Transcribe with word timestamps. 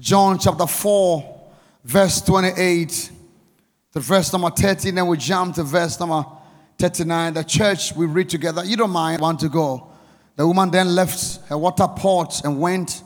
John 0.00 0.38
chapter 0.38 0.66
4, 0.66 1.50
verse 1.82 2.20
28 2.20 3.10
to 3.92 4.00
verse 4.00 4.32
number 4.32 4.50
30. 4.50 4.92
Then 4.92 5.06
we 5.08 5.16
jump 5.16 5.56
to 5.56 5.64
verse 5.64 5.98
number 5.98 6.24
39. 6.78 7.34
The 7.34 7.42
church 7.42 7.94
we 7.96 8.06
read 8.06 8.28
together. 8.28 8.64
You 8.64 8.76
don't 8.76 8.90
mind, 8.90 9.20
want 9.20 9.40
to 9.40 9.48
go. 9.48 9.88
The 10.36 10.46
woman 10.46 10.70
then 10.70 10.94
left 10.94 11.40
her 11.48 11.58
water 11.58 11.88
pot 11.88 12.44
and 12.44 12.60
went 12.60 13.02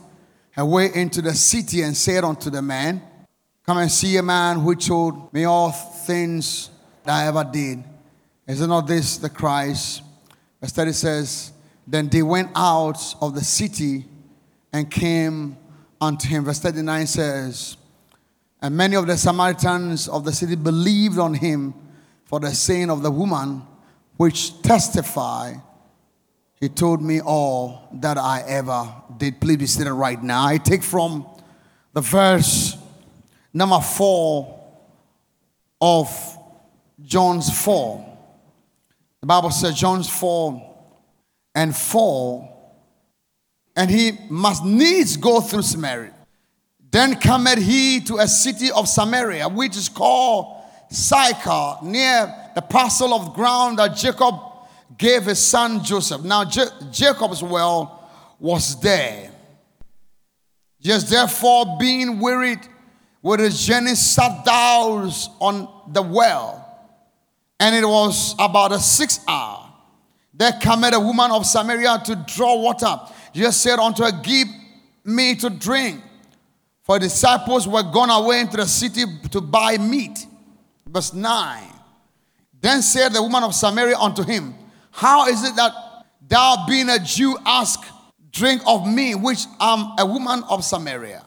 her 0.51 0.65
way 0.65 0.91
into 0.93 1.23
the 1.23 1.33
city 1.33 1.81
and 1.81 1.97
said 1.97 2.23
unto 2.23 2.51
the 2.51 2.61
man, 2.61 3.01
Come 3.65 3.79
and 3.79 3.91
see 3.91 4.17
a 4.17 4.23
man 4.23 4.59
who 4.59 4.75
told 4.75 5.33
me 5.33 5.45
all 5.45 5.71
things 5.71 6.69
that 7.05 7.13
I 7.13 7.27
ever 7.27 7.43
did. 7.43 7.83
Is 8.45 8.61
it 8.61 8.67
not 8.67 8.85
this 8.85 9.17
the 9.17 9.29
Christ? 9.29 10.03
Verse 10.61 10.73
30 10.73 10.91
says, 10.91 11.53
Then 11.87 12.07
they 12.07 12.21
went 12.21 12.51
out 12.53 13.15
of 13.19 13.33
the 13.33 13.43
city 13.43 14.05
and 14.71 14.91
came 14.91 15.57
unto 16.03 16.27
him. 16.27 16.45
Verse 16.45 16.59
39 16.59 17.07
says, 17.07 17.77
And 18.61 18.75
many 18.75 18.95
of 18.95 19.07
the 19.07 19.17
Samaritans 19.17 20.07
of 20.07 20.25
the 20.25 20.31
city 20.31 20.55
believed 20.55 21.17
on 21.17 21.33
him 21.33 21.73
for 22.25 22.39
the 22.39 22.51
saying 22.51 22.89
of 22.89 23.01
the 23.01 23.11
woman, 23.11 23.63
which 24.17 24.61
testify, 24.61 25.53
he 26.59 26.69
told 26.69 27.01
me 27.01 27.21
all 27.21 27.89
that 27.93 28.17
I 28.17 28.43
ever 28.47 28.93
did. 29.17 29.41
Please 29.41 29.57
be 29.57 29.65
seated 29.65 29.93
right 29.93 30.21
now. 30.21 30.45
I 30.45 30.57
take 30.57 30.83
from 30.83 31.25
the 31.93 32.01
verse 32.01 32.77
number 33.53 33.79
4 33.79 34.61
of 35.81 36.37
John's 37.01 37.49
4. 37.63 38.17
The 39.21 39.27
Bible 39.27 39.51
says, 39.51 39.75
John's 39.75 40.09
4 40.09 40.75
and 41.55 41.75
4 41.75 42.52
and 43.75 43.89
he 43.89 44.11
must 44.29 44.63
needs 44.63 45.17
go 45.17 45.41
through 45.41 45.63
Samaria. 45.63 46.13
Then 46.91 47.15
cometh 47.15 47.57
he 47.57 48.01
to 48.01 48.17
a 48.17 48.27
city 48.27 48.71
of 48.71 48.87
Samaria, 48.87 49.49
which 49.49 49.75
is 49.75 49.89
called 49.89 50.63
Sychar, 50.91 51.77
near 51.81 52.33
the 52.53 52.61
parcel 52.61 53.13
of 53.13 53.33
ground 53.33 53.79
that 53.79 53.95
Jacob 53.95 54.35
gave 54.97 55.23
his 55.23 55.39
son 55.39 55.83
Joseph. 55.83 56.23
Now, 56.23 56.45
J- 56.45 56.65
Jacob's 56.91 57.41
well 57.41 58.09
was 58.39 58.79
there. 58.79 59.31
Jesus 60.79 61.09
therefore, 61.09 61.77
being 61.79 62.19
wearied 62.19 62.59
with 63.23 63.39
his 63.39 63.65
journey, 63.65 63.95
sat 63.95 64.45
down 64.45 65.09
on 65.39 65.67
the 65.91 66.01
well. 66.01 66.59
And 67.59 67.75
it 67.75 67.87
was 67.87 68.35
about 68.37 68.71
a 68.71 68.79
sixth 68.79 69.23
hour. 69.27 69.71
There 70.33 70.51
cometh 70.61 70.93
a 70.93 70.99
woman 70.99 71.31
of 71.31 71.45
Samaria 71.45 72.01
to 72.05 72.23
draw 72.27 72.55
water. 72.59 72.99
Jesus 73.33 73.57
said 73.57 73.79
unto 73.79 74.03
her, 74.03 74.11
Give 74.11 74.47
me 75.03 75.35
to 75.35 75.49
drink. 75.49 76.01
For 76.83 76.99
the 76.99 77.05
disciples 77.05 77.67
were 77.67 77.83
gone 77.83 78.09
away 78.09 78.41
into 78.41 78.57
the 78.57 78.67
city 78.67 79.03
to 79.31 79.41
buy 79.41 79.77
meat. 79.77 80.25
Verse 80.87 81.13
9. 81.13 81.63
Then 82.61 82.81
said 82.81 83.13
the 83.13 83.21
woman 83.21 83.43
of 83.43 83.55
Samaria 83.55 83.97
unto 83.97 84.23
him, 84.23 84.53
How 84.91 85.27
is 85.27 85.43
it 85.43 85.55
that 85.55 85.73
thou, 86.27 86.65
being 86.67 86.89
a 86.89 86.99
Jew, 86.99 87.37
ask 87.45 87.79
drink 88.31 88.61
of 88.65 88.87
me, 88.87 89.15
which 89.15 89.45
am 89.59 89.93
a 89.97 90.05
woman 90.05 90.43
of 90.49 90.63
Samaria? 90.63 91.25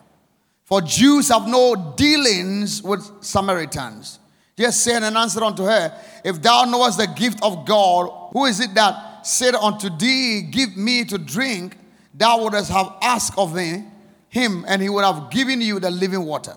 For 0.64 0.80
Jews 0.80 1.28
have 1.28 1.46
no 1.46 1.94
dealings 1.96 2.82
with 2.82 3.08
Samaritans. 3.22 4.18
Jesus 4.56 4.82
said 4.82 5.02
and 5.02 5.16
answered 5.16 5.42
unto 5.42 5.64
her, 5.64 5.96
If 6.24 6.42
thou 6.42 6.64
knowest 6.64 6.98
the 6.98 7.06
gift 7.06 7.38
of 7.42 7.66
God, 7.66 8.30
who 8.32 8.46
is 8.46 8.60
it 8.60 8.74
that 8.74 9.26
said 9.26 9.54
unto 9.54 9.91
thee, 9.96 10.42
Give 10.42 10.76
me 10.76 11.04
to 11.04 11.18
drink? 11.18 11.76
Thou 12.17 12.42
wouldst 12.42 12.70
have 12.70 12.95
asked 13.03 13.39
of 13.39 13.55
me, 13.55 13.84
him, 14.28 14.64
and 14.69 14.81
he 14.81 14.89
would 14.89 15.05
have 15.05 15.31
given 15.31 15.61
you 15.61 15.78
the 15.78 15.91
living 15.91 16.25
water. 16.25 16.55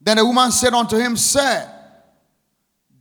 Then 0.00 0.16
the 0.16 0.24
woman 0.24 0.50
said 0.50 0.72
unto 0.72 0.96
him, 0.96 1.16
Sir, 1.16 1.70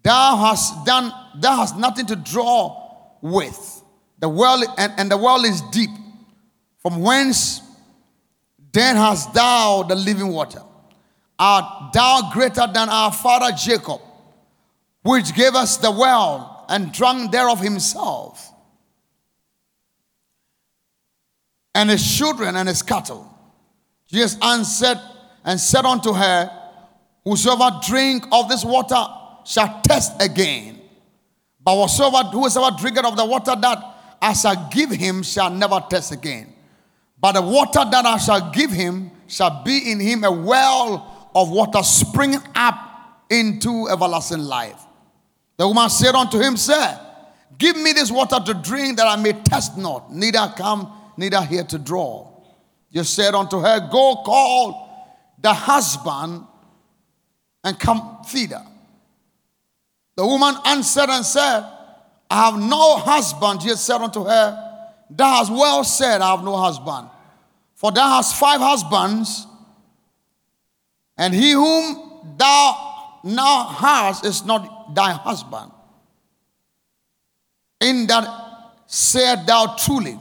thou 0.03 0.35
hast 0.37 0.85
done, 0.85 1.11
thou 1.39 1.57
hast 1.57 1.77
nothing 1.77 2.05
to 2.07 2.15
draw 2.15 2.87
with. 3.21 3.83
The 4.19 4.27
well 4.27 4.63
and, 4.77 4.93
and 4.97 5.11
the 5.11 5.17
well 5.17 5.43
is 5.45 5.61
deep. 5.71 5.89
From 6.81 7.01
whence 7.01 7.61
then 8.71 8.95
hast 8.95 9.33
thou 9.33 9.83
the 9.83 9.95
living 9.95 10.29
water? 10.29 10.61
Art 11.37 11.93
thou 11.93 12.29
greater 12.33 12.67
than 12.71 12.89
our 12.89 13.11
father 13.11 13.55
Jacob, 13.55 14.01
which 15.03 15.33
gave 15.33 15.55
us 15.55 15.77
the 15.77 15.91
well 15.91 16.65
and 16.69 16.91
drank 16.91 17.31
thereof 17.31 17.61
himself? 17.61 18.48
And 21.75 21.89
his 21.89 22.17
children 22.17 22.55
and 22.55 22.67
his 22.67 22.81
cattle. 22.81 23.29
Jesus 24.07 24.37
answered 24.41 24.99
and 25.45 25.59
said 25.59 25.85
unto 25.85 26.13
her, 26.13 26.51
Whosoever 27.23 27.79
drink 27.85 28.25
of 28.31 28.49
this 28.49 28.65
water 28.65 29.05
shall 29.45 29.81
test 29.81 30.21
again. 30.21 30.81
But 31.61 31.79
whosoever, 31.81 32.29
whosoever 32.29 32.75
drinketh 32.77 33.05
of 33.05 33.17
the 33.17 33.25
water 33.25 33.55
that 33.59 34.17
I 34.21 34.33
shall 34.33 34.69
give 34.71 34.89
him 34.91 35.21
shall 35.23 35.49
never 35.49 35.83
test 35.89 36.11
again. 36.11 36.53
But 37.19 37.33
the 37.33 37.41
water 37.41 37.81
that 37.89 38.05
I 38.05 38.17
shall 38.17 38.51
give 38.51 38.71
him 38.71 39.11
shall 39.27 39.63
be 39.63 39.91
in 39.91 39.99
him 39.99 40.23
a 40.23 40.31
well 40.31 41.29
of 41.35 41.51
water 41.51 41.83
springing 41.83 42.41
up 42.55 43.25
into 43.29 43.87
everlasting 43.89 44.39
life. 44.39 44.81
The 45.57 45.67
woman 45.67 45.89
said 45.89 46.15
unto 46.15 46.39
him, 46.39 46.57
Sir, 46.57 46.99
give 47.57 47.75
me 47.75 47.91
this 47.91 48.09
water 48.09 48.39
to 48.43 48.53
drink 48.53 48.97
that 48.97 49.07
I 49.07 49.21
may 49.21 49.33
test 49.33 49.77
not, 49.77 50.11
neither 50.11 50.51
come 50.57 50.91
neither 51.19 51.41
here 51.43 51.65
to 51.65 51.77
draw. 51.77 52.25
You 52.89 53.03
said 53.03 53.35
unto 53.35 53.59
her, 53.59 53.89
Go 53.91 54.23
call 54.25 54.89
the 55.41 55.53
husband 55.53 56.45
and 57.63 57.77
come 57.77 58.23
feed 58.25 58.51
her. 58.51 58.65
The 60.15 60.25
woman 60.25 60.55
answered 60.65 61.09
and 61.09 61.25
said, 61.25 61.65
I 62.31 62.45
have 62.45 62.59
no 62.59 62.97
husband. 62.97 63.59
Jesus 63.59 63.81
said 63.81 64.01
unto 64.01 64.23
her, 64.23 64.85
Thou 65.09 65.37
hast 65.37 65.51
well 65.51 65.83
said, 65.83 66.21
I 66.21 66.31
have 66.31 66.43
no 66.43 66.55
husband. 66.55 67.09
For 67.75 67.91
thou 67.91 68.15
hast 68.15 68.39
five 68.39 68.61
husbands, 68.61 69.45
and 71.17 71.33
he 71.33 71.51
whom 71.51 72.35
thou 72.37 73.19
now 73.23 73.65
hast 73.65 74.25
is 74.25 74.45
not 74.45 74.95
thy 74.95 75.11
husband. 75.11 75.71
In 77.81 78.07
that 78.07 78.27
said 78.87 79.45
thou 79.45 79.75
truly. 79.77 80.17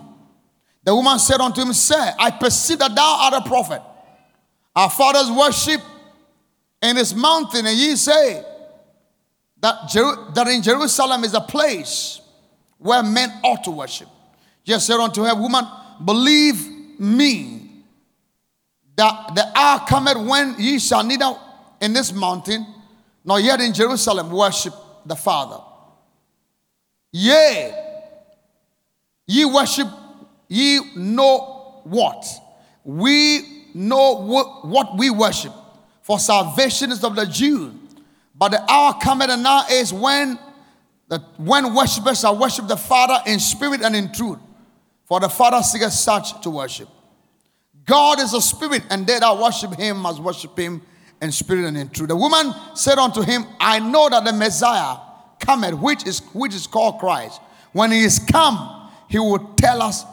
The 0.89 0.95
woman 0.95 1.19
said 1.19 1.39
unto 1.39 1.61
him, 1.61 1.75
Sir, 1.75 2.15
I 2.19 2.31
perceive 2.31 2.79
that 2.79 2.95
thou 2.95 3.19
art 3.21 3.35
a 3.35 3.47
prophet. 3.47 3.83
Our 4.75 4.89
fathers 4.89 5.31
worship 5.31 5.83
in 6.81 6.97
this 6.97 7.15
mountain, 7.15 7.67
and 7.67 7.77
ye 7.77 7.95
say 7.95 8.43
that, 9.61 9.87
Jer- 9.91 10.33
that 10.33 10.47
in 10.49 10.63
Jerusalem 10.63 11.25
is 11.25 11.35
a 11.35 11.43
place 11.43 12.23
where 12.79 13.03
men 13.03 13.29
ought 13.45 13.65
to 13.65 13.71
worship. 13.71 14.09
Jesus 14.65 14.87
said 14.87 14.99
unto 14.99 15.25
her, 15.25 15.35
Woman, 15.35 15.67
believe 16.03 16.67
me 16.99 17.71
that 18.97 19.35
the 19.35 19.59
hour 19.59 19.85
cometh 19.87 20.27
when 20.27 20.55
ye 20.59 20.79
shall 20.79 21.05
neither 21.05 21.35
in 21.83 21.93
this 21.93 22.15
mountain 22.15 22.67
nor 23.27 23.39
yet 23.39 23.61
in 23.61 23.75
Jerusalem 23.75 24.31
worship 24.31 24.73
the 25.05 25.17
Father. 25.17 25.63
Yea, 27.13 27.75
ye 29.27 29.45
worship 29.45 29.87
ye 30.49 30.81
know 30.97 31.81
what? 31.85 32.25
We 32.85 33.67
know 33.75 34.15
what 34.63 34.97
we 34.97 35.11
worship, 35.11 35.53
for 36.03 36.19
salvation 36.19 36.91
is 36.91 37.05
of 37.05 37.15
the 37.15 37.27
Jews. 37.27 37.75
But 38.35 38.51
the 38.51 38.71
hour 38.71 38.95
cometh 39.03 39.31
and 39.31 39.43
now 39.43 39.65
is 39.71 39.93
when 39.93 40.39
the 41.09 41.19
when 41.39 41.75
worshippers 41.75 42.21
shall 42.21 42.39
worship 42.39 42.69
the 42.69 42.77
Father 42.77 43.19
in 43.27 43.41
spirit 43.41 43.83
and 43.83 43.97
in 43.97 44.13
truth. 44.13 44.39
For 45.05 45.21
the 45.21 45.29
Father 45.29 45.63
seeketh 45.63 45.93
such 45.93 46.41
to 46.43 46.51
worship. 46.51 46.89
God 47.85 48.21
is 48.21 48.35
a 48.35 48.41
spirit, 48.41 48.83
and 48.91 49.07
they 49.07 49.19
that 49.19 49.39
worship 49.39 49.75
him 49.75 49.99
must 49.99 50.21
worship 50.21 50.57
him 50.59 50.83
in 51.23 51.33
spirit 51.33 51.65
and 51.65 51.77
in 51.77 51.89
truth. 51.89 52.09
The 52.09 52.17
woman 52.17 52.55
said 52.75 52.99
unto 52.99 53.23
him, 53.23 53.45
I 53.59 53.79
know 53.79 54.09
that 54.11 54.25
the 54.25 54.33
Messiah 54.33 54.99
cometh, 55.41 55.75
which 55.75 56.07
is 56.07 56.21
which 56.33 56.55
is 56.55 56.67
called 56.67 56.99
Christ. 56.99 57.41
When 57.73 57.91
he 57.91 58.05
is 58.05 58.19
come, 58.19 58.91
he 59.09 59.19
will 59.19 59.55
tell 59.57 59.83
us 59.83 60.05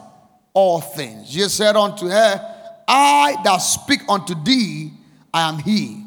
all 0.56 0.80
things. 0.80 1.28
Jesus 1.30 1.52
said 1.52 1.76
unto 1.76 2.08
her, 2.08 2.54
I 2.88 3.36
that 3.44 3.58
speak 3.58 4.00
unto 4.08 4.34
thee, 4.42 4.90
I 5.32 5.50
am 5.50 5.58
he. 5.58 6.02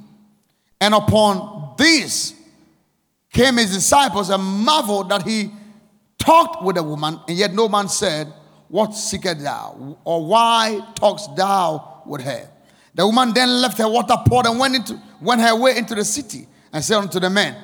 And 0.82 0.96
upon 0.96 1.76
this 1.78 2.34
came 3.32 3.58
his 3.58 3.72
disciples 3.72 4.32
and 4.32 4.42
marveled 4.42 5.10
that 5.10 5.22
he 5.22 5.52
talked 6.18 6.64
with 6.64 6.78
a 6.78 6.84
woman, 6.84 7.20
and 7.28 7.38
yet 7.38 7.54
no 7.54 7.70
man 7.70 7.88
said, 7.90 8.34
What 8.70 8.96
seekest 8.96 9.44
thou? 9.44 10.00
Or 10.04 10.26
why 10.26 10.82
talkest 10.96 11.36
thou 11.36 12.02
with 12.08 12.22
her? 12.22 12.50
The 12.96 13.06
woman 13.06 13.36
then 13.36 13.62
left 13.62 13.78
her 13.78 13.88
water 13.88 14.16
pot 14.26 14.48
and 14.48 14.58
went 14.58 14.76
into 14.76 15.00
went 15.22 15.42
her 15.42 15.56
way 15.56 15.78
into 15.78 15.94
the 15.94 16.04
city 16.04 16.48
and 16.74 16.84
said 16.84 16.98
unto 16.98 17.20
the 17.20 17.30
men, 17.30 17.56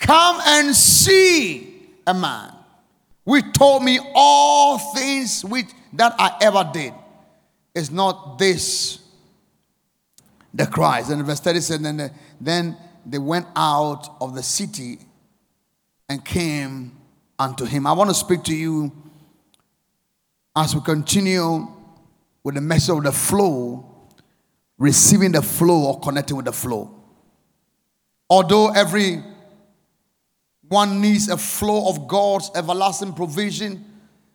Come 0.00 0.40
and 0.44 0.74
see 0.74 1.80
a 2.04 2.12
man 2.12 2.52
which 3.22 3.44
told 3.52 3.84
me 3.84 4.00
all 4.16 4.78
things 4.94 5.44
which 5.44 5.66
that 5.96 6.14
I 6.18 6.36
ever 6.40 6.68
did. 6.72 6.94
Is 7.74 7.90
not 7.90 8.38
this 8.38 9.00
the 10.54 10.66
Christ. 10.66 11.10
And 11.10 11.24
verse 11.26 11.40
30 11.40 11.60
said, 11.60 11.82
then, 11.82 12.10
then 12.40 12.76
they 13.04 13.18
went 13.18 13.46
out 13.56 14.16
of 14.20 14.34
the 14.34 14.42
city 14.42 14.98
and 16.08 16.24
came 16.24 16.92
unto 17.38 17.64
him. 17.64 17.86
I 17.86 17.92
want 17.92 18.10
to 18.10 18.14
speak 18.14 18.44
to 18.44 18.54
you 18.54 18.92
as 20.54 20.74
we 20.74 20.80
continue 20.82 21.66
with 22.44 22.54
the 22.54 22.60
message 22.60 22.96
of 22.96 23.02
the 23.02 23.10
flow, 23.10 23.90
receiving 24.78 25.32
the 25.32 25.42
flow 25.42 25.86
or 25.86 26.00
connecting 26.00 26.36
with 26.36 26.46
the 26.46 26.52
flow. 26.52 26.94
Although 28.30 28.70
every 28.70 29.22
one 30.68 31.00
needs 31.00 31.28
a 31.28 31.36
flow 31.36 31.88
of 31.88 32.06
God's 32.06 32.50
everlasting 32.54 33.14
provision, 33.14 33.84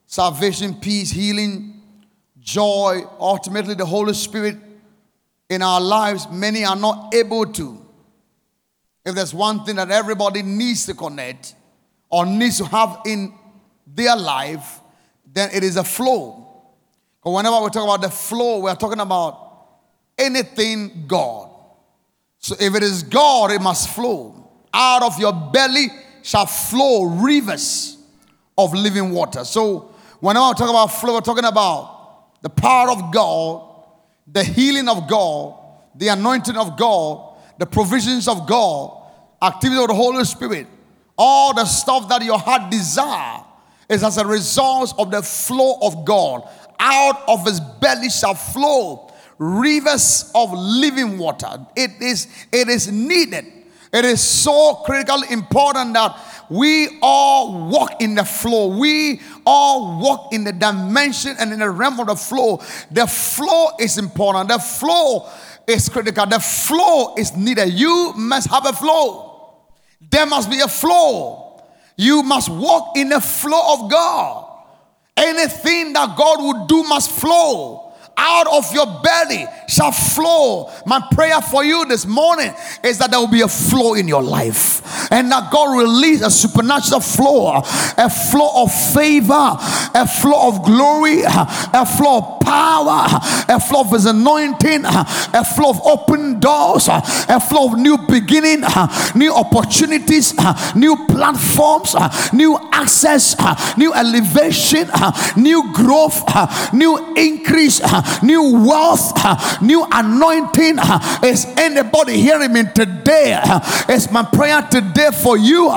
salvation, 0.09 0.73
peace, 0.73 1.11
healing, 1.11 1.83
joy, 2.39 3.03
ultimately 3.19 3.75
the 3.75 3.85
Holy 3.85 4.15
Spirit 4.15 4.57
in 5.49 5.61
our 5.61 5.79
lives, 5.79 6.27
many 6.31 6.65
are 6.65 6.75
not 6.75 7.13
able 7.13 7.45
to. 7.45 7.85
If 9.05 9.13
there's 9.13 9.35
one 9.35 9.63
thing 9.65 9.75
that 9.75 9.91
everybody 9.91 10.41
needs 10.41 10.87
to 10.87 10.95
connect 10.95 11.53
or 12.09 12.25
needs 12.25 12.57
to 12.57 12.65
have 12.65 13.01
in 13.05 13.35
their 13.85 14.15
life, 14.15 14.79
then 15.31 15.51
it 15.53 15.63
is 15.63 15.77
a 15.77 15.83
flow. 15.83 16.43
But 17.23 17.29
whenever 17.29 17.61
we 17.61 17.69
talk 17.69 17.83
about 17.83 18.01
the 18.01 18.09
flow, 18.09 18.61
we 18.61 18.71
are 18.71 18.75
talking 18.75 18.99
about 18.99 19.67
anything 20.17 21.05
God. 21.07 21.51
So 22.39 22.55
if 22.59 22.73
it 22.73 22.81
is 22.81 23.03
God, 23.03 23.51
it 23.51 23.61
must 23.61 23.89
flow. 23.89 24.49
Out 24.73 25.03
of 25.03 25.19
your 25.19 25.33
belly 25.33 25.89
shall 26.23 26.47
flow 26.47 27.03
rivers 27.03 27.97
of 28.57 28.73
living 28.73 29.11
water. 29.11 29.45
So 29.45 29.88
whenever 30.19 30.47
we 30.47 30.53
talk 30.53 30.69
about 30.69 30.87
flow, 30.87 31.15
we're 31.15 31.21
talking 31.21 31.45
about 31.45 32.41
the 32.41 32.49
power 32.49 32.91
of 32.91 33.11
God, 33.13 33.75
the 34.27 34.43
healing 34.43 34.87
of 34.87 35.07
God, 35.07 35.55
the 35.95 36.09
anointing 36.09 36.55
of 36.55 36.77
God, 36.77 37.37
the 37.57 37.65
provisions 37.65 38.27
of 38.27 38.47
God, 38.47 39.03
activity 39.41 39.81
of 39.81 39.87
the 39.87 39.95
Holy 39.95 40.23
Spirit, 40.23 40.67
all 41.17 41.53
the 41.53 41.65
stuff 41.65 42.07
that 42.09 42.23
your 42.23 42.39
heart 42.39 42.71
desire 42.71 43.43
is 43.89 44.03
as 44.03 44.17
a 44.17 44.25
result 44.25 44.93
of 44.97 45.11
the 45.11 45.21
flow 45.21 45.77
of 45.81 46.05
God. 46.05 46.47
Out 46.79 47.27
of 47.27 47.45
his 47.45 47.59
belly 47.59 48.09
shall 48.09 48.35
flow 48.35 49.11
rivers 49.37 50.31
of 50.35 50.53
living 50.53 51.17
water. 51.17 51.65
It 51.75 51.91
is, 52.01 52.27
it 52.51 52.69
is 52.69 52.91
needed. 52.91 53.58
It 53.91 54.05
is 54.05 54.21
so 54.21 54.75
critically 54.85 55.27
important 55.31 55.93
that 55.93 56.45
we 56.49 56.99
all 57.01 57.69
walk 57.69 58.01
in 58.01 58.15
the 58.15 58.23
flow. 58.23 58.77
We 58.77 59.21
all 59.45 59.99
walk 59.99 60.33
in 60.33 60.43
the 60.43 60.51
dimension 60.51 61.35
and 61.39 61.51
in 61.53 61.59
the 61.59 61.69
realm 61.69 61.99
of 61.99 62.07
the 62.07 62.15
flow. 62.15 62.61
The 62.91 63.07
flow 63.07 63.69
is 63.79 63.97
important. 63.97 64.49
The 64.49 64.59
flow 64.59 65.27
is 65.67 65.89
critical. 65.89 66.25
The 66.25 66.39
flow 66.39 67.15
is 67.15 67.35
needed. 67.35 67.73
You 67.73 68.13
must 68.15 68.49
have 68.49 68.65
a 68.65 68.73
flow. 68.73 69.57
There 70.11 70.25
must 70.25 70.49
be 70.49 70.59
a 70.59 70.67
flow. 70.67 71.61
You 71.95 72.23
must 72.23 72.49
walk 72.49 72.95
in 72.95 73.09
the 73.09 73.21
flow 73.21 73.73
of 73.73 73.91
God. 73.91 74.45
Anything 75.17 75.93
that 75.93 76.15
God 76.15 76.39
will 76.39 76.65
do 76.65 76.83
must 76.83 77.11
flow 77.11 77.88
out 78.19 78.47
of 78.47 78.71
your 78.73 78.85
belly 79.01 79.45
shall 79.67 79.91
flow. 79.91 80.69
My 80.85 81.01
prayer 81.11 81.41
for 81.41 81.63
you 81.63 81.85
this 81.85 82.05
morning 82.05 82.53
is 82.83 82.97
that 82.97 83.11
there 83.11 83.19
will 83.19 83.27
be 83.31 83.41
a 83.41 83.47
flow 83.47 83.93
in 83.93 84.07
your 84.07 84.21
life 84.21 85.11
and 85.11 85.31
that 85.31 85.51
God 85.51 85.77
release 85.77 86.21
a 86.21 86.29
supernatural 86.29 86.99
flow, 86.99 87.61
a 87.97 88.09
flow 88.09 88.63
of 88.63 88.93
favor, 88.93 89.55
a 89.95 90.07
flow 90.07 90.49
of 90.49 90.63
glory, 90.65 91.21
a 91.25 91.85
flow 91.85 92.17
of 92.17 92.39
power, 92.41 93.07
a 93.47 93.59
flow 93.59 93.81
of 93.81 93.91
his 93.91 94.05
anointing, 94.05 94.81
a 94.85 95.45
flow 95.55 95.69
of 95.69 95.81
open 95.85 96.39
doors, 96.39 96.87
a 96.89 97.39
flow 97.39 97.71
of 97.71 97.79
new 97.79 97.97
beginning, 98.09 98.63
new 99.15 99.33
opportunities, 99.33 100.33
new 100.75 100.95
platforms, 101.07 101.95
new 102.33 102.57
access, 102.71 103.35
new 103.77 103.93
elevation, 103.93 104.89
new 105.37 105.71
growth, 105.73 106.23
new 106.73 107.13
increase, 107.15 107.79
new 108.23 108.65
wealth, 108.65 109.61
new 109.61 109.85
anointing. 109.91 110.77
Is 111.23 111.45
anybody 111.57 112.19
hearing 112.19 112.53
me 112.53 112.63
today? 112.63 113.39
It's 113.87 114.11
my 114.11 114.23
prayer 114.23 114.61
today 114.69 115.09
for 115.11 115.37
you 115.37 115.69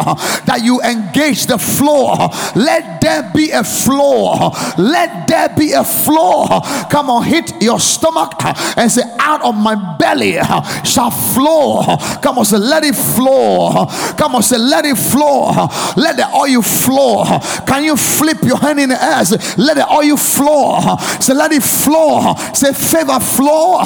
that 0.46 0.60
you 0.62 0.80
engage 0.82 1.46
the 1.46 1.58
flow. 1.58 2.28
Let 2.54 3.00
there 3.00 3.30
be 3.34 3.50
a 3.50 3.64
flow. 3.64 4.50
Let 4.78 5.26
there 5.28 5.48
be 5.50 5.72
a 5.72 5.84
flow. 5.84 6.60
Come 6.90 7.10
on, 7.10 7.24
hit 7.24 7.62
your 7.62 7.80
stomach 7.80 8.34
and 8.76 8.90
say, 8.90 9.02
Out 9.18 9.42
of 9.42 9.54
my 9.54 9.96
belly 9.96 10.38
shall 10.84 11.10
flow. 11.10 11.82
Come 12.22 12.38
on, 12.38 12.44
say, 12.44 12.58
Let 12.58 12.84
it 12.84 12.94
flow. 12.94 13.86
Come 14.16 14.36
on, 14.36 14.42
say, 14.42 14.58
Let 14.58 14.84
it 14.84 14.96
flow. 14.96 15.50
Let 15.96 16.16
the 16.16 16.28
oil 16.34 16.62
flow. 16.62 17.24
Can 17.66 17.84
you 17.84 17.96
flip 17.96 18.42
your 18.42 18.58
hand 18.58 18.80
in 18.80 18.90
the 18.90 19.02
air? 19.02 19.24
Say, 19.24 19.36
Let 19.56 19.76
the 19.76 19.90
oil 19.90 20.16
flow. 20.16 20.96
Say, 21.20 21.34
Let 21.34 21.52
it 21.52 21.62
flow. 21.62 22.21
Say 22.54 22.72
favor 22.72 23.20
flow, 23.20 23.80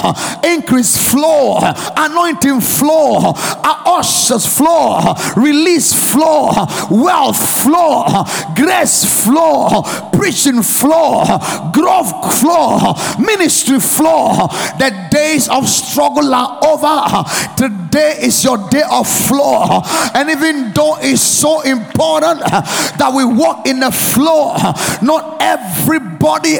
increase 0.44 0.96
flow, 0.96 1.58
anointing 1.96 2.60
flow, 2.60 3.32
ushers 3.86 4.46
flow, 4.46 5.14
release 5.36 5.92
flow, 5.92 6.50
wealth 6.90 7.62
flow, 7.62 8.24
grace 8.54 9.04
flow, 9.24 9.82
preaching 10.12 10.62
flow, 10.62 11.24
growth 11.72 12.40
flow, 12.40 12.94
ministry 13.18 13.80
flow. 13.80 14.48
The 14.78 15.08
days 15.10 15.48
of 15.48 15.68
struggle 15.68 16.34
are 16.34 16.58
over. 16.64 17.24
Today 17.56 17.85
is 17.96 18.44
your 18.44 18.58
day 18.68 18.82
of 18.90 19.08
flow. 19.08 19.82
And 20.14 20.30
even 20.30 20.72
though 20.72 20.98
it's 21.00 21.22
so 21.22 21.62
important 21.62 22.40
that 22.40 23.12
we 23.14 23.24
walk 23.24 23.66
in 23.66 23.80
the 23.80 23.90
flow, 23.90 24.54
not 25.02 25.38
everybody 25.40 26.58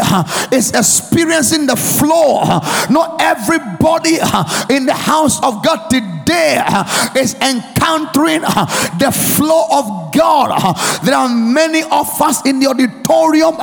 is 0.55 0.73
experiencing 0.73 1.67
the 1.67 1.77
flow. 1.77 2.45
Not 2.91 3.21
everybody 3.21 4.17
in 4.75 4.87
the 4.87 4.95
house 4.95 5.43
of 5.43 5.65
God 5.65 5.89
today 5.89 6.16
Uh, 6.29 7.13
is 7.17 7.35
encountering 7.35 8.43
uh, 8.45 8.67
the 8.99 9.11
flow 9.13 9.65
of 9.71 10.13
God. 10.13 10.51
Uh, 10.53 11.01
there 11.05 11.15
are 11.15 11.29
many 11.29 11.83
of 11.83 12.21
us 12.21 12.45
in 12.45 12.59
the 12.59 12.67
auditorium. 12.67 13.57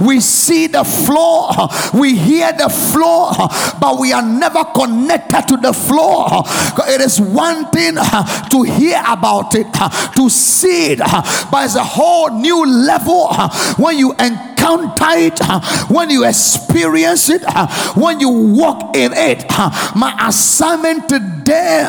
We 0.00 0.20
see 0.20 0.66
the 0.66 0.84
flow, 0.84 1.68
we 1.98 2.16
hear 2.16 2.52
the 2.52 2.68
flow, 2.68 3.32
but 3.80 3.98
we 4.00 4.12
are 4.12 4.22
never 4.22 4.64
connected 4.64 5.48
to 5.48 5.56
the 5.56 5.72
flow. 5.72 6.42
It 6.88 7.00
is 7.00 7.20
one 7.20 7.70
thing 7.70 7.96
to 7.96 8.62
hear 8.62 9.02
about 9.06 9.54
it, 9.54 9.66
to 10.16 10.30
see 10.30 10.92
it, 10.92 10.98
but 10.98 11.64
it's 11.64 11.76
a 11.76 11.84
whole 11.84 12.30
new 12.30 12.64
level 12.64 13.28
when 13.76 13.98
you 13.98 14.12
encounter 14.12 14.55
encounter 14.66 15.16
it, 15.16 15.38
when 15.90 16.10
you 16.10 16.24
experience 16.24 17.28
it, 17.28 17.42
when 17.96 18.20
you 18.20 18.28
walk 18.28 18.96
in 18.96 19.12
it. 19.14 19.44
My 19.94 20.14
assignment 20.26 21.08
today 21.08 21.88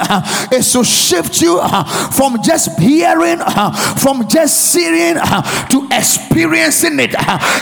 is 0.52 0.72
to 0.74 0.84
shift 0.84 1.42
you 1.42 1.60
from 2.12 2.42
just 2.44 2.80
hearing, 2.80 3.40
from 4.00 4.28
just 4.28 4.72
seeing 4.72 5.16
to 5.16 5.88
experiencing 5.92 7.00
it. 7.00 7.16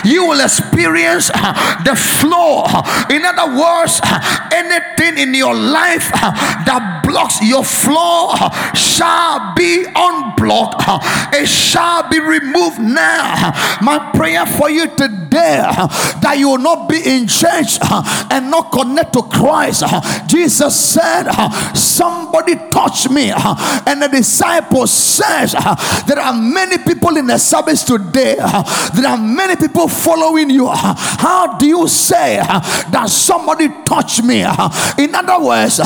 You 0.04 0.26
will 0.26 0.40
experience 0.40 1.28
the 1.28 1.96
flow. 1.96 2.64
In 3.10 3.24
other 3.24 3.56
words, 3.58 4.00
anything 4.52 5.18
in 5.18 5.34
your 5.34 5.54
life 5.54 6.10
that 6.12 7.00
blocks 7.04 7.42
your 7.42 7.64
flow 7.64 8.34
shall 8.74 9.54
be 9.54 9.84
unblocked, 9.94 10.82
it 11.34 11.46
shall 11.46 12.08
be 12.10 12.20
removed 12.20 12.78
now. 12.80 13.52
My 13.80 14.10
prayer 14.14 14.44
for 14.46 14.68
you 14.70 14.88
today 14.88 15.05
today 15.08 15.60
uh, 15.62 15.86
that 16.20 16.36
you 16.38 16.48
will 16.50 16.58
not 16.58 16.88
be 16.88 16.98
in 17.04 17.26
church 17.26 17.78
uh, 17.80 18.28
and 18.30 18.50
not 18.50 18.72
connect 18.72 19.12
to 19.14 19.22
Christ. 19.22 19.82
Uh, 19.86 20.26
Jesus 20.26 20.74
said, 20.74 21.30
Somebody 21.74 22.56
touch 22.70 23.08
me. 23.10 23.32
And 23.32 24.02
the 24.02 24.08
disciple 24.08 24.86
says, 24.86 25.52
There 26.06 26.18
are 26.18 26.34
many 26.34 26.78
people 26.78 27.16
in 27.16 27.26
the 27.26 27.38
service 27.38 27.84
today. 27.84 28.36
There 28.36 29.06
are 29.06 29.18
many 29.18 29.56
people 29.56 29.88
following 29.88 30.50
you. 30.50 30.68
How 30.68 31.56
do 31.58 31.66
you 31.66 31.88
say 31.88 32.36
that 32.36 33.06
somebody 33.08 33.68
touch 33.84 34.22
me? 34.22 34.40
In 34.40 35.14
other 35.14 35.44
words, 35.44 35.80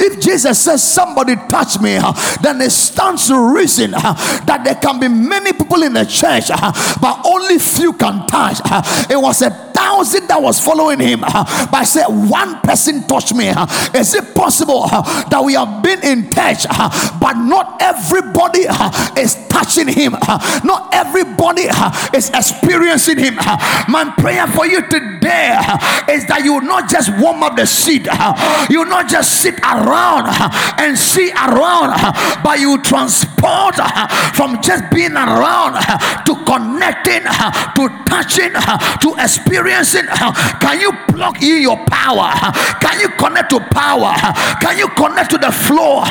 if 0.00 0.20
Jesus 0.20 0.58
says 0.58 0.82
somebody 0.82 1.36
touch 1.48 1.80
me, 1.80 1.98
then 2.42 2.60
it 2.60 2.70
stands 2.70 3.28
to 3.28 3.54
reason 3.54 3.92
that 3.92 4.62
there 4.64 4.74
can 4.76 5.00
be 5.00 5.08
many 5.08 5.52
people 5.52 5.82
in 5.82 5.92
the 5.92 6.04
church, 6.04 6.48
but 7.00 7.20
only 7.24 7.58
few 7.58 7.92
can 7.92 8.26
touch. 8.26 8.60
It 9.10 9.20
was 9.20 9.42
a 9.42 9.50
thousand 9.50 10.28
that 10.28 10.40
was 10.40 10.60
following 10.60 11.00
him. 11.00 11.20
But 11.20 11.74
I 11.74 11.84
said, 11.84 12.06
one 12.06 12.60
person 12.60 13.02
touched 13.06 13.34
me. 13.34 13.48
Is 13.94 14.14
it 14.14 14.34
possible 14.34 14.86
that 14.88 15.42
we 15.44 15.54
have 15.54 15.82
been 15.82 16.02
in 16.04 16.30
touch, 16.30 16.66
but 17.20 17.34
not 17.34 17.82
everybody 17.82 18.66
is 19.20 19.36
touching 19.48 19.88
him? 19.88 20.12
Not 20.64 20.90
everybody 20.92 21.68
is 22.14 22.30
experiencing 22.30 23.18
him. 23.18 23.34
My 23.88 24.12
prayer 24.16 24.46
for 24.46 24.66
you 24.66 24.82
today 24.82 25.58
is 26.08 26.26
that 26.26 26.42
you 26.44 26.60
not 26.60 26.88
just 26.88 27.10
warm 27.18 27.42
up 27.42 27.56
the 27.56 27.66
seat, 27.66 28.06
you 28.70 28.84
not 28.86 29.08
just 29.08 29.42
sit 29.42 29.58
around 29.60 30.30
and 30.78 30.96
see 30.96 31.30
around, 31.32 31.92
but 32.42 32.58
you 32.58 32.80
transport 32.82 33.76
from 34.34 34.62
just 34.62 34.90
being 34.90 35.12
around 35.12 35.74
to 36.24 36.34
connecting, 36.46 37.22
to 37.76 37.88
touching, 38.06 38.53
Uh, 38.56 38.78
to 38.98 39.14
experience 39.18 39.94
it? 39.94 40.04
Uh, 40.08 40.32
can 40.60 40.80
you 40.80 40.92
plug 41.08 41.42
in 41.42 41.62
your 41.62 41.76
power? 41.86 42.30
Uh, 42.32 42.52
can 42.80 43.00
you 43.00 43.08
connect 43.18 43.50
to 43.50 43.60
power? 43.72 44.14
Can 44.60 44.78
you 44.78 44.88
connect 44.88 45.30
to 45.30 45.38
the 45.38 45.50
flow? 45.50 46.04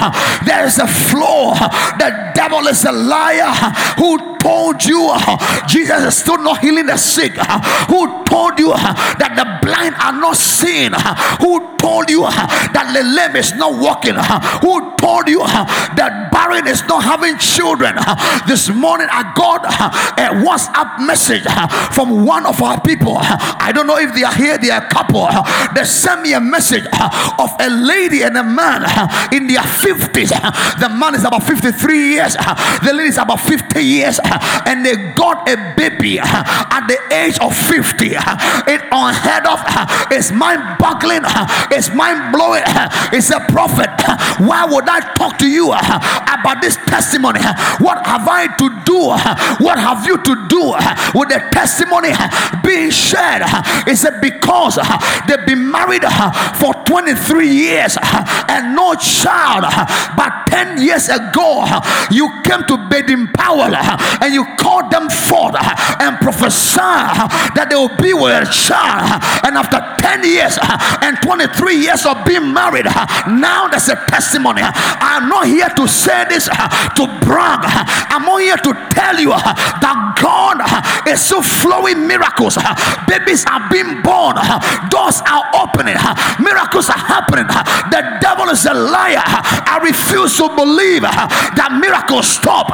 There 0.46 0.66
is 0.66 0.78
a 0.80 0.88
flow. 0.88 1.54
The 1.98 2.32
devil 2.36 2.68
is 2.68 2.84
a 2.86 2.92
liar. 2.92 3.52
Who 3.98 4.33
told 4.44 4.84
you 4.84 5.10
uh, 5.10 5.68
Jesus 5.68 6.04
is 6.04 6.18
still 6.18 6.38
not 6.38 6.60
healing 6.60 6.86
the 6.86 6.98
sick? 6.98 7.34
Uh, 7.38 7.60
who 7.88 8.24
told 8.26 8.60
you 8.60 8.72
uh, 8.72 8.94
that 9.18 9.34
the 9.40 9.46
blind 9.66 9.96
are 9.96 10.12
not 10.12 10.36
seeing? 10.36 10.92
Who 11.40 11.78
told 11.78 12.10
you 12.10 12.22
that 12.24 12.92
the 12.94 13.04
lame 13.04 13.36
is 13.36 13.56
not 13.56 13.80
walking? 13.80 14.16
Who 14.62 14.96
told 14.98 15.28
you 15.28 15.40
that 15.44 16.30
barren 16.32 16.68
is 16.68 16.84
not 16.84 17.04
having 17.04 17.38
children? 17.38 17.96
This 18.48 18.70
morning 18.70 19.08
I 19.10 19.32
got 19.36 19.64
a 20.20 20.44
WhatsApp 20.44 21.06
message 21.06 21.44
from 21.96 22.26
one 22.26 22.46
of 22.46 22.62
our 22.62 22.80
people. 22.82 23.16
I 23.20 23.72
don't 23.74 23.88
know 23.88 23.98
if 23.98 24.14
they 24.14 24.24
are 24.24 24.34
here, 24.36 24.58
they 24.58 24.72
are 24.72 24.84
a 24.84 24.90
couple. 24.90 25.28
They 25.76 25.86
sent 25.86 26.22
me 26.22 26.34
a 26.34 26.42
message 26.42 26.86
of 27.40 27.50
a 27.60 27.70
lady 27.70 28.24
and 28.24 28.38
a 28.38 28.44
man 28.44 28.84
in 29.32 29.48
their 29.48 29.64
50s. 29.64 30.30
The 30.80 30.90
man 30.90 31.16
is 31.16 31.24
about 31.24 31.44
53 31.44 32.16
years, 32.16 32.36
the 32.36 32.92
lady 32.94 33.10
is 33.10 33.18
about 33.18 33.40
50 33.40 33.82
years, 33.82 34.20
and 34.66 34.86
they 34.86 34.96
got 35.14 35.48
a 35.50 35.74
baby 35.76 36.20
uh, 36.20 36.26
at 36.26 36.88
the 36.88 37.00
age 37.14 37.38
of 37.40 37.56
50. 37.56 38.14
It 38.68 38.82
unheard 38.92 39.46
of, 39.46 39.60
it's 40.12 40.32
mind 40.32 40.78
boggling, 40.80 41.24
it's 41.72 41.94
mind 41.94 42.32
blowing. 42.32 42.64
It's 43.12 43.30
a 43.32 43.40
prophet. 43.40 43.90
Why 44.40 44.66
would 44.66 44.88
I 44.88 45.00
talk 45.14 45.38
to 45.40 45.48
you 45.48 45.72
uh, 45.72 45.80
about 46.40 46.62
this 46.62 46.76
testimony? 46.88 47.42
What 47.80 48.06
have 48.06 48.28
I 48.28 48.48
to 48.58 48.68
do? 48.86 49.14
What 49.64 49.78
have 49.78 50.06
you 50.06 50.18
to 50.18 50.48
do 50.48 50.74
with 51.18 51.30
the 51.30 51.42
testimony 51.52 52.10
being 52.64 52.90
shared? 52.90 53.44
Is 53.88 54.04
it 54.04 54.22
because 54.22 54.80
they've 55.28 55.46
been 55.46 55.70
married 55.70 56.04
for 56.60 56.74
23 56.86 57.48
years 57.48 57.98
and 58.50 58.76
no 58.76 58.96
child? 58.96 59.66
But 60.16 60.48
10 60.48 60.82
years 60.82 61.10
ago, 61.10 61.66
you 62.12 62.30
came 62.44 62.64
to 62.68 62.78
Baden 62.90 63.28
Powell 63.34 63.74
and 64.24 64.34
you 64.34 64.46
called 64.56 64.90
them 64.90 65.10
forth 65.10 65.56
uh, 65.60 66.00
and 66.00 66.16
prophesied 66.24 67.12
uh, 67.12 67.28
that 67.60 67.68
they 67.68 67.76
will 67.76 67.92
be 68.00 68.16
with 68.16 68.32
a 68.32 68.48
child. 68.48 69.20
Uh, 69.20 69.44
and 69.44 69.60
after 69.60 69.84
10 70.00 70.24
years 70.24 70.56
and 71.04 71.20
23 71.20 71.76
years 71.76 72.08
of 72.08 72.16
being 72.24 72.56
married, 72.56 72.88
now 73.28 73.68
there's 73.68 73.92
a 73.92 74.00
testimony. 74.08 74.64
I'm 74.64 75.28
not 75.28 75.52
here 75.52 75.68
to 75.68 75.86
say 75.92 76.24
this 76.32 76.48
to 76.48 77.04
brag, 77.28 77.68
I'm 78.08 78.24
not 78.24 78.40
here 78.40 78.56
to 78.64 78.72
tell 78.96 79.20
you 79.20 79.36
that 79.36 80.16
God 80.16 80.64
is 81.04 81.20
so 81.20 81.44
flowing 81.44 82.08
miracles. 82.08 82.56
Babies 83.12 83.44
are 83.52 83.68
being 83.68 84.00
born, 84.00 84.40
doors 84.88 85.20
are 85.28 85.52
opening, 85.60 86.00
miracles 86.40 86.88
are 86.88 87.04
happening. 87.04 87.52
The 87.92 88.24
devil 88.24 88.48
is 88.48 88.64
a 88.64 88.74
liar. 88.74 89.20
I 89.20 89.84
refuse 89.84 90.40
to 90.40 90.48
believe 90.56 91.04
that 91.04 91.76
miracles 91.76 92.32
stop. 92.32 92.72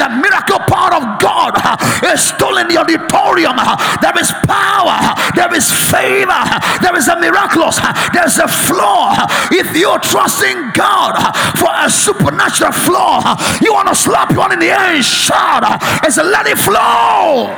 The 0.00 0.08
miracle 0.08 0.64
part 0.86 1.02
of 1.02 1.20
God 1.20 1.52
uh, 1.56 2.12
is 2.12 2.22
still 2.22 2.56
in 2.58 2.68
the 2.68 2.78
auditorium. 2.78 3.54
Uh, 3.58 3.76
there 4.00 4.16
is 4.20 4.30
power, 4.46 4.94
uh, 4.94 5.32
there 5.34 5.52
is 5.54 5.66
favor, 5.70 6.42
there 6.82 6.96
is 6.96 7.08
a 7.08 7.18
miraculous, 7.18 7.78
there's 8.12 8.38
a 8.38 8.48
flow. 8.48 9.10
If 9.50 9.76
you're 9.76 9.98
trusting 9.98 10.70
God 10.74 11.14
for 11.58 11.70
a 11.74 11.90
supernatural 11.90 12.72
flow, 12.72 13.18
you 13.62 13.72
want 13.72 13.88
to 13.88 13.94
slap 13.94 14.34
one 14.36 14.52
in 14.52 14.58
the 14.58 14.70
air 14.70 14.94
and 14.94 15.04
shout 15.04 15.64
and 16.04 16.12
say, 16.12 16.22
Let 16.22 16.46
it 16.46 16.58
flow. 16.58 17.50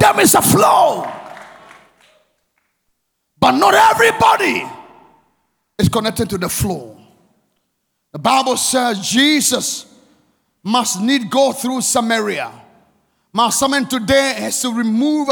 There 0.00 0.20
is 0.20 0.34
a 0.34 0.42
flow. 0.42 1.10
But 3.38 3.52
not 3.52 3.74
everybody 3.74 4.66
is 5.78 5.88
connected 5.88 6.28
to 6.30 6.38
the 6.38 6.48
flow. 6.48 6.98
The 8.12 8.18
Bible 8.18 8.56
says 8.56 9.06
Jesus 9.08 9.85
must 10.66 11.00
need 11.00 11.30
go 11.30 11.52
through 11.52 11.80
Samaria. 11.80 12.50
My 13.32 13.50
sermon 13.50 13.86
today 13.86 14.34
has 14.38 14.60
to 14.62 14.74
remove 14.74 15.28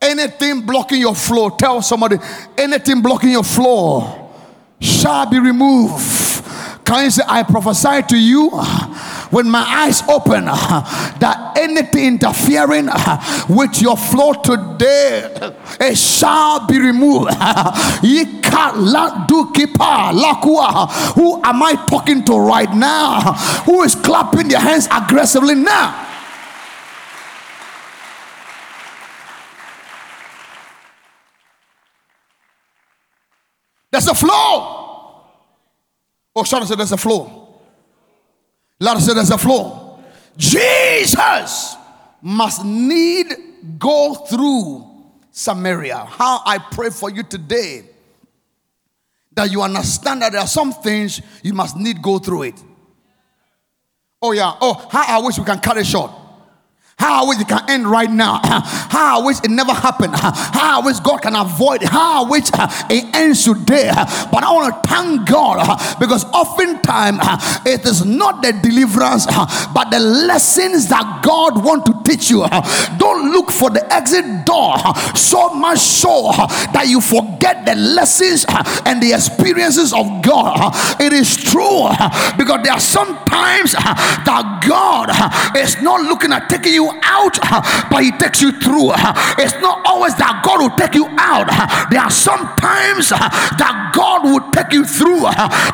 anything 0.00 0.60
blocking 0.60 1.00
your 1.00 1.14
flow. 1.14 1.48
Tell 1.48 1.80
somebody 1.80 2.16
anything 2.56 3.00
blocking 3.00 3.30
your 3.30 3.44
flow 3.44 4.30
shall 4.78 5.24
be 5.24 5.38
removed. 5.38 6.44
Can 6.84 7.04
you 7.04 7.10
say, 7.10 7.22
I 7.26 7.44
prophesy 7.44 8.02
to 8.10 8.18
you 8.18 8.50
when 9.30 9.50
my 9.50 9.60
eyes 9.60 10.02
open 10.08 10.44
uh, 10.48 10.54
that 11.18 11.56
anything 11.58 12.06
interfering 12.06 12.88
uh, 12.90 13.46
with 13.48 13.80
your 13.80 13.96
flow 13.96 14.32
today 14.32 15.34
it 15.80 15.96
shall 15.96 16.66
be 16.66 16.78
removed. 16.78 17.30
Who 21.14 21.42
am 21.44 21.62
I 21.62 21.84
talking 21.88 22.24
to 22.24 22.38
right 22.38 22.72
now? 22.74 23.20
Who 23.64 23.82
is 23.82 23.94
clapping 23.94 24.48
their 24.48 24.60
hands 24.60 24.88
aggressively 24.90 25.54
now? 25.54 26.06
There's 33.90 34.08
a 34.08 34.14
flow. 34.14 34.74
Oh, 36.36 36.44
shout 36.44 36.66
said 36.66 36.78
there's 36.78 36.92
a 36.92 36.96
flow. 36.96 37.37
Louder 38.80 39.00
said 39.00 39.14
there's 39.14 39.30
a 39.30 39.38
flow. 39.38 40.00
Jesus 40.36 41.76
must 42.22 42.64
need 42.64 43.26
go 43.78 44.14
through 44.14 44.84
Samaria. 45.30 45.96
How 45.96 46.42
I 46.44 46.58
pray 46.58 46.90
for 46.90 47.10
you 47.10 47.22
today 47.22 47.84
that 49.32 49.50
you 49.50 49.62
understand 49.62 50.22
that 50.22 50.32
there 50.32 50.40
are 50.40 50.46
some 50.46 50.72
things 50.72 51.20
you 51.42 51.54
must 51.54 51.76
need 51.76 52.02
go 52.02 52.18
through 52.18 52.44
it. 52.44 52.64
Oh 54.20 54.32
yeah. 54.32 54.54
Oh, 54.60 54.74
how 54.90 55.18
I 55.18 55.24
wish 55.24 55.38
we 55.38 55.44
can 55.44 55.60
cut 55.60 55.76
it 55.76 55.86
short. 55.86 56.10
How 56.98 57.24
I 57.24 57.28
wish 57.28 57.40
it 57.40 57.46
can 57.46 57.62
end 57.70 57.86
right 57.86 58.10
now. 58.10 58.40
How 58.42 59.20
I 59.20 59.24
wish 59.24 59.38
it 59.44 59.50
never 59.52 59.72
happened. 59.72 60.14
How 60.16 60.82
I 60.82 60.84
wish 60.84 60.98
God 60.98 61.22
can 61.22 61.36
avoid. 61.36 61.84
How 61.84 62.24
I 62.24 62.28
wish 62.28 62.50
uh, 62.52 62.68
it 62.90 63.14
ends 63.14 63.44
today. 63.44 63.90
But 64.32 64.42
I 64.42 64.52
want 64.52 64.74
to 64.74 64.88
thank 64.88 65.28
God 65.28 65.58
uh, 65.60 65.98
because 66.00 66.24
oftentimes 66.24 67.18
uh, 67.22 67.38
it 67.64 67.86
is 67.86 68.04
not 68.04 68.42
the 68.42 68.52
deliverance, 68.52 69.26
but 69.26 69.90
the 69.90 70.00
lessons 70.00 70.88
that 70.88 71.22
God 71.22 71.64
want 71.64 71.86
to 71.86 72.02
teach 72.02 72.30
you. 72.30 72.44
Don't 72.98 73.30
look 73.30 73.52
for 73.52 73.70
the 73.70 73.86
exit 73.92 74.44
door 74.44 74.76
so 75.14 75.54
much 75.54 75.78
so 75.78 76.32
that 76.72 76.86
you 76.88 77.00
forget 77.00 77.64
the 77.64 77.76
lessons 77.76 78.44
and 78.84 79.00
the 79.00 79.12
experiences 79.12 79.92
of 79.92 80.22
God. 80.22 80.74
It 81.00 81.12
is 81.12 81.36
true 81.36 81.88
because 82.36 82.60
there 82.64 82.72
are 82.72 82.80
some 82.80 83.16
times 83.24 83.72
that 83.72 84.64
God 84.66 85.10
is 85.56 85.80
not 85.80 86.02
looking 86.02 86.32
at 86.32 86.48
taking 86.48 86.74
you 86.74 86.87
out, 87.02 87.38
uh, 87.42 87.60
but 87.90 88.02
He 88.02 88.12
takes 88.12 88.40
you 88.40 88.52
through. 88.52 88.90
Uh, 88.90 89.14
it's 89.38 89.54
not 89.60 89.84
always 89.86 90.14
that 90.16 90.42
God 90.44 90.60
will 90.60 90.76
take 90.76 90.94
you 90.94 91.06
out. 91.18 91.48
Uh, 91.50 91.88
there 91.90 92.00
are 92.00 92.10
some 92.10 92.46
times 92.56 93.10
that 93.10 93.92
God 93.94 94.24
will 94.24 94.50
take 94.50 94.72
you 94.72 94.84
through, 94.84 95.22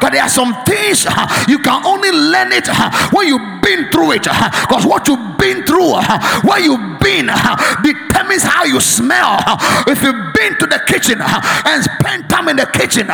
but 0.01 0.11
there 0.11 0.23
are 0.23 0.33
some 0.33 0.55
things 0.65 1.05
you 1.49 1.59
can 1.59 1.85
only 1.85 2.11
learn 2.11 2.53
it 2.53 2.67
when 3.13 3.29
you've 3.29 3.54
been 3.65 3.89
through 3.91 4.13
it. 4.13 4.27
Uh, 4.29 4.51
because 4.69 4.85
what 4.85 5.09
you've 5.09 5.39
been 5.39 5.65
through, 5.65 5.97
uh, 5.97 6.41
where 6.45 6.61
you've 6.61 7.01
been, 7.01 7.29
uh, 7.33 7.57
determines 7.83 8.43
how 8.43 8.65
you 8.65 8.81
smell. 8.81 9.41
If 9.89 10.03
you've 10.03 10.33
been 10.35 10.59
to 10.61 10.67
the 10.67 10.81
kitchen 10.87 11.19
and 11.21 11.83
spent 11.83 12.29
time 12.29 12.49
in 12.49 12.57
the 12.57 12.67
kitchen 12.67 13.09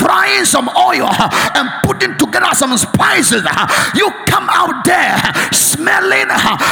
frying 0.00 0.44
some 0.44 0.68
oil 0.70 1.08
and 1.54 1.68
putting 1.84 2.16
together 2.16 2.54
some 2.54 2.76
spices, 2.78 3.44
you 3.94 4.10
come 4.26 4.48
out 4.50 4.84
there 4.84 5.20
smelling 5.52 6.28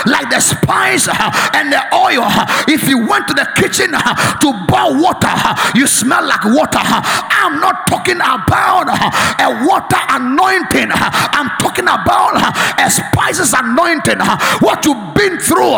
like 0.07 0.31
the 0.31 0.41
spice 0.41 1.09
and 1.55 1.73
the 1.73 1.83
oil. 1.95 2.25
If 2.69 2.89
you 2.89 3.07
went 3.07 3.29
to 3.29 3.35
the 3.35 3.47
kitchen 3.57 3.93
to 3.93 4.49
boil 4.67 5.01
water, 5.01 5.35
you 5.75 5.87
smell 5.87 6.27
like 6.27 6.45
water. 6.45 6.81
I'm 6.81 7.61
not 7.61 7.87
talking 7.87 8.17
about 8.17 8.89
a 8.89 9.67
water 9.67 10.01
anointing, 10.09 10.91
I'm 10.93 11.51
talking 11.59 11.85
about 11.85 12.41
a 12.79 12.91
spices 13.13 13.53
anointing. 13.53 14.21
What 14.61 14.85
you've 14.85 15.15
been 15.15 15.39
through 15.39 15.77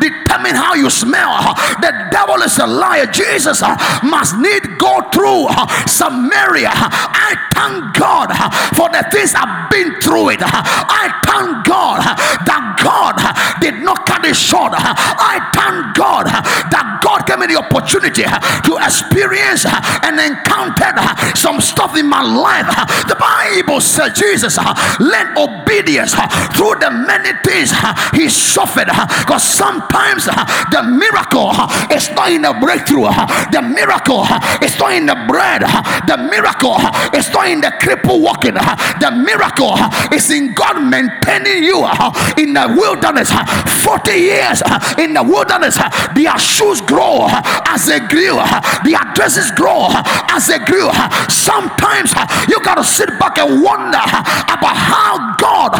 determine 0.00 0.54
how 0.54 0.74
you 0.74 0.90
smell. 0.90 1.54
The 1.80 1.92
devil 2.10 2.42
is 2.42 2.58
a 2.58 2.66
liar. 2.66 3.06
Jesus 3.06 3.62
must 4.02 4.36
need 4.36 4.78
go 4.78 5.00
through 5.12 5.48
Samaria. 5.86 6.70
I 6.70 7.34
thank 7.52 7.96
God 7.96 8.28
for 8.76 8.88
the 8.90 9.02
things 9.10 9.34
I've 9.34 9.70
been 9.70 10.00
through 10.00 10.30
it. 10.30 10.40
I 10.42 11.08
thank 11.24 11.66
God 11.66 12.00
that 12.46 12.76
God 12.82 13.16
did 13.60 13.82
not 13.82 14.06
cut 14.06 14.24
it 14.24 14.36
short. 14.36 14.72
I 14.74 15.40
thank 15.54 15.96
God 15.96 16.26
that 16.26 17.00
God 17.02 17.26
gave 17.26 17.38
me 17.38 17.46
the 17.46 17.58
opportunity 17.58 18.24
to 18.24 18.72
experience 18.84 19.66
and 19.66 20.20
encounter 20.20 20.92
some 21.36 21.60
stuff 21.60 21.96
in 21.96 22.06
my 22.06 22.22
life. 22.22 22.68
The 23.08 23.16
Bible 23.16 23.80
says 23.80 24.16
Jesus 24.18 24.58
lent 25.00 25.36
obedience 25.36 26.14
through 26.56 26.73
the 26.80 26.90
many 26.90 27.32
things 27.44 27.72
he 28.14 28.28
suffered. 28.28 28.88
Because 28.88 29.42
sometimes 29.42 30.26
the 30.26 30.82
miracle 30.82 31.50
is 31.90 32.10
not 32.12 32.30
in 32.30 32.42
the 32.42 32.54
breakthrough, 32.60 33.10
the 33.52 33.62
miracle 33.62 34.24
is 34.62 34.78
not 34.78 34.92
in 34.94 35.06
the 35.06 35.18
bread, 35.28 35.62
the 36.06 36.16
miracle 36.30 36.76
is 37.14 37.28
not 37.32 37.48
in 37.48 37.60
the 37.60 37.72
cripple 37.80 38.20
walking, 38.20 38.54
the 38.54 39.10
miracle 39.10 39.74
is 40.12 40.30
in 40.30 40.54
God 40.54 40.80
maintaining 40.82 41.62
you 41.64 41.84
in 42.38 42.54
the 42.54 42.74
wilderness 42.76 43.30
40 43.84 44.12
years 44.12 44.62
in 44.98 45.14
the 45.14 45.22
wilderness. 45.22 45.76
Their 46.14 46.38
shoes 46.38 46.80
grow 46.80 47.26
as 47.68 47.86
they 47.86 48.00
grew, 48.00 48.40
their 48.84 49.04
dresses 49.14 49.50
grow 49.52 49.88
as 50.32 50.46
they 50.48 50.58
grew. 50.64 50.90
Sometimes 51.28 52.12
you 52.48 52.60
got 52.64 52.76
to 52.76 52.84
sit 52.84 53.08
back 53.18 53.38
and 53.38 53.62
wonder 53.62 54.04
about 54.48 54.76
how 54.76 55.36
God 55.36 55.72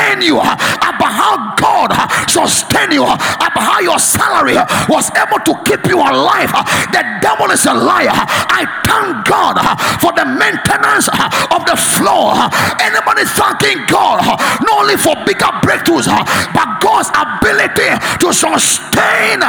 maintain 0.00 0.26
you, 0.26 0.38
uh, 0.38 0.54
about 0.80 1.12
how 1.12 1.54
God 1.56 1.90
uh, 1.92 2.08
sustain 2.26 2.92
you, 2.92 3.04
uh, 3.04 3.14
about 3.14 3.60
how 3.60 3.80
your 3.80 3.98
salary 3.98 4.56
was 4.88 5.10
able 5.16 5.40
to 5.44 5.54
keep 5.64 5.84
you 5.86 5.98
alive. 5.98 6.50
The 6.92 7.02
devil 7.20 7.50
is 7.50 7.64
a 7.66 7.74
liar. 7.74 8.10
I 8.12 8.64
thank 8.84 9.26
God 9.28 9.56
for 10.00 10.12
the 10.12 10.24
maintenance 10.24 11.08
of 11.52 11.64
the 11.66 11.76
flow. 11.76 12.32
Anybody 12.80 13.24
thanking 13.36 13.84
God 13.86 14.24
not 14.62 14.80
only 14.80 14.96
for 14.96 15.14
bigger 15.24 15.52
breakthroughs, 15.60 16.08
but 16.08 16.68
God's 16.80 17.10
ability 17.12 17.90
to 18.20 18.32
sustain 18.32 19.40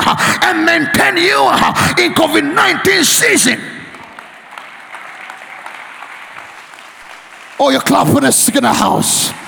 and 0.43 0.65
maintain 0.65 1.17
you 1.17 1.39
in 2.03 2.13
COVID 2.13 2.53
19 2.53 3.03
season. 3.03 3.60
Oh, 7.60 7.70
you're 7.70 7.79
clapping 7.79 8.24
a 8.24 8.31
sick 8.31 8.55
in 8.55 8.63
the 8.63 8.74
house. 8.74 9.41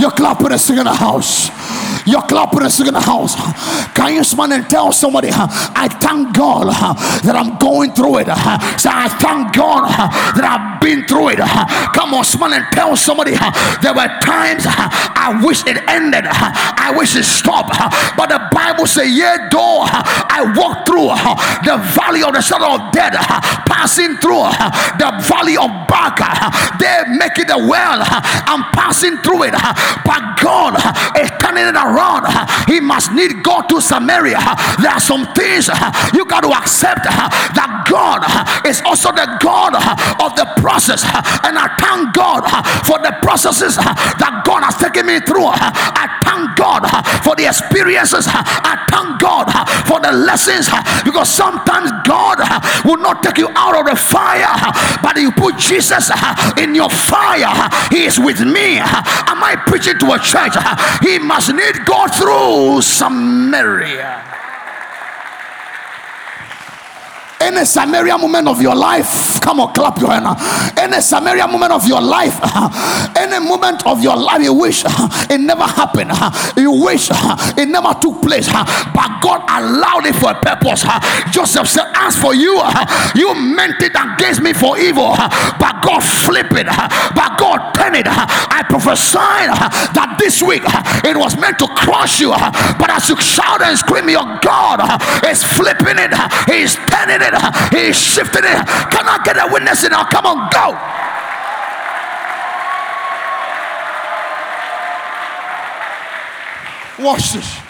You're 0.00 0.10
clapping 0.10 0.50
a 0.50 0.58
sick 0.58 0.78
in 0.78 0.84
the 0.84 0.94
house. 0.94 1.50
And 2.60 2.70
singing 2.70 2.88
in 2.88 2.94
the 2.94 3.00
house. 3.00 3.34
Can 3.96 4.14
you 4.14 4.22
smile 4.22 4.52
and 4.52 4.68
tell 4.68 4.92
somebody, 4.92 5.30
I 5.32 5.88
thank 5.88 6.36
God 6.36 6.68
that 7.24 7.34
I'm 7.34 7.56
going 7.56 7.92
through 7.92 8.18
it. 8.18 8.28
Say, 8.76 8.92
I 8.92 9.08
thank 9.16 9.56
God 9.56 9.88
that 10.36 10.44
I've 10.44 10.80
been 10.80 11.08
through 11.08 11.32
it. 11.32 11.40
Come 11.96 12.12
on, 12.12 12.24
smile 12.24 12.52
and 12.52 12.66
tell 12.72 12.96
somebody 12.96 13.32
there 13.80 13.96
were 13.96 14.12
times 14.20 14.68
I 14.68 15.40
wish 15.40 15.64
it 15.64 15.80
ended. 15.88 16.24
I 16.28 16.92
wish 16.96 17.16
it 17.16 17.24
stopped. 17.24 17.72
But 18.16 18.28
the 18.28 18.40
Bible 18.52 18.86
says, 18.86 19.08
Yeah, 19.08 19.48
though 19.48 19.88
I 19.88 20.52
walk 20.52 20.84
through 20.84 21.16
the 21.64 21.80
valley 21.96 22.22
of 22.22 22.36
the 22.36 22.44
shadow 22.44 22.76
of 22.76 22.92
death, 22.92 23.16
passing 23.64 24.20
through 24.20 24.52
the 25.00 25.10
valley 25.24 25.56
of 25.56 25.72
Baca, 25.88 26.28
they 26.76 27.16
make 27.16 27.40
it 27.40 27.48
a 27.48 27.56
well. 27.56 28.04
I'm 28.04 28.68
passing 28.76 29.16
through 29.24 29.48
it. 29.48 29.56
But 30.04 30.36
God 30.44 30.76
is 31.16 31.30
turning 31.40 31.64
it 31.64 31.76
around. 31.76 31.89
He 32.66 32.80
must 32.80 33.12
need 33.12 33.42
go 33.42 33.62
to 33.62 33.80
Samaria. 33.80 34.38
There 34.80 34.90
are 34.90 35.00
some 35.00 35.26
things 35.34 35.68
you 36.14 36.24
got 36.24 36.42
to 36.42 36.52
accept 36.52 37.04
that 37.04 37.86
God 37.88 38.22
is 38.66 38.80
also 38.84 39.12
the 39.12 39.26
God 39.42 39.74
of 40.22 40.36
the 40.36 40.46
process. 40.60 41.02
And 41.44 41.58
I 41.58 41.68
thank 41.78 42.14
God 42.14 42.46
for 42.86 42.98
the 42.98 43.14
processes 43.22 43.76
that 43.76 44.42
God 44.44 44.62
has 44.62 44.76
taken 44.76 45.06
me 45.06 45.20
through. 45.20 45.50
I 45.50 46.06
thank 46.22 46.56
God 46.56 46.86
for 47.24 47.34
the 47.36 47.46
experiences. 47.46 48.26
I 48.28 48.78
thank 48.88 49.20
God 49.20 49.50
for 49.86 50.00
the 50.00 50.12
lessons 50.12 50.68
because 51.04 51.28
sometimes 51.28 51.90
God 52.06 52.38
will 52.84 52.98
not 52.98 53.22
take 53.22 53.38
you 53.38 53.48
out 53.56 53.74
of 53.78 53.86
the 53.86 53.96
fire, 53.96 54.50
but 55.02 55.16
you 55.16 55.32
put 55.32 55.58
Jesus 55.58 56.10
in 56.58 56.74
your 56.74 56.90
fire. 56.90 57.50
He 57.90 58.04
is 58.06 58.18
with 58.18 58.40
me. 58.40 58.78
Am 58.78 59.42
I 59.42 59.56
preaching 59.66 59.98
to 59.98 60.12
a 60.14 60.18
church? 60.18 60.54
He 61.02 61.18
must 61.18 61.52
need 61.52 61.79
go 61.84 62.06
through 62.08 62.82
Samaria. 62.82 64.29
Any 67.40 67.64
Samaria 67.64 68.18
moment 68.18 68.48
of 68.48 68.60
your 68.60 68.74
life, 68.74 69.40
come 69.40 69.60
on, 69.60 69.72
clap 69.72 69.98
your 69.98 70.10
hand. 70.10 70.26
Any 70.78 71.00
Samaria 71.00 71.48
moment 71.48 71.72
of 71.72 71.88
your 71.88 72.02
life, 72.02 72.38
any 73.16 73.40
moment 73.42 73.86
of 73.86 74.02
your 74.02 74.14
life, 74.14 74.42
you 74.42 74.52
wish 74.52 74.84
it 75.30 75.40
never 75.40 75.64
happened, 75.64 76.12
you 76.56 76.70
wish 76.70 77.08
it 77.56 77.66
never 77.66 77.94
took 77.98 78.20
place, 78.20 78.46
but 78.52 79.20
God 79.22 79.40
allowed 79.48 80.04
it 80.04 80.16
for 80.16 80.32
a 80.32 80.34
purpose. 80.34 80.84
Joseph 81.32 81.66
said, 81.66 81.90
As 81.94 82.14
for 82.14 82.34
you, 82.34 82.60
you 83.16 83.34
meant 83.34 83.80
it 83.80 83.96
against 83.96 84.42
me 84.42 84.52
for 84.52 84.78
evil, 84.78 85.16
but 85.16 85.80
God 85.80 86.04
flipped 86.04 86.52
it, 86.52 86.66
but 86.66 87.38
God 87.40 87.72
turned 87.72 87.96
it. 87.96 88.06
I 88.06 88.64
prophesied 88.68 89.48
that 89.96 90.16
this 90.20 90.42
week 90.42 90.62
it 91.08 91.16
was 91.16 91.40
meant 91.40 91.58
to 91.60 91.68
crush 91.68 92.20
you, 92.20 92.36
but 92.76 92.90
as 92.90 93.08
you 93.08 93.16
shout 93.16 93.62
and 93.62 93.78
scream, 93.78 94.10
Your 94.10 94.28
God 94.44 94.84
is 95.24 95.42
flipping 95.42 95.96
it, 95.96 96.12
He's 96.44 96.76
turning 96.84 97.24
it 97.24 97.29
it. 97.34 97.74
He 97.74 97.92
shifted 97.92 98.44
it. 98.44 98.66
Can 98.90 99.06
I 99.06 99.20
get 99.24 99.36
a 99.36 99.52
witness 99.52 99.82
now? 99.88 100.04
Come 100.04 100.26
on, 100.26 100.50
go. 100.50 101.06
Watch 107.04 107.32
this. 107.32 107.60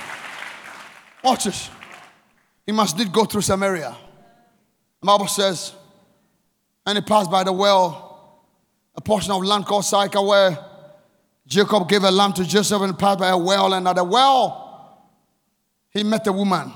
Watch 1.22 1.44
this. 1.44 1.70
He 2.66 2.72
must 2.72 2.96
did 2.96 3.12
go 3.12 3.24
through 3.24 3.42
Samaria. 3.42 3.96
The 5.00 5.06
Bible 5.06 5.28
says, 5.28 5.72
and 6.86 6.98
he 6.98 7.02
passed 7.02 7.30
by 7.30 7.44
the 7.44 7.52
well, 7.52 8.40
a 8.94 9.00
portion 9.00 9.32
of 9.32 9.42
land 9.44 9.66
called 9.66 9.84
Sychar, 9.84 10.22
where 10.22 10.58
Jacob 11.46 11.88
gave 11.88 12.02
a 12.04 12.10
lamb 12.10 12.32
to 12.34 12.44
Joseph 12.44 12.82
and 12.82 12.98
passed 12.98 13.18
by 13.18 13.28
a 13.28 13.38
well. 13.38 13.72
And 13.72 13.86
at 13.86 13.96
the 13.96 14.04
well, 14.04 15.06
he 15.90 16.02
met 16.02 16.26
a 16.26 16.32
woman. 16.32 16.72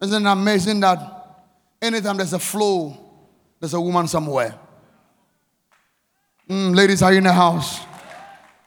Isn't 0.00 0.26
it 0.26 0.30
amazing 0.30 0.80
that 0.80 1.17
Anytime 1.80 2.16
there's 2.16 2.32
a 2.32 2.38
flow, 2.38 2.96
there's 3.60 3.74
a 3.74 3.80
woman 3.80 4.08
somewhere. 4.08 4.58
Mm, 6.48 6.74
ladies, 6.74 7.02
are 7.02 7.12
you 7.12 7.18
in 7.18 7.24
the 7.24 7.32
house? 7.32 7.80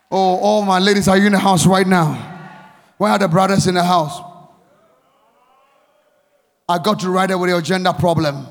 Oh, 0.10 0.38
all 0.38 0.62
my 0.64 0.80
ladies, 0.80 1.08
are 1.08 1.18
you 1.18 1.26
in 1.26 1.32
the 1.32 1.40
house 1.40 1.66
right 1.66 1.88
now? 1.88 2.14
Where 2.98 3.12
are 3.12 3.20
the 3.20 3.28
brothers 3.28 3.68
in 3.68 3.76
the 3.76 3.84
house? 3.84 4.22
I 6.70 6.78
got 6.78 7.00
to 7.02 7.10
right 7.10 7.28
there 7.28 7.38
with 7.38 7.50
your 7.50 7.62
gender 7.62 7.92
problem. 7.94 8.46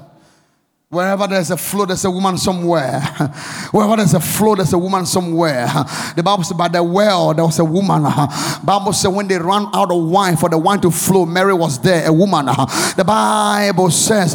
Wherever 0.92 1.28
there's 1.28 1.52
a 1.52 1.56
flow, 1.56 1.86
there's 1.86 2.04
a 2.04 2.10
woman 2.10 2.36
somewhere. 2.36 3.00
Wherever 3.70 3.94
there's 3.94 4.12
a 4.12 4.18
flow, 4.18 4.56
there's 4.56 4.72
a 4.72 4.78
woman 4.78 5.06
somewhere. 5.06 5.68
The 6.16 6.24
Bible 6.24 6.42
says, 6.42 6.56
by 6.56 6.66
the 6.66 6.82
well, 6.82 7.32
there 7.32 7.44
was 7.44 7.60
a 7.60 7.64
woman. 7.64 8.02
Bible 8.64 8.92
says, 8.92 9.12
when 9.12 9.28
they 9.28 9.38
ran 9.38 9.68
out 9.72 9.92
of 9.92 10.02
wine 10.02 10.36
for 10.36 10.48
the 10.48 10.58
wine 10.58 10.80
to 10.80 10.90
flow, 10.90 11.24
Mary 11.24 11.54
was 11.54 11.78
there, 11.80 12.08
a 12.08 12.12
woman. 12.12 12.46
The 12.46 13.04
Bible 13.06 13.90
says, 13.90 14.32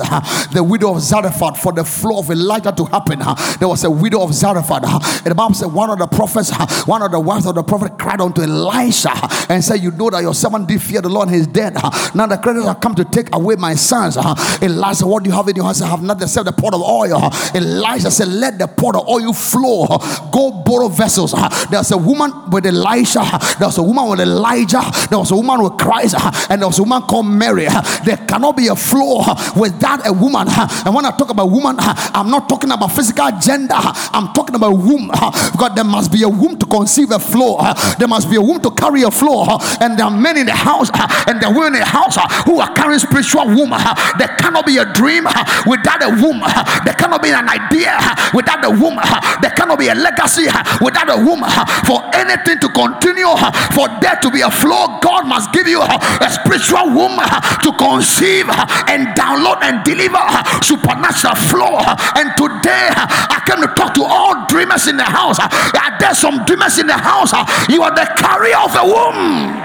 the 0.54 0.64
widow 0.64 0.96
of 0.96 1.02
Zarephath, 1.02 1.62
for 1.62 1.74
the 1.74 1.84
flow 1.84 2.20
of 2.20 2.32
Elijah 2.32 2.72
to 2.72 2.86
happen, 2.86 3.20
there 3.60 3.68
was 3.68 3.84
a 3.84 3.92
widow 3.92 4.22
of 4.22 4.34
Zarephath. 4.34 4.84
And 5.18 5.32
the 5.32 5.36
Bible 5.36 5.54
said, 5.54 5.74
one 5.74 5.90
of 5.90 6.00
the 6.00 6.08
prophets, 6.08 6.56
one 6.88 7.02
of 7.02 7.12
the 7.12 7.20
wives 7.20 7.46
of 7.46 7.56
the 7.56 7.64
prophet 7.64 8.00
cried 8.00 8.22
unto 8.22 8.42
Elisha 8.42 9.12
and 9.50 9.62
said, 9.62 9.84
You 9.84 9.92
know 9.92 10.10
that 10.10 10.22
your 10.22 10.34
servant 10.34 10.70
did 10.70 10.82
fear 10.82 11.02
the 11.02 11.10
Lord 11.10 11.30
he's 11.30 11.48
dead. 11.48 11.74
Now 12.16 12.26
the 12.26 12.40
creditors 12.42 12.68
have 12.68 12.80
come 12.80 12.96
to 12.96 13.04
take 13.04 13.36
away 13.36 13.56
my 13.58 13.76
sons. 13.76 14.16
Elisha, 14.18 15.06
what 15.06 15.24
do 15.24 15.30
you 15.30 15.36
have 15.36 15.48
in 15.50 15.58
your 15.58 15.66
house? 15.66 15.82
I 15.82 15.88
have 15.88 16.02
nothing 16.02 16.28
the 16.46 16.52
pot 16.52 16.74
of 16.74 16.82
oil. 16.82 17.32
Elijah 17.54 18.12
said, 18.12 18.28
Let 18.28 18.58
the 18.58 18.68
pot 18.68 18.96
of 18.96 19.08
oil 19.08 19.34
flow. 19.34 19.88
Go 20.32 20.64
borrow 20.64 20.88
vessels. 20.88 21.34
There's 21.70 21.92
a 21.92 21.98
woman 21.98 22.32
with 22.50 22.66
Elisha. 22.66 23.24
There 23.60 23.68
was 23.68 23.78
a 23.78 23.84
woman 23.84 24.10
with 24.10 24.22
Elijah. 24.22 24.82
There 25.10 25.20
was 25.20 25.32
a 25.32 25.36
woman 25.36 25.64
with 25.64 25.78
Christ. 25.78 26.16
And 26.50 26.62
there 26.62 26.68
was 26.68 26.80
a 26.80 26.84
woman 26.84 27.02
called 27.04 27.28
Mary. 27.28 27.68
There 28.06 28.18
cannot 28.28 28.58
be 28.58 28.68
a 28.68 28.76
flow 28.76 29.24
without 29.56 30.06
a 30.08 30.14
woman. 30.14 30.48
And 30.50 30.94
when 30.94 31.06
I 31.06 31.12
talk 31.12 31.30
about 31.30 31.50
woman, 31.50 31.76
I'm 31.80 32.30
not 32.30 32.48
talking 32.48 32.72
about 32.72 32.92
physical 32.92 33.30
gender. 33.42 33.76
I'm 33.76 34.34
talking 34.34 34.56
about 34.56 34.74
womb. 34.74 35.08
Because 35.08 35.72
there 35.76 35.84
must 35.84 36.12
be 36.12 36.24
a 36.24 36.30
womb 36.30 36.58
to 36.60 36.66
conceive 36.66 37.12
a 37.12 37.20
flow. 37.20 37.58
There 37.98 38.08
must 38.08 38.30
be 38.30 38.36
a 38.36 38.42
womb 38.42 38.62
to 38.62 38.72
carry 38.72 39.04
a 39.04 39.12
flow. 39.12 39.46
And 39.82 39.98
there 39.98 40.06
are 40.06 40.12
men 40.12 40.38
in 40.38 40.46
the 40.46 40.54
house 40.54 40.90
and 41.28 41.42
there 41.42 41.50
are 41.50 41.54
women 41.54 41.76
in 41.76 41.80
the 41.80 41.86
house 41.86 42.16
who 42.46 42.60
are 42.60 42.72
carrying 42.74 43.00
spiritual 43.00 43.46
womb. 43.48 43.72
There 44.18 44.28
cannot 44.40 44.66
be 44.66 44.78
a 44.78 44.86
dream 44.94 45.26
without 45.66 46.04
a 46.04 46.10
womb. 46.10 46.35
There 46.84 46.94
cannot 46.94 47.22
be 47.22 47.32
an 47.32 47.48
idea 47.48 47.98
without 48.34 48.62
the 48.62 48.72
womb. 48.72 49.00
There 49.42 49.52
cannot 49.52 49.80
be 49.80 49.88
a 49.90 49.96
legacy 49.96 50.48
without 50.82 51.10
a 51.10 51.18
womb. 51.18 51.44
For 51.86 52.02
anything 52.16 52.60
to 52.60 52.70
continue, 52.70 53.32
for 53.76 53.88
there 54.02 54.18
to 54.22 54.30
be 54.32 54.42
a 54.42 54.52
flow, 54.52 55.00
God 55.02 55.28
must 55.28 55.52
give 55.54 55.68
you 55.68 55.82
a 55.82 56.30
spiritual 56.30 56.92
womb 56.94 57.20
to 57.20 57.70
conceive 57.78 58.50
and 58.90 59.14
download 59.16 59.62
and 59.64 59.84
deliver 59.84 60.22
supernatural 60.64 61.36
flow. 61.48 61.78
And 62.16 62.32
today, 62.38 62.90
I 62.96 63.42
came 63.46 63.62
to 63.62 63.68
talk 63.76 63.94
to 63.96 64.04
all 64.04 64.46
dreamers 64.48 64.88
in 64.88 64.98
the 64.98 65.04
house. 65.04 65.40
Are 65.40 66.00
there 66.00 66.14
some 66.14 66.46
dreamers 66.46 66.80
in 66.80 66.88
the 66.88 66.98
house? 66.98 67.32
You 67.70 67.84
are 67.84 67.94
the 67.94 68.06
carrier 68.18 68.58
of 68.58 68.76
a 68.76 68.84
womb. 68.86 69.64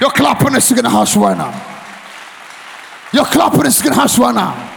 You're 0.00 0.10
clapping 0.10 0.48
in 0.48 0.52
the 0.54 0.60
second 0.60 0.84
house 0.84 1.16
right 1.16 1.36
now. 1.36 1.77
You're 3.12 3.24
clapping 3.24 3.62
the 3.62 3.70
second 3.70 3.94
house 3.94 4.18
right 4.18 4.34
now. 4.34 4.74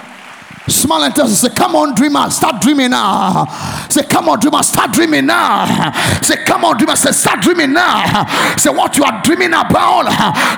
Smile 0.67 1.03
and 1.03 1.15
tell 1.15 1.25
us, 1.25 1.41
say, 1.41 1.49
come 1.49 1.75
on, 1.75 1.95
dreamer, 1.95 2.29
start 2.29 2.61
dreaming 2.61 2.91
now. 2.91 3.45
Say, 3.91 4.03
come 4.03 4.29
on, 4.29 4.39
dreamer, 4.39 4.63
start 4.63 4.93
dreaming 4.93 5.25
now. 5.25 5.91
Say, 6.21 6.37
come 6.45 6.63
on, 6.63 6.77
dreamer, 6.77 6.95
say, 6.95 7.11
start 7.11 7.41
dreaming 7.41 7.73
now. 7.73 8.25
Say, 8.55 8.69
what 8.69 8.95
you 8.95 9.03
are 9.03 9.21
dreaming 9.21 9.51
about 9.51 10.07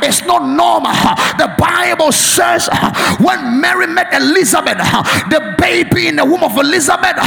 is 0.03 0.21
not 0.21 0.45
normal. 0.45 0.93
The 1.41 1.49
Bible 1.57 2.11
says 2.11 2.69
when 3.19 3.59
Mary 3.59 3.87
met 3.87 4.13
Elizabeth, 4.13 4.77
the 5.33 5.55
baby 5.57 6.07
in 6.07 6.15
the 6.17 6.25
womb 6.25 6.43
of 6.43 6.55
Elizabeth 6.57 7.17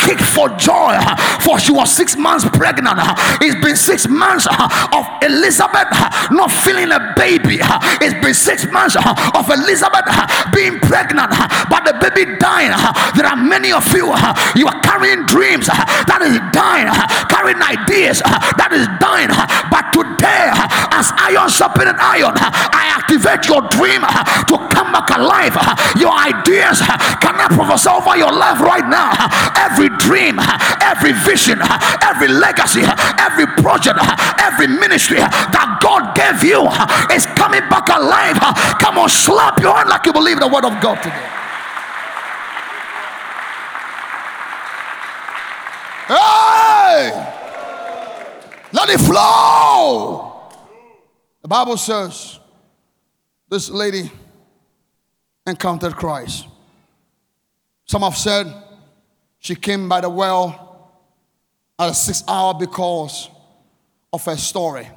kicked 0.00 0.22
for 0.22 0.48
joy, 0.58 0.98
for 1.40 1.60
she 1.60 1.70
was 1.70 1.94
six 1.94 2.16
months 2.16 2.44
pregnant. 2.58 2.98
It's 3.40 3.54
been 3.64 3.76
six 3.76 4.08
months 4.08 4.48
of 4.50 5.06
Elizabeth 5.22 5.86
not 6.32 6.50
feeling 6.50 6.90
a 6.90 7.14
baby. 7.14 7.58
It's 8.02 8.18
been 8.18 8.34
six 8.34 8.66
months 8.66 8.96
of 8.96 9.46
Elizabeth 9.46 10.10
being 10.52 10.80
pregnant, 10.80 11.30
but 11.70 11.84
the 11.86 11.94
baby 12.02 12.36
dying. 12.38 12.74
There 13.14 13.26
are 13.26 13.36
many 13.36 13.70
of 13.70 13.86
you, 13.94 14.10
you 14.56 14.66
are 14.66 14.80
carrying 14.82 15.24
dreams 15.26 15.51
Uh, 15.52 15.76
that 16.08 16.24
is 16.24 16.40
dying, 16.48 16.88
uh, 16.88 17.04
carrying 17.28 17.60
ideas 17.60 18.24
uh, 18.24 18.40
that 18.56 18.72
is 18.72 18.88
dying. 18.96 19.28
But 19.68 19.92
today, 19.92 20.48
as 20.96 21.12
iron 21.20 21.52
sharpened 21.52 21.92
iron, 22.00 22.32
I 22.40 22.88
activate 22.96 23.44
your 23.52 23.60
dream 23.68 24.00
to 24.00 24.56
come 24.72 24.96
back 24.96 25.12
alive. 25.12 25.52
Your 26.00 26.16
ideas 26.16 26.80
cannot 27.20 27.52
prophesy 27.52 27.92
over 27.92 28.16
your 28.16 28.32
life 28.32 28.64
right 28.64 28.88
now. 28.88 29.12
Every 29.60 29.92
dream, 30.00 30.40
every 30.80 31.12
vision, 31.12 31.60
every 32.00 32.32
legacy, 32.32 32.88
every 33.20 33.44
project, 33.60 34.00
every 34.40 34.72
ministry 34.72 35.20
that 35.20 35.84
God 35.84 36.16
gave 36.16 36.40
you 36.40 36.64
is 37.12 37.28
coming 37.36 37.64
back 37.68 37.92
alive. 37.92 38.40
Come 38.80 38.96
on, 38.96 39.12
slap 39.12 39.60
your 39.60 39.76
hand 39.76 39.92
like 39.92 40.08
you 40.08 40.16
believe 40.16 40.40
the 40.40 40.48
word 40.48 40.64
of 40.64 40.80
God 40.80 40.96
today. 41.04 41.41
Hey! 46.12 47.10
Let 48.72 48.90
it 48.90 49.00
flow. 49.00 50.50
The 51.40 51.48
Bible 51.48 51.76
says 51.76 52.38
this 53.48 53.70
lady 53.70 54.10
encountered 55.46 55.94
Christ. 55.94 56.46
Some 57.86 58.02
have 58.02 58.16
said 58.16 58.46
she 59.38 59.54
came 59.54 59.88
by 59.88 60.00
the 60.00 60.10
well 60.10 60.92
at 61.78 61.90
a 61.90 61.94
six 61.94 62.22
hour 62.28 62.54
because 62.54 63.28
of 64.12 64.24
her 64.24 64.36
story. 64.36 64.88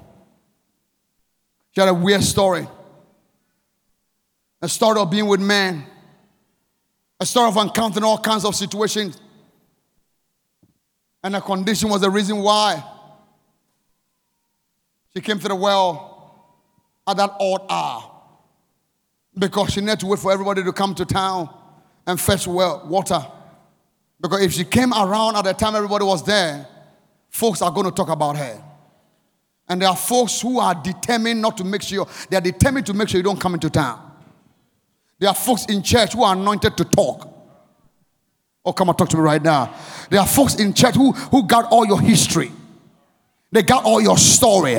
She 1.71 1.81
had 1.81 1.89
a 1.89 1.93
weird 1.93 2.23
story. 2.23 2.67
A 4.61 4.69
story 4.69 4.99
of 4.99 5.09
being 5.09 5.27
with 5.27 5.41
men. 5.41 5.85
A 7.19 7.25
story 7.25 7.47
of 7.47 7.57
encountering 7.57 8.03
all 8.03 8.17
kinds 8.17 8.45
of 8.45 8.55
situations 8.55 9.19
and 11.25 11.33
her 11.33 11.41
condition 11.41 11.89
was 11.89 12.01
the 12.01 12.09
reason 12.09 12.37
why 12.37 12.83
she 15.11 15.19
came 15.19 15.39
to 15.39 15.47
the 15.47 15.55
well 15.55 16.53
at 17.07 17.17
that 17.17 17.31
odd 17.39 17.65
hour. 17.67 18.11
Because 19.35 19.73
she 19.73 19.81
needed 19.81 20.01
to 20.01 20.05
wait 20.05 20.19
for 20.19 20.31
everybody 20.31 20.63
to 20.63 20.71
come 20.71 20.93
to 20.93 21.03
town 21.03 21.49
and 22.05 22.21
fetch 22.21 22.45
well, 22.45 22.85
water. 22.87 23.25
Because 24.21 24.43
if 24.43 24.53
she 24.53 24.65
came 24.65 24.93
around 24.93 25.35
at 25.35 25.45
the 25.45 25.53
time 25.53 25.75
everybody 25.75 26.05
was 26.05 26.23
there, 26.23 26.67
folks 27.31 27.63
are 27.63 27.71
going 27.71 27.87
to 27.87 27.91
talk 27.91 28.09
about 28.09 28.37
her. 28.37 28.63
And 29.67 29.81
there 29.81 29.89
are 29.89 29.97
folks 29.97 30.39
who 30.39 30.59
are 30.59 30.75
determined 30.75 31.41
not 31.41 31.57
to 31.57 31.63
make 31.63 31.81
sure, 31.81 32.07
they 32.29 32.37
are 32.37 32.41
determined 32.41 32.85
to 32.85 32.93
make 32.93 33.09
sure 33.09 33.17
you 33.17 33.23
don't 33.23 33.41
come 33.41 33.55
into 33.55 33.71
town. 33.71 34.11
There 35.17 35.29
are 35.29 35.35
folks 35.35 35.65
in 35.65 35.81
church 35.81 36.13
who 36.13 36.21
are 36.21 36.35
anointed 36.35 36.77
to 36.77 36.85
talk. 36.85 37.31
Oh, 38.63 38.73
come 38.73 38.89
and 38.89 38.97
talk 38.97 39.09
to 39.09 39.17
me 39.17 39.23
right 39.23 39.41
now. 39.41 39.73
There 40.09 40.19
are 40.19 40.27
folks 40.27 40.55
in 40.55 40.73
church 40.73 40.95
who, 40.95 41.11
who 41.11 41.43
got 41.43 41.65
all 41.71 41.85
your 41.85 42.01
history. 42.01 42.51
They 43.55 43.63
got 43.63 43.85
all 43.85 44.01
your 44.01 44.17
story. 44.17 44.75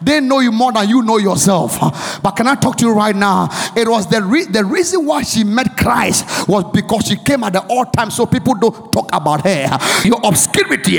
They 0.00 0.20
know 0.20 0.38
you 0.38 0.52
more 0.52 0.72
than 0.72 0.88
you 0.88 1.02
know 1.02 1.18
yourself. 1.18 1.80
But 2.22 2.30
can 2.36 2.46
I 2.46 2.54
talk 2.54 2.76
to 2.76 2.86
you 2.86 2.94
right 2.94 3.16
now? 3.16 3.48
It 3.76 3.88
was 3.88 4.08
the, 4.08 4.22
re- 4.22 4.44
the 4.44 4.64
reason 4.64 5.04
why 5.04 5.22
she 5.22 5.42
met 5.42 5.76
Christ 5.76 6.48
was 6.48 6.62
because 6.72 7.06
she 7.06 7.16
came 7.16 7.42
at 7.42 7.54
the 7.54 7.66
odd 7.68 7.92
time 7.92 8.08
so 8.08 8.26
people 8.26 8.54
don't 8.54 8.92
talk 8.92 9.08
about 9.12 9.42
her. 9.42 9.78
Your 10.04 10.20
obscurity, 10.22 10.98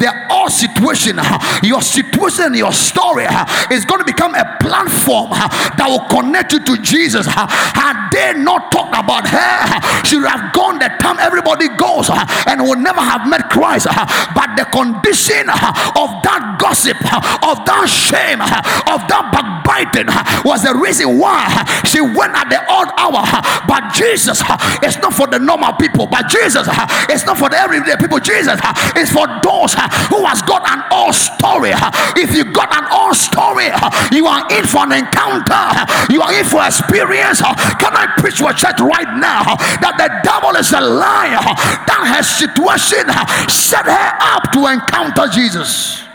their 0.00 0.26
all 0.30 0.48
situation, 0.48 1.20
your 1.62 1.82
situation, 1.82 2.54
your 2.54 2.72
story 2.72 3.26
is 3.70 3.84
going 3.84 4.00
to 4.00 4.06
become 4.06 4.34
a 4.34 4.56
platform 4.58 5.28
that 5.30 5.84
will 5.86 6.08
connect 6.08 6.52
you 6.52 6.64
to 6.64 6.80
Jesus. 6.80 7.26
Had 7.28 8.08
they 8.08 8.40
not 8.40 8.72
talked 8.72 8.96
about 8.96 9.28
her, 9.28 10.04
she 10.06 10.16
would 10.16 10.28
have 10.28 10.54
gone 10.54 10.78
the 10.78 10.88
time 10.96 11.18
everybody 11.20 11.68
goes 11.76 12.08
and 12.46 12.62
would 12.64 12.78
never 12.78 13.00
have 13.00 13.28
met 13.28 13.50
Christ. 13.50 13.86
But 14.34 14.56
the 14.56 14.64
condition 14.72 15.44
of 15.50 16.08
that 16.24 16.56
gossip, 16.70 17.02
of 17.42 17.66
that 17.66 17.90
shame, 17.90 18.38
of 18.38 19.02
that 19.10 19.34
backbiting 19.34 20.06
was 20.46 20.62
the 20.62 20.70
reason 20.78 21.18
why 21.18 21.50
she 21.82 21.98
went 21.98 22.30
at 22.38 22.46
the 22.46 22.62
odd 22.70 22.94
hour. 22.94 23.26
But 23.66 23.90
Jesus 23.90 24.38
it's 24.86 24.98
not 25.02 25.12
for 25.12 25.26
the 25.26 25.38
normal 25.42 25.74
people, 25.74 26.06
but 26.06 26.30
Jesus 26.30 26.70
it's 27.10 27.26
not 27.26 27.38
for 27.38 27.50
the 27.50 27.58
everyday 27.58 27.98
people. 27.98 28.22
Jesus 28.22 28.54
is 28.94 29.10
for 29.10 29.26
those 29.42 29.74
who 30.14 30.22
has 30.22 30.42
got 30.46 30.62
an 30.70 30.86
all 30.94 31.10
story. 31.10 31.74
If 32.14 32.38
you 32.38 32.46
got 32.54 32.70
an 32.70 32.86
all 32.94 33.14
story, 33.18 33.74
you 34.14 34.30
are 34.30 34.46
in 34.54 34.62
for 34.62 34.86
an 34.86 34.94
encounter, 34.94 35.66
you 36.06 36.22
are 36.22 36.30
in 36.30 36.46
for 36.46 36.62
experience. 36.62 37.42
Can 37.82 37.90
I 37.98 38.06
preach 38.22 38.38
to 38.38 38.46
a 38.46 38.54
church 38.54 38.78
right 38.78 39.10
now 39.18 39.58
that 39.82 39.98
the 39.98 40.08
devil 40.22 40.54
is 40.54 40.70
a 40.70 40.80
liar? 40.80 41.42
That 41.90 42.14
her 42.14 42.22
situation 42.22 43.10
set 43.50 43.90
her 43.90 44.10
up 44.22 44.54
to 44.54 44.70
encounter 44.70 45.26
Jesus. 45.26 46.09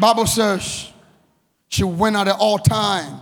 Bible 0.00 0.26
says 0.26 0.90
she 1.68 1.84
went 1.84 2.16
at 2.16 2.24
the 2.24 2.34
odd 2.34 2.64
time. 2.64 3.20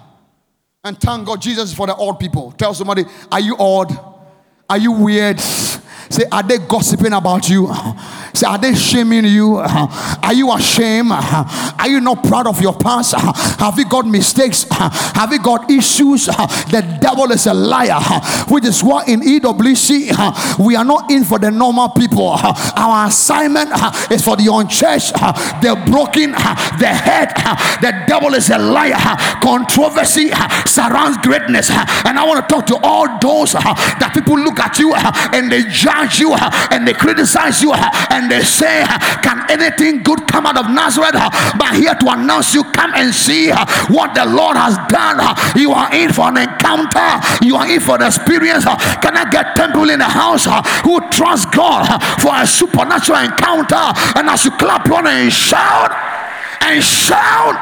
And 0.85 0.99
thank 0.99 1.27
God 1.27 1.43
Jesus 1.43 1.75
for 1.75 1.87
the 1.87 1.95
odd 1.95 2.19
people. 2.21 2.53
Tell 2.53 2.73
somebody, 2.73 3.05
are 3.31 3.41
you 3.41 3.57
odd? 3.59 3.93
Are 4.71 4.79
you 4.79 4.93
weird? 4.93 5.41
Say, 6.11 6.25
are 6.33 6.43
they 6.43 6.59
gossiping 6.59 7.13
about 7.13 7.49
you? 7.49 7.73
Say, 8.33 8.47
are 8.47 8.59
they 8.59 8.75
shaming 8.75 9.25
you? 9.27 9.57
Are 9.57 10.33
you 10.33 10.53
ashamed? 10.55 11.11
Are 11.13 11.89
you 11.89 12.01
not 12.01 12.25
proud 12.25 12.47
of 12.47 12.61
your 12.61 12.75
past? 12.75 13.15
Have 13.61 13.79
you 13.79 13.89
got 13.89 14.07
mistakes? 14.07 14.65
Have 14.71 15.33
you 15.33 15.43
got 15.43 15.71
issues? 15.71 16.27
The 16.27 16.99
devil 17.01 17.31
is 17.33 17.47
a 17.47 17.55
liar, 17.55 18.01
which 18.49 18.65
is 18.65 18.83
why 18.83 19.05
in 19.07 19.21
EWC 19.21 20.59
we 20.65 20.77
are 20.77 20.85
not 20.85 21.11
in 21.11 21.25
for 21.25 21.39
the 21.39 21.51
normal 21.51 21.91
people. 21.91 22.29
Our 22.39 23.09
assignment 23.09 23.71
is 24.11 24.25
for 24.25 24.37
the 24.37 24.49
unchurched, 24.51 25.13
the 25.63 25.75
broken, 25.91 26.33
the 26.33 26.89
head. 26.89 27.35
The 27.83 28.05
devil 28.07 28.35
is 28.35 28.49
a 28.51 28.59
liar. 28.59 28.97
Controversy 29.43 30.31
surrounds 30.65 31.19
greatness, 31.19 31.71
and 31.71 32.19
I 32.19 32.25
want 32.25 32.49
to 32.49 32.55
talk 32.55 32.67
to 32.67 32.79
all 32.83 33.19
those 33.21 33.53
that 33.53 34.13
people 34.15 34.39
look 34.39 34.59
at 34.59 34.79
you 34.79 34.95
and 34.95 35.51
they 35.53 35.65
judge 35.65 35.98
judge 35.99 36.21
you 36.21 36.33
uh, 36.33 36.51
and 36.71 36.87
they 36.87 36.95
criticize 36.95 37.63
you 37.63 37.73
uh, 37.73 37.91
and 38.11 38.31
they 38.31 38.43
say, 38.43 38.83
uh, 38.83 38.99
Can 39.23 39.43
anything 39.51 40.03
good 40.03 40.27
come 40.29 40.47
out 40.47 40.57
of 40.57 40.71
Nazareth? 40.71 41.15
But 41.59 41.75
here 41.75 41.95
to 41.95 42.07
announce 42.11 42.55
you, 42.55 42.65
come 42.65 42.93
and 42.95 43.15
see 43.15 43.51
what 43.91 44.15
the 44.15 44.27
Lord 44.27 44.57
has 44.57 44.79
done. 44.89 45.19
You 45.57 45.73
are 45.73 45.93
in 45.95 46.13
for 46.13 46.29
an 46.29 46.39
encounter, 46.39 47.21
you 47.43 47.57
are 47.57 47.69
in 47.69 47.81
for 47.81 47.97
an 47.97 48.07
experience. 48.07 48.65
Can 48.65 49.17
I 49.17 49.29
get 49.31 49.57
temple 49.57 49.91
in 49.91 49.99
the 49.99 50.09
house 50.09 50.47
who 50.85 51.01
trust 51.11 51.51
God 51.53 51.87
for 52.21 52.33
a 52.35 52.47
supernatural 52.47 53.19
encounter? 53.19 53.93
And 54.17 54.29
as 54.29 54.45
you 54.45 54.51
clap 54.53 54.89
on 54.91 55.07
and 55.07 55.33
shout, 55.33 55.93
and 56.61 56.83
shout 56.83 57.57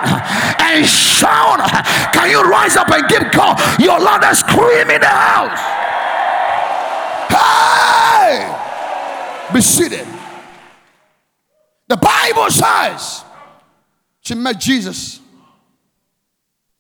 and 0.61 0.85
shout. 0.85 1.61
Can 2.13 2.31
you 2.31 2.43
rise 2.43 2.77
up 2.77 2.91
and 2.91 3.07
give 3.09 3.31
God 3.31 3.61
your 3.79 4.01
loudest 4.01 4.41
scream 4.49 4.91
in 4.91 5.01
the 5.01 5.07
house? 5.07 5.87
Be 9.53 9.61
seated. 9.61 10.07
The 11.89 11.97
Bible 11.97 12.51
says 12.51 13.25
she 14.21 14.35
met 14.35 14.59
Jesus 14.59 15.21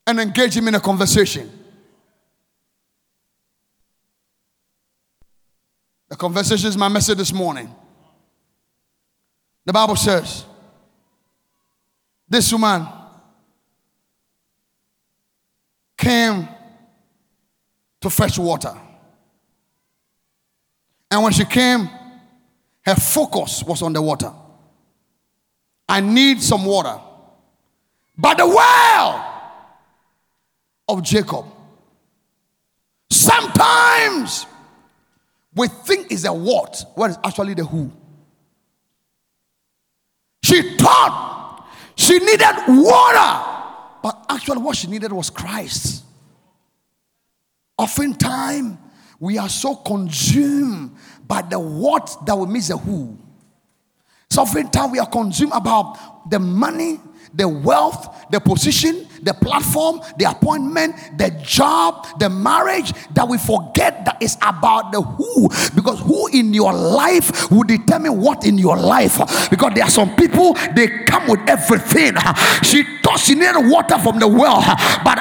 and 0.06 0.20
engaged 0.20 0.56
him 0.56 0.68
in 0.68 0.74
a 0.74 0.80
conversation. 0.80 1.50
The 6.08 6.16
conversation 6.16 6.68
is 6.68 6.76
my 6.76 6.88
message 6.88 7.18
this 7.18 7.32
morning. 7.32 7.72
The 9.64 9.72
Bible 9.72 9.96
says 9.96 10.44
this 12.28 12.52
woman 12.52 12.86
came 15.96 16.48
to 18.00 18.10
fetch 18.10 18.38
water. 18.38 18.74
And 21.10 21.22
when 21.22 21.32
she 21.32 21.44
came, 21.44 21.88
her 22.86 22.94
focus 22.94 23.64
was 23.64 23.82
on 23.82 23.92
the 23.92 24.00
water. 24.00 24.32
I 25.88 26.00
need 26.00 26.40
some 26.40 26.64
water. 26.64 26.98
But 28.16 28.38
the 28.38 28.46
well 28.46 29.32
of 30.88 31.02
Jacob. 31.02 31.44
Sometimes 33.10 34.46
we 35.54 35.68
think 35.68 36.12
is 36.12 36.24
a 36.24 36.32
what, 36.32 36.84
what 36.94 37.10
is 37.10 37.18
actually 37.24 37.54
the 37.54 37.64
who. 37.64 37.90
She 40.42 40.76
thought 40.76 41.66
she 41.96 42.18
needed 42.18 42.54
water, 42.68 43.98
but 44.02 44.26
actually, 44.28 44.58
what 44.58 44.76
she 44.76 44.86
needed 44.86 45.12
was 45.12 45.28
Christ. 45.30 46.04
Oftentimes, 47.78 48.78
we 49.18 49.38
are 49.38 49.48
so 49.48 49.74
consumed 49.74 50.96
by 51.26 51.42
the 51.42 51.58
what 51.58 52.16
that 52.26 52.36
we 52.36 52.46
miss 52.46 52.68
the 52.68 52.76
who. 52.76 53.18
So 54.30 54.42
oftentimes, 54.42 54.92
we 54.92 54.98
are 54.98 55.08
consumed 55.08 55.52
about 55.54 56.30
the 56.30 56.38
money, 56.38 57.00
the 57.32 57.48
wealth, 57.48 58.26
the 58.30 58.40
position, 58.40 59.06
the 59.22 59.34
platform, 59.34 60.00
the 60.18 60.24
appointment, 60.28 60.96
the 61.18 61.30
job, 61.42 62.06
the 62.18 62.28
marriage, 62.28 62.92
that 63.14 63.26
we 63.28 63.38
forget 63.38 64.04
that 64.04 64.18
it's 64.20 64.36
about 64.36 64.92
the 64.92 65.00
who. 65.00 65.48
Because 65.74 66.00
who 66.00 66.28
in 66.28 66.52
your 66.54 66.72
life 66.72 67.50
will 67.50 67.64
determine 67.64 68.20
what 68.20 68.44
in 68.44 68.58
your 68.58 68.76
life. 68.76 69.18
Because 69.50 69.72
there 69.74 69.84
are 69.84 69.90
some 69.90 70.14
people, 70.16 70.54
they 70.74 70.88
come 71.04 71.28
with 71.28 71.40
everything. 71.48 72.14
She 72.62 72.82
thought 73.02 73.20
she 73.20 73.34
needed 73.34 73.70
water 73.70 73.98
from 73.98 74.18
the 74.18 74.28
well, 74.28 74.62
but 75.04 75.18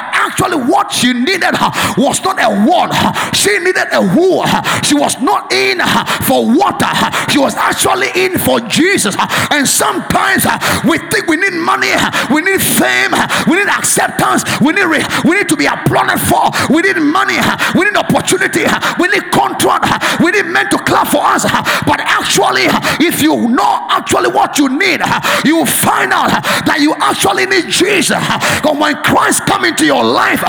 what 0.56 0.92
she 0.92 1.12
needed 1.12 1.54
was 1.96 2.22
not 2.24 2.40
a 2.40 2.48
what, 2.64 2.90
she 3.34 3.58
needed 3.58 3.88
a 3.92 4.02
who. 4.02 4.42
She 4.82 4.94
was 4.94 5.20
not 5.20 5.52
in 5.52 5.80
for 6.24 6.46
water, 6.46 6.92
she 7.30 7.38
was 7.38 7.54
actually 7.56 8.08
in 8.14 8.38
for 8.38 8.60
Jesus. 8.60 9.16
And 9.50 9.66
sometimes 9.68 10.46
we 10.84 10.98
think 10.98 11.26
we 11.26 11.36
need 11.36 11.54
money, 11.54 11.92
we 12.32 12.42
need 12.42 12.60
fame, 12.60 13.12
we 13.48 13.56
need 13.56 13.68
acceptance. 13.68 14.44
We 14.60 14.72
need 14.72 14.84
re- 14.84 15.06
we 15.24 15.36
need 15.36 15.48
to 15.48 15.56
be 15.56 15.66
applauded 15.66 16.20
for. 16.20 16.50
We 16.72 16.82
need 16.82 16.98
money. 16.98 17.38
We 17.74 17.84
need 17.84 17.96
opportunity. 17.96 18.64
We 18.98 19.08
need 19.08 19.30
contract. 19.30 20.20
We 20.20 20.30
need 20.30 20.46
men 20.46 20.68
to 20.70 20.78
clap 20.78 21.08
for 21.08 21.22
us. 21.22 21.44
But 21.86 22.00
actually, 22.00 22.66
if 23.04 23.20
you 23.22 23.48
know 23.48 23.86
actually 23.90 24.30
what 24.30 24.58
you 24.58 24.68
need, 24.68 25.00
you 25.44 25.56
will 25.56 25.66
find 25.66 26.12
out 26.12 26.30
that 26.66 26.78
you 26.80 26.94
actually 26.98 27.46
need 27.46 27.68
Jesus. 27.68 28.18
Because 28.60 28.78
when 28.78 28.96
Christ 29.02 29.46
come 29.46 29.64
into 29.64 29.84
your 29.84 30.04
life, 30.04 30.42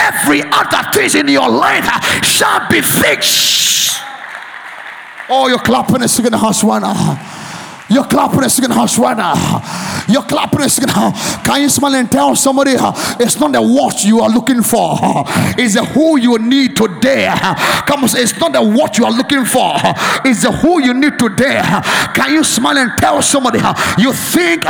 every 0.00 0.42
other 0.42 0.82
thing 0.92 1.20
in 1.20 1.28
your 1.28 1.48
life 1.48 1.84
shall 2.24 2.68
be 2.68 2.80
fixed. 2.80 4.00
Oh, 5.28 5.48
you're 5.48 5.58
clapping 5.58 5.98
going 5.98 6.32
to 6.32 6.38
hush 6.38 6.62
one. 6.64 6.82
You're 7.88 8.04
clapping 8.04 8.40
going 8.40 8.70
to 8.70 8.74
hush 8.74 8.98
one. 8.98 9.18
Your 10.08 10.22
clapping 10.22 10.62
is 10.62 10.78
can 11.44 11.62
you 11.62 11.68
smile 11.68 11.94
and 11.94 12.10
tell 12.10 12.34
somebody 12.36 12.74
it's 12.76 13.38
not 13.38 13.52
the 13.52 13.62
what 13.62 14.04
you 14.04 14.20
are 14.20 14.30
looking 14.30 14.62
for, 14.62 14.96
it's 15.58 15.74
the 15.74 15.84
who 15.84 16.18
you 16.18 16.38
need 16.38 16.76
today. 16.76 17.30
Come 17.86 18.04
on, 18.04 18.10
it's 18.12 18.38
not 18.38 18.52
the 18.52 18.62
what 18.62 18.98
you 18.98 19.04
are 19.04 19.12
looking 19.12 19.44
for, 19.44 19.74
it's 20.24 20.42
the 20.42 20.52
who 20.52 20.82
you 20.82 20.94
need 20.94 21.18
today. 21.18 21.60
Can 22.14 22.32
you 22.32 22.44
smile 22.44 22.78
and 22.78 22.92
tell 22.98 23.22
somebody 23.22 23.60
you 23.98 24.12
think 24.12 24.64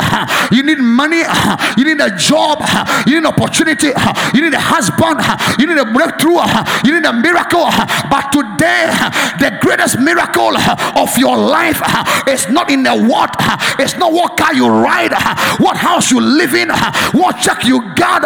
you 0.51 0.63
need 0.63 0.79
money, 0.79 1.23
you 1.77 1.83
need 1.85 2.01
a 2.01 2.15
job, 2.15 2.61
you 3.07 3.19
need 3.19 3.25
opportunity, 3.27 3.91
you 4.33 4.41
need 4.41 4.53
a 4.53 4.59
husband, 4.59 5.19
you 5.59 5.67
need 5.67 5.77
a 5.77 5.85
breakthrough, 5.91 6.41
you 6.85 6.93
need 6.93 7.05
a 7.05 7.13
miracle, 7.13 7.69
but 8.09 8.31
today 8.31 8.91
the 9.39 9.57
greatest 9.61 9.99
miracle 9.99 10.55
of 10.97 11.17
your 11.17 11.37
life 11.37 11.81
is 12.27 12.47
not 12.49 12.69
in 12.69 12.83
the 12.83 12.93
what, 13.07 13.35
it's 13.79 13.97
not 13.97 14.11
what 14.11 14.37
car 14.37 14.53
you 14.53 14.67
ride, 14.67 15.13
what 15.59 15.77
house 15.77 16.11
you 16.11 16.19
live 16.19 16.53
in, 16.53 16.69
what 17.13 17.39
check 17.39 17.65
you 17.65 17.81
got, 17.95 18.23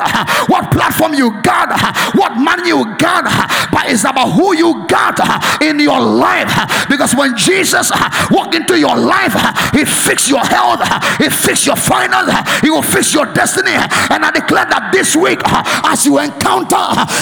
what 0.49 0.71
platform 0.71 1.13
you 1.13 1.31
got, 1.41 1.69
what 2.15 2.37
money 2.37 2.69
you 2.69 2.83
got, 2.97 3.23
but 3.71 3.89
it's 3.89 4.03
about 4.03 4.31
who 4.31 4.55
you 4.55 4.85
got 4.87 5.17
in 5.61 5.79
your 5.79 5.99
life. 5.99 6.51
Because 6.89 7.15
when 7.15 7.35
Jesus 7.37 7.91
walked 8.31 8.55
into 8.55 8.79
your 8.79 8.95
life, 8.95 9.33
He 9.73 9.85
fixed 9.85 10.29
your 10.29 10.45
health, 10.45 10.81
He 11.17 11.29
fixed 11.29 11.65
your 11.65 11.75
finance, 11.75 12.31
He 12.61 12.69
will 12.69 12.81
fix 12.81 13.13
your 13.13 13.25
destiny. 13.33 13.71
And 13.73 14.23
I 14.25 14.31
declare 14.31 14.65
that 14.65 14.91
this 14.91 15.15
week, 15.15 15.39
as 15.85 16.05
you 16.05 16.19
encounter 16.19 16.75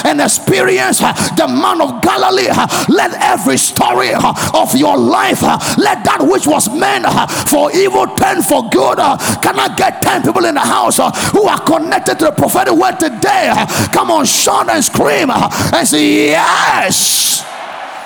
and 0.08 0.22
experience 0.22 1.00
the 1.00 1.48
man 1.48 1.82
of 1.82 2.02
Galilee, 2.02 2.50
let 2.90 3.14
every 3.22 3.58
story 3.58 4.14
of 4.14 4.76
your 4.76 4.98
life, 4.98 5.42
let 5.78 6.04
that 6.06 6.20
which 6.22 6.48
was 6.48 6.70
meant 6.70 7.06
for 7.50 7.72
evil 7.76 8.08
turn 8.16 8.42
for 8.42 8.70
good. 8.70 8.98
Can 9.42 9.60
I 9.60 9.64
get 9.75 10.01
10 10.01 10.23
people 10.23 10.45
in 10.45 10.56
the 10.56 10.60
house 10.60 10.99
uh, 10.99 11.12
who 11.32 11.43
are 11.43 11.60
connected 11.62 12.19
to 12.19 12.25
the 12.25 12.32
prophetic 12.32 12.73
word 12.73 12.99
today. 12.99 13.54
Come 13.93 14.12
on, 14.12 14.25
shout 14.25 14.69
and 14.69 14.84
scream 14.84 15.30
uh, 15.30 15.49
and 15.73 15.88
say, 15.88 16.30
Yes, 16.30 17.45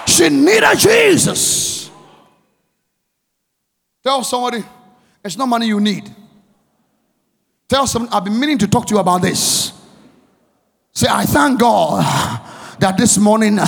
she 0.08 0.30
needed 0.30 0.78
Jesus. 0.78 1.90
Tell 4.04 4.24
somebody, 4.24 4.64
it's 5.24 5.38
not 5.38 5.48
money 5.48 5.68
you 5.68 5.80
need. 5.80 6.10
Tell 7.68 7.86
someone, 7.86 8.12
I've 8.12 8.24
been 8.24 8.40
meaning 8.40 8.58
to 8.60 8.68
talk 8.68 8.88
to 8.88 8.96
you 8.96 9.00
about 9.00 9.22
this. 9.22 9.74
Say, 10.94 11.08
I 11.10 11.26
thank 11.26 11.60
God 11.60 12.04
that 12.80 12.98
this 12.98 13.18
morning 13.18 13.58
uh, 13.60 13.66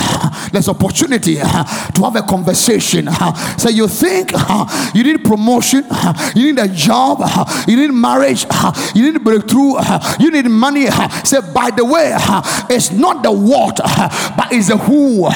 there's 0.52 0.68
opportunity 0.68 1.38
uh, 1.40 1.64
to 1.92 2.02
have 2.02 2.16
a 2.16 2.22
conversation. 2.22 3.08
Uh, 3.08 3.34
so 3.56 3.68
you 3.68 3.88
think 3.88 4.30
uh, 4.34 4.92
you 4.94 5.02
need 5.02 5.24
promotion, 5.24 5.84
uh, 5.90 6.32
you 6.36 6.52
need 6.52 6.58
a 6.58 6.68
job, 6.68 7.18
uh, 7.20 7.64
you 7.66 7.76
need 7.76 7.92
marriage, 7.92 8.44
you 8.94 9.10
need 9.10 9.22
breakthrough, 9.24 9.74
you 10.20 10.30
need 10.30 10.46
money. 10.48 10.86
Say, 11.24 11.40
by 11.52 11.70
the 11.70 11.84
way, 11.84 12.14
it's 12.70 12.92
not 12.92 13.22
the 13.22 13.32
what, 13.32 13.76
but 14.36 14.52
it's 14.52 14.68
the 14.68 14.76
who. 14.76 15.28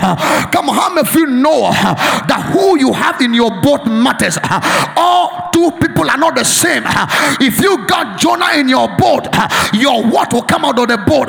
Come 0.53 0.69
how 0.69 0.91
many 0.91 1.09
of 1.09 1.15
you 1.15 1.27
know 1.27 1.71
that 1.71 2.51
who 2.53 2.79
you 2.79 2.93
have 2.93 3.21
in 3.21 3.33
your 3.33 3.51
boat 3.63 3.87
matters? 3.87 4.39
All 4.97 5.51
two 5.53 5.71
people 5.81 6.11
are 6.11 6.19
not 6.19 6.35
the 6.35 6.45
same. 6.45 6.83
If 7.41 7.61
you 7.61 7.87
got 7.87 8.19
Jonah 8.19 8.53
in 8.59 8.69
your 8.69 8.89
boat, 8.97 9.29
your 9.73 10.05
what 10.07 10.33
will 10.33 10.43
come 10.43 10.65
out 10.65 10.79
of 10.79 10.89
the 10.89 10.99
boat. 10.99 11.29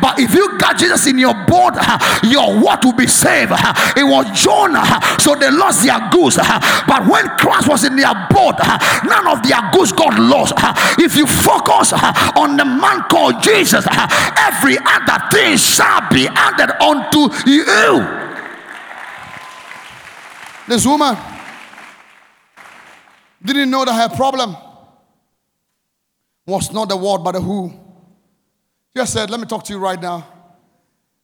But 0.00 0.18
if 0.20 0.34
you 0.34 0.58
got 0.58 0.78
Jesus 0.78 1.06
in 1.06 1.18
your 1.18 1.34
boat, 1.46 1.74
your 2.22 2.60
what 2.60 2.84
will 2.84 2.92
be 2.92 3.06
saved. 3.06 3.23
Uh, 3.26 3.94
it 3.96 4.04
was 4.04 4.26
Jonah, 4.38 4.82
uh, 4.84 5.18
so 5.18 5.34
they 5.34 5.50
lost 5.50 5.84
their 5.84 5.98
goods. 6.10 6.38
Uh, 6.38 6.60
but 6.86 7.06
when 7.06 7.26
Christ 7.38 7.68
was 7.68 7.84
in 7.84 7.96
their 7.96 8.14
boat, 8.30 8.56
none 9.04 9.26
of 9.26 9.42
their 9.42 9.60
goods 9.72 9.92
got 9.92 10.18
lost. 10.18 10.52
If 10.98 11.16
you 11.16 11.26
focus 11.26 11.92
on 12.36 12.56
the 12.56 12.64
man 12.64 13.02
called 13.08 13.42
Jesus, 13.42 13.86
every 13.88 14.76
other 14.78 15.18
thing 15.32 15.56
shall 15.56 16.08
be 16.10 16.28
added 16.28 16.70
unto 16.82 17.32
you. 17.48 18.24
This 20.66 20.86
woman 20.86 21.16
didn't 23.42 23.70
know 23.70 23.84
that 23.84 24.10
her 24.10 24.16
problem 24.16 24.56
was 26.46 26.72
not 26.72 26.88
the 26.88 26.96
what 26.96 27.22
but 27.22 27.32
the 27.32 27.40
who. 27.40 27.72
Just 28.96 29.12
said, 29.12 29.30
Let 29.30 29.40
me 29.40 29.46
talk 29.46 29.64
to 29.64 29.72
you 29.72 29.78
right 29.78 30.00
now. 30.00 30.26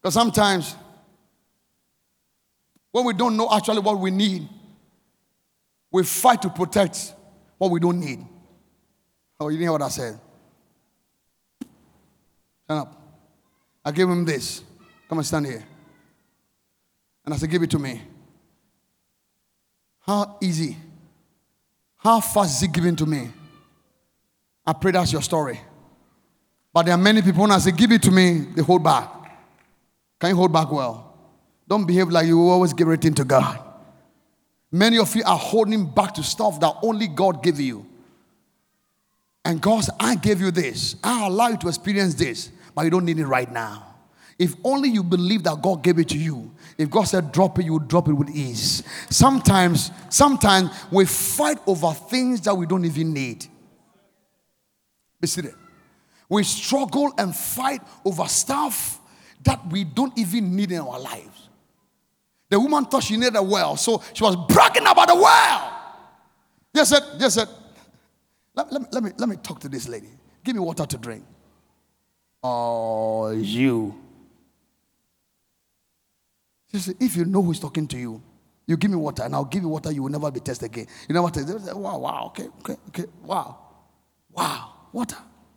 Because 0.00 0.14
sometimes 0.14 0.74
when 2.92 3.04
we 3.04 3.12
don't 3.12 3.36
know 3.36 3.48
actually 3.50 3.80
what 3.80 3.98
we 3.98 4.10
need, 4.10 4.48
we 5.90 6.04
fight 6.04 6.42
to 6.42 6.50
protect 6.50 7.14
what 7.58 7.70
we 7.70 7.80
don't 7.80 8.00
need. 8.00 8.24
Oh, 9.38 9.48
you 9.48 9.58
hear 9.58 9.72
what 9.72 9.82
I 9.82 9.88
said? 9.88 10.18
Stand 12.64 12.80
up. 12.80 12.96
I 13.84 13.90
gave 13.90 14.08
him 14.08 14.24
this. 14.24 14.62
Come 15.08 15.18
and 15.18 15.26
stand 15.26 15.46
here. 15.46 15.64
And 17.24 17.34
I 17.34 17.36
said, 17.36 17.50
Give 17.50 17.62
it 17.62 17.70
to 17.70 17.78
me. 17.78 18.02
How 20.00 20.38
easy, 20.40 20.76
how 21.96 22.20
fast 22.20 22.56
is 22.56 22.68
it 22.68 22.72
given 22.72 22.96
to 22.96 23.06
me? 23.06 23.30
I 24.66 24.72
pray 24.72 24.92
that's 24.92 25.12
your 25.12 25.22
story. 25.22 25.60
But 26.72 26.86
there 26.86 26.94
are 26.94 26.98
many 26.98 27.22
people, 27.22 27.42
when 27.42 27.50
I 27.50 27.58
say, 27.58 27.72
Give 27.72 27.92
it 27.92 28.02
to 28.02 28.10
me, 28.10 28.46
they 28.54 28.62
hold 28.62 28.82
back. 28.82 29.10
Can 30.18 30.30
you 30.30 30.36
hold 30.36 30.52
back 30.52 30.70
well? 30.70 31.09
Don't 31.70 31.86
behave 31.86 32.08
like 32.08 32.26
you 32.26 32.50
always 32.50 32.72
give 32.72 32.88
everything 32.88 33.14
to 33.14 33.24
God. 33.24 33.56
Many 34.72 34.98
of 34.98 35.14
you 35.14 35.22
are 35.24 35.38
holding 35.38 35.86
back 35.86 36.14
to 36.14 36.22
stuff 36.22 36.58
that 36.58 36.74
only 36.82 37.06
God 37.06 37.44
gave 37.44 37.60
you. 37.60 37.86
And 39.44 39.60
God 39.60 39.84
said, 39.84 39.94
I 40.00 40.16
gave 40.16 40.40
you 40.40 40.50
this. 40.50 40.96
I 41.02 41.28
allow 41.28 41.46
you 41.46 41.56
to 41.58 41.68
experience 41.68 42.14
this, 42.14 42.50
but 42.74 42.82
you 42.82 42.90
don't 42.90 43.04
need 43.04 43.20
it 43.20 43.26
right 43.26 43.50
now. 43.50 43.86
If 44.36 44.56
only 44.64 44.88
you 44.88 45.04
believe 45.04 45.44
that 45.44 45.62
God 45.62 45.84
gave 45.84 46.00
it 46.00 46.08
to 46.08 46.18
you. 46.18 46.50
If 46.76 46.90
God 46.90 47.04
said 47.04 47.30
drop 47.30 47.60
it, 47.60 47.66
you 47.66 47.74
would 47.74 47.86
drop 47.86 48.08
it 48.08 48.14
with 48.14 48.30
ease. 48.30 48.82
Sometimes, 49.08 49.92
sometimes 50.08 50.70
we 50.90 51.04
fight 51.04 51.58
over 51.68 51.92
things 51.92 52.40
that 52.42 52.54
we 52.56 52.66
don't 52.66 52.84
even 52.84 53.12
need. 53.12 53.46
Be 55.20 55.28
seated. 55.28 55.54
We 56.28 56.42
struggle 56.42 57.12
and 57.16 57.34
fight 57.34 57.82
over 58.04 58.26
stuff 58.26 59.00
that 59.44 59.64
we 59.68 59.84
don't 59.84 60.18
even 60.18 60.56
need 60.56 60.72
in 60.72 60.80
our 60.80 60.98
lives. 60.98 61.49
The 62.50 62.58
woman 62.60 62.84
thought 62.84 63.04
she 63.04 63.16
needed 63.16 63.36
a 63.36 63.42
well, 63.42 63.76
so 63.76 64.02
she 64.12 64.24
was 64.24 64.36
bragging 64.48 64.86
about 64.86 65.08
the 65.08 65.14
well. 65.14 65.72
Just 66.74 66.90
said, 66.90 67.02
just 67.18 67.36
said, 67.36 67.48
let, 68.54 68.72
let, 68.72 68.92
let, 68.92 69.02
me, 69.02 69.10
let 69.16 69.28
me 69.28 69.36
talk 69.36 69.60
to 69.60 69.68
this 69.68 69.88
lady. 69.88 70.08
Give 70.44 70.56
me 70.56 70.60
water 70.60 70.84
to 70.84 70.98
drink. 70.98 71.24
Oh, 72.42 73.30
you. 73.30 73.94
She 76.72 76.78
said, 76.78 76.96
if 77.00 77.16
you 77.16 77.24
know 77.24 77.42
who's 77.42 77.60
talking 77.60 77.86
to 77.88 77.96
you, 77.96 78.22
you 78.66 78.76
give 78.76 78.90
me 78.90 78.96
water 78.96 79.22
and 79.22 79.34
I'll 79.34 79.44
give 79.44 79.62
you 79.62 79.68
water, 79.68 79.90
you 79.92 80.02
will 80.02 80.10
never 80.10 80.30
be 80.30 80.40
tested 80.40 80.70
again. 80.70 80.86
You 81.08 81.14
never 81.14 81.28
know 81.40 81.54
what? 81.54 81.76
Wow, 81.76 81.98
wow, 81.98 82.26
okay, 82.26 82.48
okay, 82.60 82.76
okay, 82.88 83.04
wow, 83.24 83.58
wow, 84.30 84.74
water. 84.92 85.16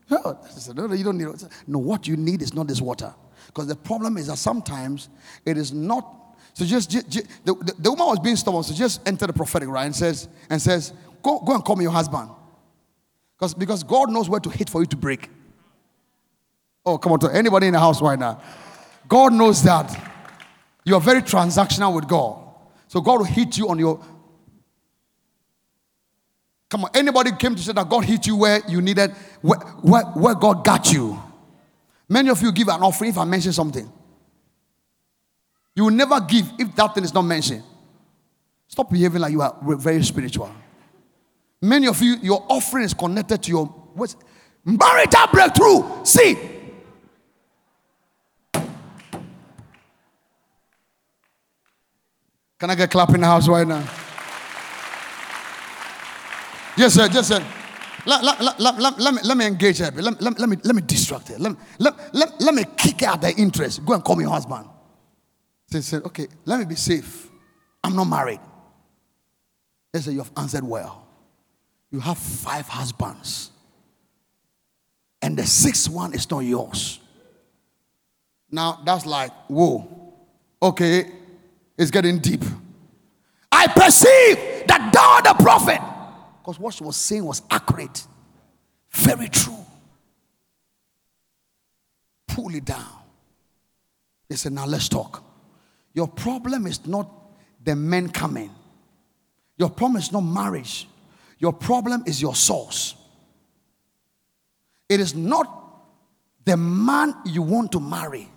No, 0.09 0.39
said, 0.49 0.75
no, 0.75 0.91
you 0.93 1.03
don't 1.03 1.17
need 1.17 1.27
it. 1.27 1.43
No, 1.65 1.79
what 1.79 2.07
you 2.07 2.17
need 2.17 2.41
is 2.41 2.53
not 2.53 2.67
this 2.67 2.81
water. 2.81 3.13
Because 3.47 3.67
the 3.67 3.75
problem 3.75 4.17
is 4.17 4.27
that 4.27 4.37
sometimes 4.37 5.09
it 5.45 5.57
is 5.57 5.71
not. 5.71 6.19
So 6.53 6.65
just, 6.65 6.89
just, 6.91 7.09
just 7.09 7.45
the, 7.45 7.55
the, 7.55 7.73
the, 7.79 7.91
woman 7.91 8.07
was 8.07 8.19
being 8.19 8.35
stubborn, 8.35 8.63
so 8.63 8.73
just 8.73 9.05
enter 9.07 9.25
the 9.25 9.33
prophetic, 9.33 9.67
right? 9.69 9.85
And 9.85 9.95
says, 9.95 10.27
and 10.49 10.61
says, 10.61 10.93
go, 11.23 11.39
go 11.39 11.55
and 11.55 11.63
call 11.63 11.75
me 11.75 11.83
your 11.83 11.91
husband. 11.91 12.29
Because, 13.35 13.55
because 13.55 13.83
God 13.83 14.11
knows 14.11 14.29
where 14.29 14.39
to 14.39 14.49
hit 14.49 14.69
for 14.69 14.81
you 14.81 14.85
to 14.87 14.95
break. 14.95 15.29
Oh, 16.85 16.97
come 16.97 17.11
on, 17.13 17.19
to 17.19 17.29
anybody 17.33 17.67
in 17.67 17.73
the 17.73 17.79
house 17.79 18.01
right 18.01 18.19
now. 18.19 18.41
God 19.07 19.33
knows 19.33 19.63
that 19.63 20.11
you 20.85 20.95
are 20.95 21.01
very 21.01 21.21
transactional 21.21 21.95
with 21.95 22.07
God. 22.07 22.39
So 22.87 23.01
God 23.01 23.19
will 23.19 23.25
hit 23.25 23.57
you 23.57 23.69
on 23.69 23.79
your. 23.79 23.99
Come 26.69 26.85
on, 26.85 26.91
anybody 26.93 27.31
came 27.37 27.55
to 27.55 27.61
say 27.61 27.73
that 27.73 27.89
God 27.89 28.03
hit 28.03 28.27
you 28.27 28.35
where 28.35 28.61
you 28.67 28.81
needed, 28.81 29.11
where, 29.41 29.59
where, 29.59 30.03
where 30.03 30.35
God 30.35 30.63
got 30.63 30.91
you. 30.91 31.21
Many 32.09 32.29
of 32.29 32.41
you 32.41 32.51
give 32.51 32.67
an 32.67 32.81
offering 32.81 33.11
if 33.11 33.17
I 33.17 33.25
mention 33.25 33.53
something. 33.53 33.91
You 35.75 35.85
will 35.85 35.91
never 35.91 36.19
give 36.21 36.51
if 36.59 36.75
that 36.75 36.93
thing 36.93 37.03
is 37.03 37.13
not 37.13 37.23
mentioned. 37.23 37.63
Stop 38.67 38.89
behaving 38.89 39.21
like 39.21 39.31
you 39.31 39.41
are 39.41 39.57
very 39.61 40.03
spiritual. 40.03 40.51
Many 41.61 41.87
of 41.87 42.01
you, 42.01 42.17
your 42.21 42.45
offering 42.49 42.83
is 42.83 42.93
connected 42.93 43.41
to 43.43 43.49
your 43.49 43.65
what's 43.65 44.15
marital 44.65 45.27
breakthrough. 45.31 46.03
See. 46.03 46.35
Can 52.59 52.69
I 52.69 52.75
get 52.75 52.91
clap 52.91 53.09
in 53.09 53.21
the 53.21 53.27
house 53.27 53.47
right 53.47 53.67
now? 53.67 53.83
Yes, 56.77 56.93
sir. 56.93 57.07
Yes, 57.11 57.27
sir. 57.27 57.45
Let, 58.05 58.23
let, 58.23 58.41
let, 58.41 58.59
let, 58.59 58.99
let, 58.99 59.13
me, 59.13 59.19
let 59.23 59.37
me 59.37 59.45
engage 59.45 59.77
her. 59.79 59.91
Let, 59.91 60.21
let, 60.21 60.39
let, 60.39 60.49
me, 60.49 60.57
let 60.63 60.75
me 60.75 60.81
distract 60.81 61.29
her. 61.29 61.37
Let, 61.37 61.55
let, 61.79 62.15
let, 62.15 62.41
let 62.41 62.53
me 62.53 62.65
kick 62.77 63.03
out 63.03 63.21
the 63.21 63.33
interest. 63.35 63.85
Go 63.85 63.93
and 63.93 64.03
call 64.03 64.15
me 64.15 64.25
husband. 64.25 64.67
She 65.73 65.81
said, 65.81 66.03
okay, 66.05 66.27
let 66.45 66.59
me 66.59 66.65
be 66.65 66.75
safe. 66.75 67.31
I'm 67.83 67.95
not 67.95 68.03
married. 68.03 68.39
They 69.91 70.01
said, 70.01 70.13
you 70.13 70.19
have 70.19 70.31
answered 70.37 70.63
well. 70.63 71.03
You 71.89 71.99
have 71.99 72.19
five 72.19 72.67
husbands. 72.67 73.49
And 75.19 75.35
the 75.35 75.47
sixth 75.47 75.89
one 75.89 76.13
is 76.13 76.29
not 76.29 76.41
yours. 76.41 76.99
Now 78.51 78.81
that's 78.85 79.07
like, 79.07 79.31
whoa, 79.47 80.13
okay, 80.61 81.09
it's 81.75 81.89
getting 81.89 82.19
deep. 82.19 82.43
I 83.51 83.65
perceive 83.65 84.67
that 84.67 84.91
thou 84.93 85.33
the 85.33 85.43
prophet 85.43 85.81
because 86.39 86.59
what 86.59 86.75
she 86.75 86.83
was 86.83 86.97
saying 86.97 87.25
was 87.25 87.41
accurate, 87.49 88.05
very 88.91 89.27
true. 89.27 89.65
Pull 92.27 92.53
it 92.53 92.65
down. 92.65 92.91
They 94.29 94.35
said, 94.35 94.51
Now 94.51 94.67
let's 94.67 94.87
talk. 94.87 95.32
Your 95.93 96.07
problem 96.07 96.67
is 96.67 96.85
not 96.87 97.09
the 97.63 97.75
men 97.75 98.09
coming, 98.09 98.51
your 99.57 99.69
problem 99.69 99.97
is 100.01 100.11
not 100.11 100.21
marriage. 100.21 100.87
Your 101.43 101.51
problem 101.51 102.03
is 102.05 102.21
your 102.21 102.35
source. 102.35 102.95
It 104.87 105.01
is 105.01 105.13
not 105.13 105.83
the 106.45 106.55
man 106.55 107.13
you 107.25 107.41
want 107.41 107.73
to 107.73 107.81
marry. 107.81 108.29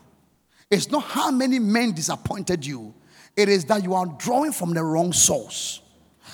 It's 0.69 0.90
not 0.90 1.05
how 1.05 1.31
many 1.31 1.61
men 1.61 1.92
disappointed 1.92 2.66
you. 2.66 2.92
It 3.37 3.49
is 3.49 3.64
that 3.66 3.85
you 3.85 3.95
are 3.95 4.07
drawing 4.19 4.51
from 4.51 4.75
the 4.75 4.83
wrong 4.83 5.12
source. 5.12 5.83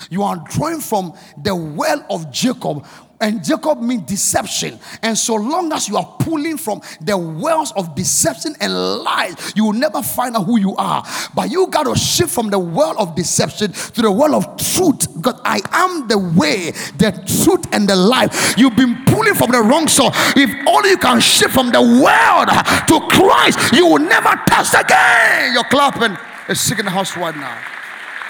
You 0.09 0.23
are 0.23 0.43
drawing 0.49 0.81
from 0.81 1.13
the 1.43 1.55
well 1.55 2.07
of 2.09 2.33
Jacob. 2.33 2.87
And 3.23 3.43
Jacob 3.45 3.81
means 3.81 4.03
deception. 4.03 4.81
And 5.01 5.17
so 5.17 5.37
long 5.37 5.73
as 5.73 5.89
you 5.89 5.97
are 5.97 6.17
pulling 6.19 6.57
from 6.57 6.83
the 7.01 7.17
wells 7.17 7.73
of 7.77 7.95
deception 7.95 8.57
and 8.61 8.75
lies, 8.75 9.53
you 9.55 9.65
will 9.65 9.75
never 9.75 10.03
find 10.03 10.37
out 10.37 10.45
who 10.45 10.59
you 10.59 10.75
are. 10.75 11.05
But 11.33 11.53
you 11.53 11.69
got 11.69 11.85
to 11.85 11.95
shift 11.95 12.33
from 12.33 12.51
the 12.51 12.59
well 12.59 12.99
of 12.99 13.15
deception 13.15 13.71
to 13.73 14.03
the 14.03 14.11
well 14.11 14.35
of 14.35 14.57
truth. 14.57 15.07
Because 15.15 15.41
I 15.45 15.61
am 15.71 16.09
the 16.09 16.19
way, 16.19 16.73
the 16.99 17.13
truth, 17.45 17.65
and 17.73 17.89
the 17.89 17.95
life. 17.95 18.59
You've 18.59 18.75
been 18.75 19.05
pulling 19.05 19.35
from 19.35 19.53
the 19.53 19.63
wrong 19.63 19.87
source. 19.87 20.17
If 20.37 20.51
only 20.67 20.91
you 20.91 20.99
can 20.99 21.21
shift 21.21 21.55
from 21.55 21.71
the 21.71 21.81
world 21.81 22.49
to 22.89 23.17
Christ, 23.17 23.73
you 23.73 23.87
will 23.87 24.01
never 24.01 24.35
test 24.49 24.75
again. 24.75 25.53
You're 25.53 25.63
clapping. 25.71 26.19
It's 26.49 26.61
sick 26.61 26.81
in 26.81 26.87
the 26.87 26.91
house 26.91 27.17
right 27.17 27.37
now. 27.37 27.57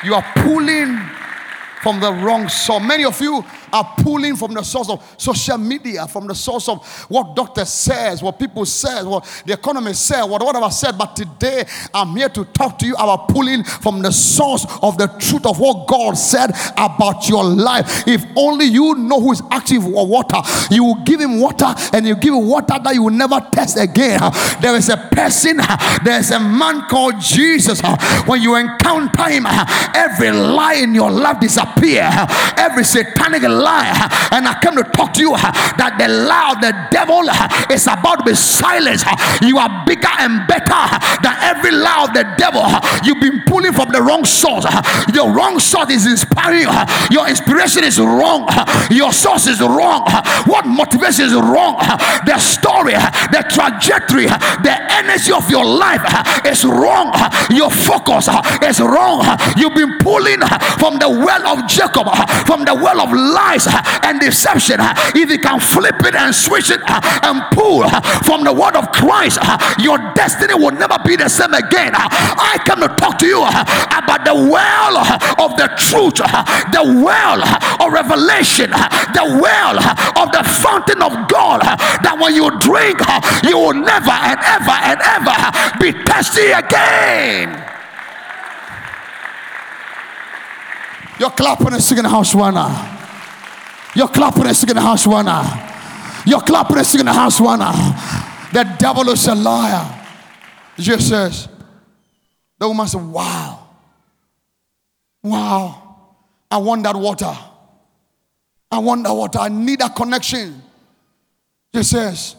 You 0.05 0.17
are 0.17 0.25
pulling 0.35 1.01
from 1.83 1.99
the 1.99 2.13
wrong 2.13 2.49
source. 2.49 2.83
Many 2.83 3.05
of 3.05 3.21
you 3.21 3.45
are 3.73 3.95
pulling 3.99 4.37
from 4.37 4.55
the 4.55 4.63
source 4.63 4.89
of 4.89 5.15
social 5.17 5.59
media, 5.59 6.07
from 6.07 6.29
the 6.29 6.35
source 6.35 6.69
of 6.69 6.87
what 7.09 7.35
doctor 7.35 7.65
says, 7.65 8.23
what 8.23 8.39
people 8.39 8.65
say, 8.65 9.03
what 9.03 9.25
the 9.45 9.55
economy 9.55 9.93
says, 9.93 10.25
what 10.25 10.43
whatever 10.43 10.71
said. 10.71 10.97
But 10.97 11.17
today 11.17 11.65
I'm 11.93 12.15
here 12.17 12.29
to 12.29 12.45
talk 12.45 12.79
to 12.79 12.87
you 12.87 12.95
about 12.95 13.29
pulling 13.29 13.65
from 13.65 14.01
the 14.01 14.13
source 14.13 14.65
of 14.81 14.97
the 14.97 15.09
truth 15.19 15.45
of 15.45 15.59
what 15.59 15.89
God 15.89 16.15
said 16.15 16.51
about 16.77 17.29
your 17.29 17.45
life. 17.45 18.07
If 18.07 18.25
only 18.37 18.67
you 18.67 18.95
know 18.95 19.21
who 19.21 19.33
is 19.33 19.43
asking 19.51 19.83
for 19.83 20.07
water, 20.07 20.39
you 20.71 20.85
will 20.85 21.03
give 21.03 21.21
him 21.21 21.41
water 21.41 21.75
and 21.93 22.07
you 22.07 22.15
give 22.15 22.35
him 22.35 22.47
water 22.47 22.79
that 22.83 22.95
you 22.95 23.03
will 23.03 23.11
never 23.11 23.41
test 23.51 23.77
again. 23.77 24.21
There 24.61 24.77
is 24.77 24.89
a 24.89 24.97
person, 24.97 25.57
there 26.05 26.21
is 26.21 26.31
a 26.31 26.39
man 26.39 26.89
called 26.89 27.21
Jesus. 27.21 27.81
When 28.27 28.41
you 28.41 28.55
encounter 28.55 29.29
him, 29.29 29.47
every 29.47 30.31
lie 30.31 30.75
in 30.75 30.95
your 30.95 31.11
life 31.11 31.41
Every 31.77 32.85
satanic 32.85 33.43
lie. 33.43 33.91
And 34.33 34.47
I 34.47 34.59
came 34.61 34.77
to 34.77 34.85
talk 34.85 35.13
to 35.15 35.21
you 35.21 35.33
that 35.33 35.97
the 35.99 36.09
lie 36.09 36.53
of 36.53 36.61
the 36.61 36.73
devil 36.91 37.23
is 37.73 37.87
about 37.87 38.21
to 38.21 38.25
be 38.25 38.35
silenced. 38.35 39.07
You 39.43 39.59
are 39.59 39.85
bigger 39.87 40.13
and 40.19 40.47
better 40.47 40.83
than 41.23 41.35
every 41.43 41.73
lie 41.73 42.05
of 42.09 42.15
the 42.15 42.25
devil. 42.39 42.65
You've 43.05 43.21
been 43.21 43.43
pulling 43.47 43.73
from 43.73 43.91
the 43.91 44.03
wrong 44.03 44.25
source. 44.25 44.67
Your 45.15 45.33
wrong 45.33 45.59
source 45.59 45.91
is 45.91 46.07
inspiring. 46.07 46.69
Your 47.11 47.29
inspiration 47.29 47.85
is 47.85 47.99
wrong. 47.99 48.49
Your 48.91 49.13
source 49.13 49.47
is 49.47 49.61
wrong. 49.61 50.07
What 50.47 50.67
motivation 50.67 51.27
is 51.27 51.35
wrong? 51.35 51.77
The 52.27 52.39
story, 52.39 52.95
the 53.33 53.45
trajectory, 53.49 54.27
the 54.27 54.77
energy 54.93 55.33
of 55.33 55.51
your 55.51 55.65
life 55.65 56.03
is 56.47 56.65
wrong. 56.65 57.13
Your 57.51 57.71
focus 57.71 58.29
is 58.63 58.81
wrong. 58.81 59.25
You've 59.57 59.75
been 59.75 59.99
pulling 59.99 60.41
from 60.79 60.99
the 60.99 61.09
well 61.09 61.47
of 61.47 61.62
Jacob, 61.69 62.07
uh, 62.07 62.27
from 62.45 62.65
the 62.65 62.75
well 62.75 63.01
of 63.01 63.13
lies 63.13 63.67
uh, 63.67 63.83
and 64.05 64.21
deception, 64.21 64.81
uh, 64.81 64.95
if 65.15 65.31
you 65.31 65.39
can 65.39 65.61
flip 65.61 65.97
it 66.05 66.15
and 66.15 66.35
switch 66.35 66.71
it 66.71 66.81
and 66.87 67.43
pull 67.53 67.89
from 68.25 68.45
the 68.45 68.53
word 68.53 68.77
of 68.77 68.91
Christ, 68.93 69.39
your 69.79 69.99
destiny 70.15 70.55
will 70.55 70.73
never 70.73 70.99
be 71.05 71.17
the 71.17 71.29
same 71.29 71.55
again. 71.55 71.93
I 71.95 72.59
come 72.65 72.81
to 72.81 72.89
talk 72.97 73.19
to 73.19 73.27
you 73.27 73.43
about 73.43 74.25
the 74.25 74.35
well 74.35 74.99
of 75.41 75.57
the 75.57 75.69
truth, 75.77 76.17
the 76.17 76.85
well 77.03 77.43
of 77.81 77.93
revelation, 77.93 78.71
the 78.71 79.39
well 79.41 79.79
of 80.19 80.33
the 80.33 80.43
fountain 80.45 81.03
of 81.03 81.29
God. 81.29 81.63
That 82.03 82.19
when 82.21 82.35
you 82.35 82.51
drink, 82.59 83.01
you 83.49 83.59
will 83.59 83.75
never 83.75 84.11
and 84.11 84.39
ever 84.41 84.77
and 84.85 84.99
ever 85.01 85.37
be 85.79 85.93
thirsty 86.05 86.53
again. 86.53 87.72
You're 91.23 91.31
clapping 91.31 91.73
and 91.73 91.81
singing 91.81 92.03
house 92.03 92.35
one 92.35 92.55
now. 92.55 92.99
You're 93.95 94.09
clapping 94.09 94.53
singing 94.55 94.75
the 94.75 94.81
house 94.81 95.07
one 95.07 95.27
now. 95.27 96.23
You're 96.27 96.41
clapping 96.41 96.83
singing 96.83 97.07
the 97.07 97.13
house 97.13 97.41
one 97.41 97.61
now. 97.61 98.49
The 98.53 98.65
devil 98.77 99.09
is 99.09 99.25
a 99.29 99.35
liar. 99.37 100.05
Jesus 100.77 101.09
says, 101.09 101.49
the 102.59 102.67
woman 102.67 102.89
said, 102.89 103.03
Wow. 103.03 103.69
Wow. 105.23 106.09
I 106.51 106.57
want 106.57 106.83
that 106.83 106.97
water. 106.97 107.33
I 108.69 108.81
want 108.81 109.05
that 109.05 109.13
water. 109.13 109.39
I 109.39 109.49
need 109.49 109.79
that 109.79 109.95
connection. 109.95 110.61
Jesus 111.73 111.91
says, 111.91 112.37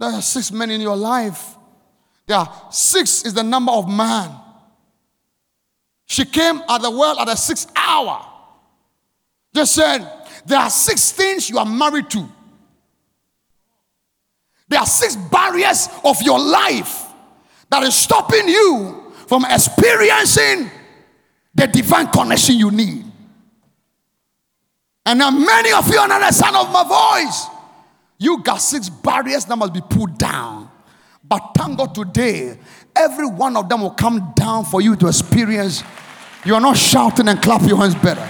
There 0.00 0.08
are 0.08 0.22
six 0.22 0.50
men 0.50 0.70
in 0.70 0.80
your 0.80 0.96
life. 0.96 1.56
There 2.26 2.38
are 2.38 2.68
six 2.70 3.26
is 3.26 3.34
the 3.34 3.42
number 3.44 3.72
of 3.72 3.86
man. 3.86 4.34
She 6.06 6.24
came 6.24 6.62
at 6.68 6.82
the 6.82 6.90
well 6.90 7.18
at 7.18 7.26
the 7.26 7.36
sixth 7.36 7.70
hour. 7.76 8.24
Just 9.54 9.74
said, 9.74 10.06
there 10.46 10.58
are 10.58 10.70
six 10.70 11.12
things 11.12 11.48
you 11.48 11.58
are 11.58 11.66
married 11.66 12.10
to. 12.10 12.28
There 14.68 14.80
are 14.80 14.86
six 14.86 15.16
barriers 15.16 15.88
of 16.04 16.20
your 16.22 16.38
life 16.38 17.06
that 17.70 17.82
is 17.82 17.94
stopping 17.94 18.48
you 18.48 19.12
from 19.28 19.44
experiencing 19.44 20.70
the 21.54 21.66
divine 21.66 22.08
connection 22.08 22.56
you 22.56 22.70
need. 22.70 23.04
And 25.06 25.18
now 25.18 25.30
many 25.30 25.72
of 25.72 25.86
you 25.88 25.98
under 25.98 26.18
the 26.18 26.32
sound 26.32 26.56
of 26.56 26.72
my 26.72 26.82
voice, 26.82 27.46
you 28.18 28.42
got 28.42 28.56
six 28.56 28.88
barriers 28.88 29.44
that 29.44 29.56
must 29.56 29.72
be 29.72 29.80
put 29.80 30.18
down. 30.18 30.70
But 31.22 31.52
thank 31.56 31.78
God 31.78 31.94
today, 31.94 32.58
every 32.96 33.26
one 33.26 33.56
of 33.56 33.68
them 33.68 33.80
will 33.80 33.90
come 33.90 34.32
down 34.34 34.64
for 34.64 34.80
you 34.80 34.96
to 34.96 35.08
experience. 35.08 35.82
You 36.44 36.54
are 36.54 36.60
not 36.60 36.76
shouting 36.76 37.28
and 37.28 37.40
clap 37.40 37.62
your 37.62 37.78
hands 37.78 37.94
better. 37.94 38.26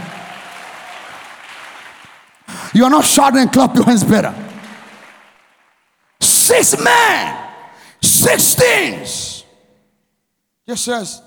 You 2.75 2.85
are 2.85 2.91
not 2.91 3.05
shouting 3.05 3.41
and 3.41 3.53
clap 3.53 3.75
your 3.75 3.85
hands 3.85 4.05
better. 4.05 4.35
Six 6.21 6.83
men, 6.83 7.51
six 8.01 8.55
things. 8.55 9.45
Just 10.67 10.85
says 10.85 11.23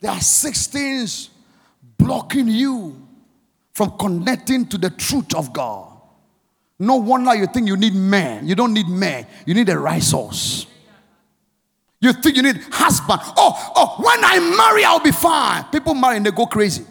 there 0.00 0.10
are 0.10 0.20
six 0.20 0.66
things 0.66 1.30
blocking 1.96 2.48
you 2.48 3.06
from 3.72 3.96
connecting 3.98 4.66
to 4.66 4.78
the 4.78 4.90
truth 4.90 5.34
of 5.34 5.52
God. 5.52 5.88
No 6.78 6.96
wonder 6.96 7.34
you 7.34 7.46
think 7.46 7.68
you 7.68 7.76
need 7.76 7.94
man. 7.94 8.46
You 8.46 8.54
don't 8.54 8.72
need 8.72 8.88
man. 8.88 9.26
You 9.46 9.54
need 9.54 9.68
a 9.68 9.78
right 9.78 10.02
source. 10.02 10.66
You 12.02 12.12
think 12.12 12.36
you 12.36 12.42
need 12.42 12.60
husband. 12.70 13.20
Oh, 13.36 13.72
oh, 13.76 13.94
when 14.02 14.24
I 14.24 14.40
marry, 14.40 14.84
I'll 14.84 14.98
be 14.98 15.12
fine. 15.12 15.64
People 15.66 15.94
marry 15.94 16.16
and 16.16 16.26
they 16.26 16.32
go 16.32 16.46
crazy. 16.46 16.84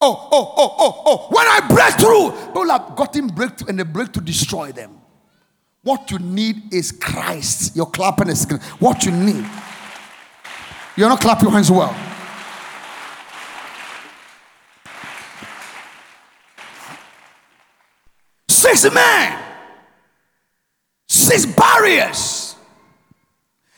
Oh, 0.00 0.28
oh, 0.32 0.54
oh, 0.56 0.76
oh, 0.78 1.02
oh. 1.06 1.26
When 1.30 1.46
I 1.46 1.60
break 1.68 1.94
through, 2.00 2.46
people 2.48 2.68
have 2.70 2.96
gotten 2.96 3.28
breakthrough 3.28 3.68
and 3.68 3.78
they 3.78 3.84
break 3.84 4.12
to 4.12 4.20
destroy 4.20 4.72
them. 4.72 5.00
What 5.82 6.10
you 6.10 6.18
need 6.18 6.74
is 6.74 6.90
Christ. 6.90 7.76
Your 7.76 7.86
clapping 7.86 8.28
is 8.28 8.44
what 8.80 9.04
you 9.04 9.12
need. 9.12 9.46
You're 10.96 11.08
not 11.08 11.20
clapping 11.20 11.44
your 11.44 11.52
hands 11.52 11.70
well. 11.70 11.94
Six 18.48 18.92
men, 18.92 19.47
six 21.28 21.44
barriers, 21.44 22.56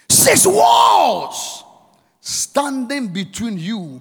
six 0.09 0.46
walls 0.46 1.64
standing 2.20 3.09
between 3.09 3.59
you 3.59 4.01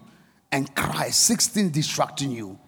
and 0.51 0.73
Christ. 0.75 1.23
Sixteen 1.23 1.71
distracting 1.71 2.31
you. 2.31 2.59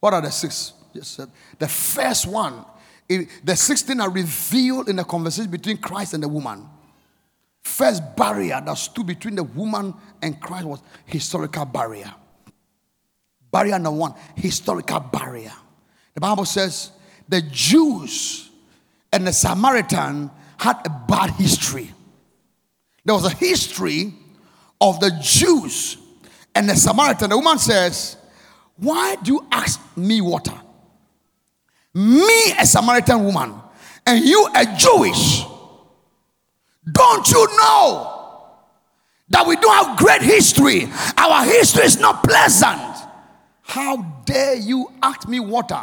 What 0.00 0.12
are 0.12 0.20
the 0.20 0.30
six? 0.30 0.72
Yes, 0.92 1.20
the 1.58 1.68
first 1.68 2.26
one, 2.26 2.64
the 3.08 3.54
sixteen 3.54 4.00
are 4.00 4.10
revealed 4.10 4.88
in 4.88 4.96
the 4.96 5.04
conversation 5.04 5.50
between 5.50 5.76
Christ 5.76 6.14
and 6.14 6.22
the 6.22 6.28
woman. 6.28 6.68
First 7.62 8.16
barrier 8.16 8.60
that 8.64 8.74
stood 8.74 9.06
between 9.06 9.36
the 9.36 9.44
woman 9.44 9.94
and 10.20 10.40
Christ 10.40 10.64
was 10.66 10.82
historical 11.04 11.64
barrier. 11.64 12.12
Barrier 13.52 13.78
number 13.78 13.98
one, 14.00 14.14
historical 14.34 15.00
barrier. 15.00 15.52
The 16.12 16.20
Bible 16.20 16.44
says 16.44 16.90
the 17.28 17.40
Jews 17.40 18.43
and 19.14 19.26
the 19.26 19.32
Samaritan 19.32 20.28
had 20.58 20.76
a 20.84 20.90
bad 21.08 21.30
history. 21.30 21.90
There 23.04 23.14
was 23.14 23.24
a 23.24 23.30
history 23.30 24.12
of 24.80 24.98
the 24.98 25.16
Jews 25.22 25.96
and 26.54 26.68
the 26.68 26.74
Samaritan. 26.74 27.30
The 27.30 27.36
woman 27.36 27.58
says, 27.58 28.16
Why 28.76 29.14
do 29.22 29.34
you 29.34 29.46
ask 29.52 29.80
me 29.96 30.20
water? 30.20 30.60
Me, 31.94 32.52
a 32.58 32.66
Samaritan 32.66 33.24
woman, 33.24 33.54
and 34.04 34.24
you, 34.24 34.48
a 34.52 34.66
Jewish. 34.76 35.44
Don't 36.90 37.28
you 37.28 37.46
know 37.56 38.10
that 39.28 39.46
we 39.46 39.54
don't 39.56 39.86
have 39.86 39.96
great 39.96 40.22
history? 40.22 40.88
Our 41.16 41.44
history 41.44 41.84
is 41.84 42.00
not 42.00 42.24
pleasant. 42.24 42.82
How 43.62 43.96
dare 44.24 44.56
you 44.56 44.90
ask 45.00 45.28
me 45.28 45.38
water 45.38 45.82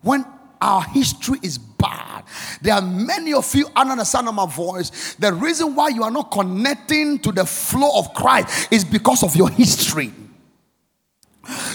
when 0.00 0.24
our 0.60 0.82
history 0.82 1.38
is 1.42 1.58
bad. 1.58 2.17
There 2.60 2.74
are 2.74 2.82
many 2.82 3.32
of 3.32 3.54
you 3.54 3.68
under 3.74 3.96
the 3.96 4.04
sound 4.04 4.28
of 4.28 4.34
my 4.34 4.46
voice. 4.46 5.14
The 5.14 5.32
reason 5.32 5.74
why 5.74 5.88
you 5.88 6.02
are 6.02 6.10
not 6.10 6.30
connecting 6.30 7.18
to 7.20 7.32
the 7.32 7.44
flow 7.44 7.98
of 7.98 8.14
Christ 8.14 8.72
is 8.72 8.84
because 8.84 9.22
of 9.22 9.34
your 9.36 9.50
history. 9.50 10.12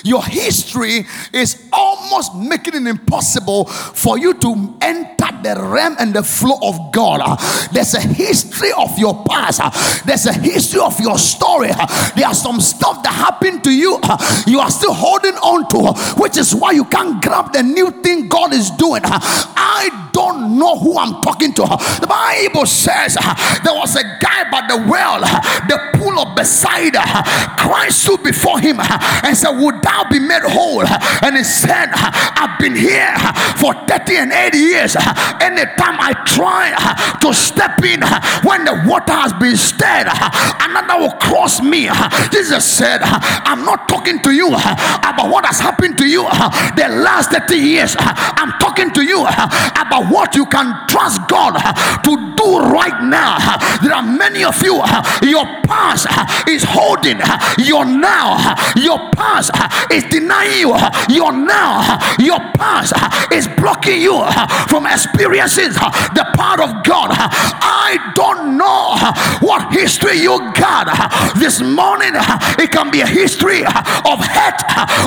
Your 0.03 0.23
history 0.23 1.05
is 1.31 1.67
almost 1.71 2.35
making 2.35 2.75
it 2.75 2.87
impossible 2.87 3.65
for 3.65 4.17
you 4.17 4.33
to 4.35 4.77
enter 4.81 5.13
the 5.43 5.55
realm 5.59 5.95
and 5.99 6.13
the 6.13 6.23
flow 6.23 6.57
of 6.61 6.91
God. 6.91 7.39
There's 7.71 7.93
a 7.93 8.01
history 8.01 8.71
of 8.77 8.97
your 8.97 9.23
past, 9.25 10.05
there's 10.05 10.25
a 10.25 10.33
history 10.33 10.81
of 10.81 10.99
your 10.99 11.17
story. 11.17 11.69
There 12.15 12.27
are 12.27 12.33
some 12.33 12.59
stuff 12.61 13.03
that 13.03 13.13
happened 13.13 13.63
to 13.65 13.71
you, 13.71 13.99
you 14.47 14.59
are 14.59 14.71
still 14.71 14.93
holding 14.93 15.35
on 15.35 15.67
to, 15.69 16.21
which 16.21 16.37
is 16.37 16.53
why 16.53 16.71
you 16.71 16.85
can't 16.85 17.21
grab 17.21 17.53
the 17.53 17.63
new 17.63 17.91
thing 18.01 18.27
God 18.27 18.53
is 18.53 18.69
doing. 18.71 19.01
I 19.03 20.09
don't 20.13 20.57
know 20.59 20.77
who 20.77 20.97
I'm 20.97 21.21
talking 21.21 21.53
to. 21.53 21.63
The 21.63 22.07
Bible 22.07 22.65
says 22.65 23.15
there 23.63 23.73
was 23.73 23.95
a 23.95 24.03
guy 24.21 24.49
by 24.51 24.67
the 24.67 24.77
well, 24.89 25.19
the 25.67 25.97
pool 25.97 26.19
of 26.19 26.35
Bethsaida. 26.35 27.01
Christ 27.57 28.03
stood 28.03 28.23
before 28.23 28.42
him 28.63 28.79
and 28.79 29.35
said, 29.35 29.51
Would 29.51 29.81
thou 29.81 30.07
be 30.09 30.19
made 30.19 30.43
whole? 30.43 30.87
And 30.87 31.35
he 31.37 31.43
said, 31.43 31.89
I've 31.93 32.57
been 32.59 32.75
here 32.75 33.13
for 33.59 33.73
30 33.87 34.17
and 34.17 34.31
80 34.31 34.57
years. 34.57 34.95
Anytime 35.43 35.99
I 35.99 36.13
try 36.25 36.71
to 37.21 37.33
step 37.33 37.83
in 37.83 38.01
when 38.47 38.65
the 38.65 38.81
water 38.87 39.13
has 39.13 39.33
been 39.33 39.57
stirred, 39.57 40.07
another 40.07 40.99
will 40.99 41.17
cross 41.19 41.61
me. 41.61 41.89
Jesus 42.31 42.65
said, 42.65 43.01
I'm 43.03 43.65
not 43.65 43.87
talking 43.87 44.19
to 44.23 44.31
you 44.31 44.47
about 44.47 45.29
what 45.29 45.45
has 45.45 45.59
happened 45.59 45.97
to 45.99 46.07
you 46.07 46.23
the 46.75 46.87
last 47.03 47.31
30 47.31 47.55
years. 47.55 47.95
I'm 47.99 48.51
talking 48.59 48.91
to 48.91 49.03
you 49.03 49.21
about 49.21 50.11
what 50.11 50.35
you 50.35 50.45
can 50.45 50.87
trust 50.87 51.27
God 51.27 51.59
to 52.03 52.11
do 52.35 52.59
right 52.59 53.03
now. 53.03 53.37
There 53.81 53.93
are 53.93 54.03
many 54.03 54.43
of 54.43 54.61
you, 54.63 54.75
your 55.27 55.45
past 55.67 56.07
is 56.47 56.63
holding 56.63 57.19
your 57.59 57.85
now, 57.85 58.52
your 58.75 58.99
past 59.11 59.51
uh, 59.53 59.69
is 59.91 60.03
denying 60.05 60.59
you 60.59 60.71
uh, 60.73 60.89
your 61.09 61.31
now, 61.31 61.79
uh, 61.81 62.15
your 62.19 62.39
past 62.55 62.93
is 63.31 63.47
blocking 63.57 64.01
you 64.01 64.23
from 64.67 64.85
experiencing 64.85 65.71
the 66.13 66.25
power 66.35 66.61
of 66.63 66.83
God. 66.83 67.09
I 67.13 67.97
don't 68.15 68.57
know 68.57 68.95
what 69.45 69.71
history 69.73 70.17
you 70.17 70.37
got 70.53 70.87
this 71.37 71.61
morning. 71.61 72.13
It 72.59 72.71
can 72.71 72.91
be 72.91 73.01
a 73.01 73.07
history 73.07 73.63
of 73.63 74.19
hate, 74.19 74.61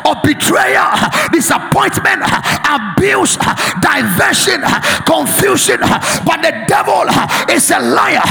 of 0.04 0.22
betrayal, 0.22 0.90
disappointment, 1.32 2.22
abuse, 2.66 3.36
diversion, 3.80 4.62
confusion. 5.04 5.80
But 6.24 6.42
the 6.42 6.52
devil 6.68 7.06
is 7.50 7.70
a 7.70 7.80
liar. 7.80 8.22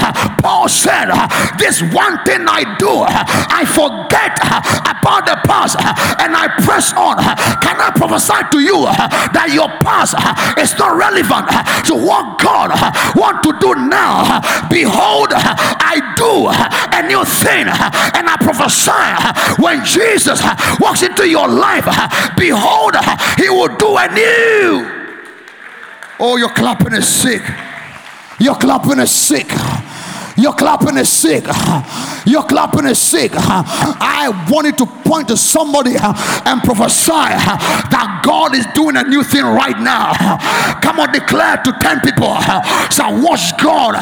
Paul 0.42 0.70
said, 0.70 1.12
This 1.58 1.82
one 1.82 2.24
thing 2.24 2.46
I 2.48 2.76
do, 2.78 3.04
I 3.08 3.66
forget 3.66 4.38
about 5.06 5.22
the 5.30 5.38
past 5.46 5.78
uh, 5.78 5.94
and 6.26 6.34
I 6.34 6.50
press 6.66 6.90
on. 6.98 7.22
Uh, 7.22 7.38
can 7.62 7.78
I 7.78 7.94
prophesy 7.94 8.42
to 8.42 8.60
you 8.60 8.90
uh, 8.90 8.98
that 9.38 9.54
your 9.54 9.70
past 9.86 10.18
is 10.58 10.74
not 10.82 10.98
relevant 10.98 11.46
to 11.86 11.94
what 11.94 12.42
God 12.42 12.74
want 13.14 13.46
to 13.46 13.54
do 13.62 13.78
now? 13.86 14.42
Behold, 14.66 15.30
I 15.30 16.02
do 16.18 16.50
a 16.50 17.06
new 17.06 17.22
thing, 17.22 17.70
and 17.70 18.26
I 18.26 18.36
prophesy 18.42 19.62
when 19.62 19.86
Jesus 19.86 20.42
walks 20.82 21.04
into 21.04 21.30
your 21.30 21.48
life, 21.48 21.86
behold, 22.36 22.98
He 23.38 23.50
will 23.50 23.78
do 23.78 23.94
a 24.02 24.10
new. 24.10 24.90
Oh, 26.20 26.38
your 26.38 26.50
clapping 26.50 26.94
is 26.94 27.08
sick. 27.08 27.44
Your 28.40 28.56
clapping 28.56 29.00
is 29.00 29.12
sick. 29.14 29.48
Your 30.38 30.54
clapping 30.54 30.98
is 30.98 31.10
sick. 31.10 31.46
Your 32.26 32.44
clapping 32.44 32.86
is 32.86 33.00
sick. 33.00 33.32
I 33.36 34.48
wanted 34.50 34.78
to 34.80 34.86
point 34.86 35.28
to 35.30 35.38
somebody 35.38 35.96
uh, 35.96 36.14
and 36.46 36.62
prophesy 36.62 37.12
uh, 37.14 37.58
that 37.94 38.22
God 38.26 38.56
is 38.56 38.66
doing 38.74 38.98
a 38.98 39.04
new 39.04 39.24
thing 39.24 39.46
right 39.46 39.80
now. 39.80 40.12
Come 40.82 41.00
on, 41.00 41.14
declare 41.14 41.58
to 41.64 41.72
10 41.72 42.02
people. 42.02 42.28
Uh, 42.28 42.90
so 42.90 43.06
watch 43.22 43.56
God 43.62 43.96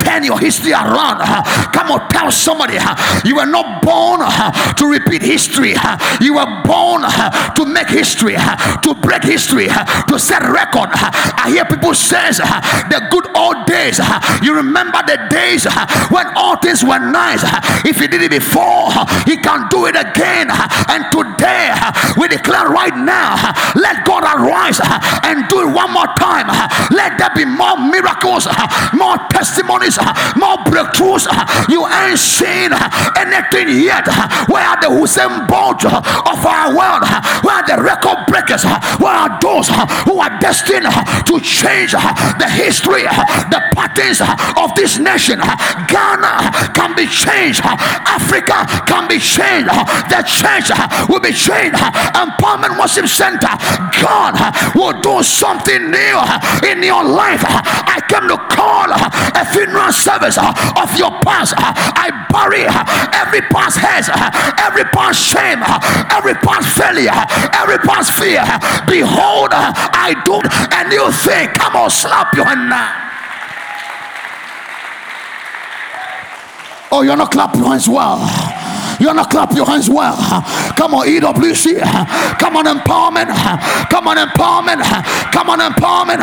turn 0.00 0.24
your 0.24 0.38
history 0.40 0.72
around. 0.72 1.22
Come 1.70 1.92
on, 1.92 2.08
tell 2.08 2.32
somebody 2.32 2.78
you 3.24 3.36
were 3.36 3.46
not 3.46 3.82
born 3.82 4.20
to 4.24 4.84
repeat 4.86 5.22
history. 5.22 5.74
You 6.20 6.34
were 6.34 6.50
born 6.64 7.02
to 7.04 7.62
make 7.66 7.88
history, 7.88 8.34
to 8.34 8.94
break 8.98 9.22
history, 9.22 9.68
to 9.68 10.18
set 10.18 10.42
record. 10.42 10.90
I 10.90 11.50
hear 11.52 11.64
people 11.66 11.94
says 11.94 12.38
the 12.38 13.06
good 13.10 13.28
old 13.36 13.66
days. 13.66 14.00
You 14.42 14.56
remember 14.56 14.98
the 15.06 15.28
days 15.30 15.67
when 16.10 16.26
all 16.36 16.56
things 16.56 16.82
were 16.84 16.98
nice 16.98 17.44
If 17.84 18.00
he 18.00 18.06
did 18.06 18.22
it 18.22 18.30
before, 18.30 18.90
he 19.26 19.36
can 19.36 19.68
do 19.68 19.86
it 19.86 19.96
again. 19.96 20.48
And 20.88 21.04
today, 21.12 21.72
we 22.16 22.28
declare 22.28 22.68
right 22.68 22.96
now, 22.96 23.36
let 23.76 24.04
God 24.04 24.24
arise 24.24 24.80
and 25.24 25.48
do 25.48 25.62
it 25.62 25.70
one 25.72 25.92
more 25.92 26.08
time. 26.18 26.48
Let 26.90 27.18
there 27.18 27.30
be 27.34 27.44
more 27.44 27.76
miracles, 27.78 28.46
more 28.92 29.16
testimonies, 29.30 29.98
more 30.36 30.58
breakthroughs. 30.68 31.26
You 31.68 31.86
ain't 31.86 32.18
seen 32.18 32.72
anything 33.16 33.84
yet. 33.84 34.06
Where 34.48 34.64
are 34.64 34.80
the 34.80 34.88
Usain 34.88 35.46
Bolt 35.48 35.84
of 35.84 36.38
our 36.44 36.74
world? 36.74 37.04
Where 37.44 37.56
are 37.56 37.66
the 37.66 37.82
record 37.82 38.26
breakers? 38.26 38.64
Where 38.98 39.14
are 39.14 39.38
those 39.40 39.68
who 40.04 40.18
are 40.20 40.38
destined 40.40 40.86
to 41.26 41.40
change 41.40 41.92
the 41.92 42.48
history, 42.48 43.02
the 43.52 43.62
patterns 43.74 44.20
of 44.56 44.74
this 44.74 44.98
nation? 44.98 45.40
Ghana 45.88 46.72
can 46.74 46.94
be 46.94 47.06
changed. 47.06 47.60
Africa 47.64 48.66
can 48.86 49.08
be 49.08 49.18
changed. 49.18 49.70
The 50.10 50.20
church 50.26 50.70
will 51.08 51.20
be 51.20 51.32
changed. 51.32 51.78
Empowerment 52.14 52.78
Worship 52.78 53.06
Center. 53.06 53.50
God 54.00 54.34
will 54.74 54.98
do 55.00 55.22
something 55.22 55.90
new 55.90 56.16
in 56.66 56.82
your 56.82 57.04
life. 57.04 57.42
I 57.44 58.00
came 58.08 58.28
to 58.28 58.38
call 58.50 58.88
a 58.90 59.44
funeral 59.52 59.92
service 59.92 60.38
of 60.38 60.88
your 60.98 61.12
past. 61.22 61.54
I 61.56 62.10
bury 62.30 62.64
every 63.14 63.42
past 63.52 63.78
hate, 63.78 64.08
every 64.60 64.84
past 64.94 65.20
shame, 65.20 65.62
every 66.12 66.34
past 66.34 66.68
failure, 66.76 67.16
every 67.54 67.78
past 67.78 68.12
fear. 68.12 68.44
Behold, 68.86 69.50
I 69.52 70.14
do 70.24 70.40
a 70.40 70.88
new 70.88 71.10
thing. 71.12 71.48
Come 71.54 71.76
on, 71.76 71.90
slap 71.90 72.34
your 72.34 72.44
hand 72.44 72.70
now. 72.70 73.07
Oh, 76.90 77.02
you're 77.02 77.16
not 77.16 77.30
clapping 77.30 77.60
your 77.60 77.70
hands 77.70 77.88
well. 77.88 78.18
You're 79.00 79.14
not 79.14 79.30
clap 79.30 79.52
your 79.54 79.66
hands 79.66 79.88
well. 79.88 80.16
Come 80.74 80.94
on, 80.94 81.06
EWC. 81.06 81.78
Come 82.38 82.56
on, 82.56 82.66
empowerment. 82.66 83.30
Come 83.90 84.08
on, 84.08 84.16
empowerment. 84.16 84.82
Come 85.30 85.50
on, 85.50 85.60
empowerment. 85.60 86.18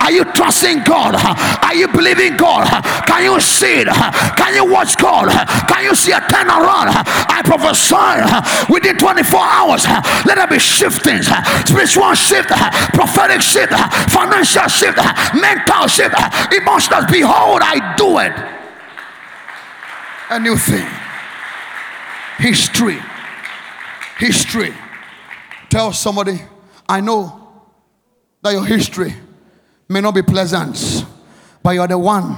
Are 0.00 0.12
you 0.12 0.24
trusting 0.24 0.84
God? 0.84 1.16
Are 1.64 1.74
you 1.74 1.88
believing 1.88 2.36
God? 2.36 2.68
Can 3.06 3.24
you 3.24 3.40
see 3.40 3.82
it? 3.82 3.88
Can 3.88 4.54
you 4.54 4.64
watch 4.70 4.96
God? 4.96 5.28
Can 5.66 5.84
you 5.84 5.94
see 5.94 6.12
a 6.12 6.20
turnaround? 6.20 6.94
I 7.26 7.42
prophesy 7.44 8.72
within 8.72 8.96
24 8.96 9.40
hours. 9.40 9.84
Let 10.24 10.36
there 10.36 10.46
be 10.46 10.58
shiftings, 10.58 11.26
spiritual 11.66 12.14
shift, 12.14 12.50
prophetic 12.94 13.42
shift, 13.42 13.72
financial 14.12 14.68
shift, 14.68 14.98
mental 15.34 15.88
shift, 15.88 16.14
emotional. 16.54 17.02
Behold, 17.10 17.60
I 17.62 17.94
do 17.96 18.18
it. 18.18 18.59
A 20.30 20.38
new 20.38 20.56
thing 20.56 20.86
history. 22.40 22.98
History. 24.18 24.74
Tell 25.68 25.92
somebody, 25.92 26.40
I 26.88 27.00
know 27.00 27.36
that 28.42 28.52
your 28.52 28.64
history 28.64 29.14
may 29.88 30.00
not 30.00 30.14
be 30.14 30.22
pleasant, 30.22 31.04
but 31.62 31.70
you're 31.70 31.86
the 31.86 31.98
one 31.98 32.36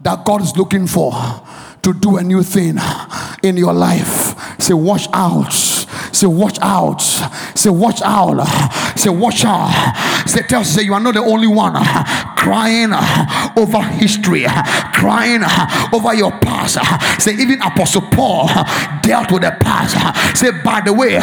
that 0.00 0.24
God 0.24 0.42
is 0.42 0.56
looking 0.56 0.86
for 0.86 1.12
to 1.82 1.92
do 1.92 2.16
a 2.16 2.22
new 2.22 2.42
thing 2.42 2.78
in 3.42 3.56
your 3.56 3.72
life. 3.72 4.60
Say, 4.60 4.74
watch 4.74 5.06
out. 5.12 5.52
Say, 6.16 6.26
watch 6.26 6.58
out. 6.62 7.02
Say, 7.02 7.68
watch 7.68 8.00
out. 8.00 8.42
Say, 8.96 9.10
watch 9.10 9.44
out. 9.44 9.94
Say, 10.26 10.40
tell, 10.48 10.62
us, 10.62 10.70
say, 10.70 10.82
you 10.82 10.94
are 10.94 11.00
not 11.00 11.12
the 11.12 11.20
only 11.20 11.46
one 11.46 11.74
crying 12.36 12.92
over 13.54 13.82
history, 13.82 14.46
crying 14.94 15.42
over 15.92 16.14
your 16.14 16.30
past. 16.40 16.78
Say, 17.22 17.32
even 17.34 17.60
Apostle 17.60 18.00
Paul 18.00 18.48
dealt 19.02 19.30
with 19.30 19.42
the 19.42 19.54
past. 19.60 20.38
Say, 20.38 20.52
by 20.64 20.80
the 20.80 20.94
way, 20.94 21.18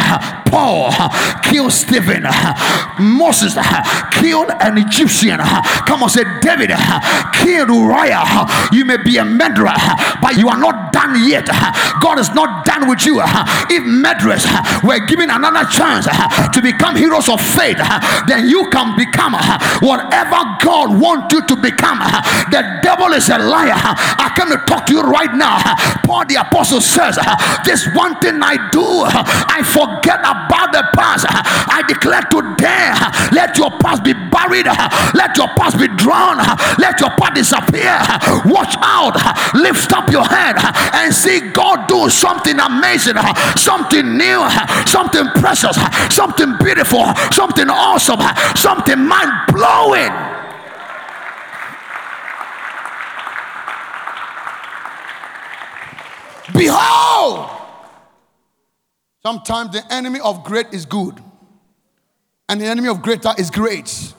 Paul 0.46 0.92
killed 1.42 1.72
Stephen, 1.72 2.28
Moses 3.00 3.58
killed 4.12 4.52
an 4.60 4.78
Egyptian. 4.78 5.40
Come 5.88 6.04
on, 6.04 6.10
say, 6.10 6.24
David 6.42 6.70
killed 7.34 7.70
Uriah. 7.70 8.46
You 8.72 8.86
may 8.86 8.98
be 8.98 9.18
a 9.18 9.26
murderer, 9.26 9.74
but 10.22 10.38
you 10.38 10.50
are 10.50 10.58
not 10.60 10.93
done 11.04 11.28
yet. 11.28 11.48
God 12.00 12.20
is 12.20 12.30
not 12.34 12.66
done 12.66 12.88
with 12.88 13.06
you. 13.06 13.22
If 13.70 13.84
murderers 13.84 14.46
were 14.84 15.00
given 15.06 15.30
another 15.30 15.68
chance 15.70 16.06
to 16.08 16.62
become 16.62 16.96
heroes 16.96 17.30
of 17.30 17.40
faith, 17.40 17.78
then 18.28 18.48
you 18.48 18.70
can 18.70 18.96
become 18.98 19.34
whatever 19.82 20.40
God 20.64 21.00
wants 21.00 21.34
you 21.34 21.46
to 21.48 21.56
become. 21.56 22.00
The 22.52 22.80
devil 22.82 23.14
is 23.14 23.30
a 23.30 23.38
liar. 23.38 23.76
I 23.76 24.32
come 24.36 24.50
to 24.50 24.58
talk 24.66 24.86
to 24.88 24.94
you 24.94 25.02
right 25.02 25.34
now. 25.34 25.60
Paul 26.04 26.26
the 26.26 26.36
apostle 26.36 26.82
says, 26.82 27.20
This 27.66 27.88
one 27.94 28.20
thing 28.20 28.40
I 28.42 28.56
do, 28.72 28.84
I 28.84 29.62
forget 29.64 30.20
about 30.20 30.72
the 30.72 30.84
past. 30.96 31.26
I 31.30 31.84
declare 31.88 32.24
today, 32.32 32.94
let 33.36 33.58
your 33.58 33.72
past 33.80 34.04
be 34.04 34.14
buried, 34.14 34.68
let 35.16 35.36
your 35.38 35.48
past 35.56 35.80
be 35.80 35.88
drowned, 35.96 36.40
let 36.80 37.00
your 37.00 37.12
past 37.18 37.36
disappear. 37.36 38.00
Watch 38.46 38.76
out, 38.80 39.16
lift 39.56 39.92
up 39.94 40.10
your 40.12 40.26
head 40.26 40.56
and 40.94 41.14
see 41.14 41.40
God 41.52 41.88
do 41.88 42.10
something 42.10 42.60
amazing, 42.60 43.16
uh, 43.18 43.56
something 43.56 44.16
new, 44.18 44.40
uh, 44.42 44.86
something 44.86 45.26
precious, 45.36 45.76
uh, 45.78 46.10
something 46.10 46.56
beautiful, 46.60 47.04
something 47.32 47.68
awesome, 47.70 48.20
something 48.56 49.00
mind 49.00 49.32
blowing. 49.48 50.12
Behold, 56.54 57.50
sometimes 59.24 59.72
the 59.72 59.84
enemy 59.92 60.20
of 60.20 60.44
great 60.44 60.68
is 60.72 60.86
good, 60.86 61.20
and 62.48 62.62
the 62.62 62.66
enemy 62.66 62.90
of 62.90 63.02
greater 63.02 63.34
is 63.40 63.50
great. 63.50 64.14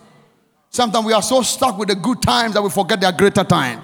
Sometimes 0.70 1.07
we 1.07 1.12
are 1.12 1.22
so 1.22 1.41
stuck 1.43 1.79
with 1.79 1.89
the 1.89 1.95
good 1.95 2.20
times 2.20 2.55
that 2.55 2.62
we 2.62 2.68
forget 2.68 3.01
their 3.01 3.12
greater 3.12 3.45
times. 3.45 3.83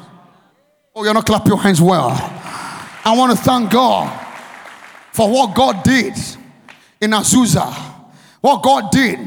Oh, 0.93 1.05
you're 1.05 1.15
not 1.15 1.25
clap 1.25 1.47
your 1.47 1.59
hands 1.59 1.81
well. 1.81 2.40
I 3.05 3.17
want 3.17 3.37
to 3.37 3.43
thank 3.43 3.71
God 3.71 4.27
for 5.13 5.31
what 5.31 5.55
God 5.55 5.83
did 5.83 6.15
in 7.01 7.11
Azusa, 7.11 7.73
what 8.41 8.63
God 8.63 8.91
did 8.91 9.19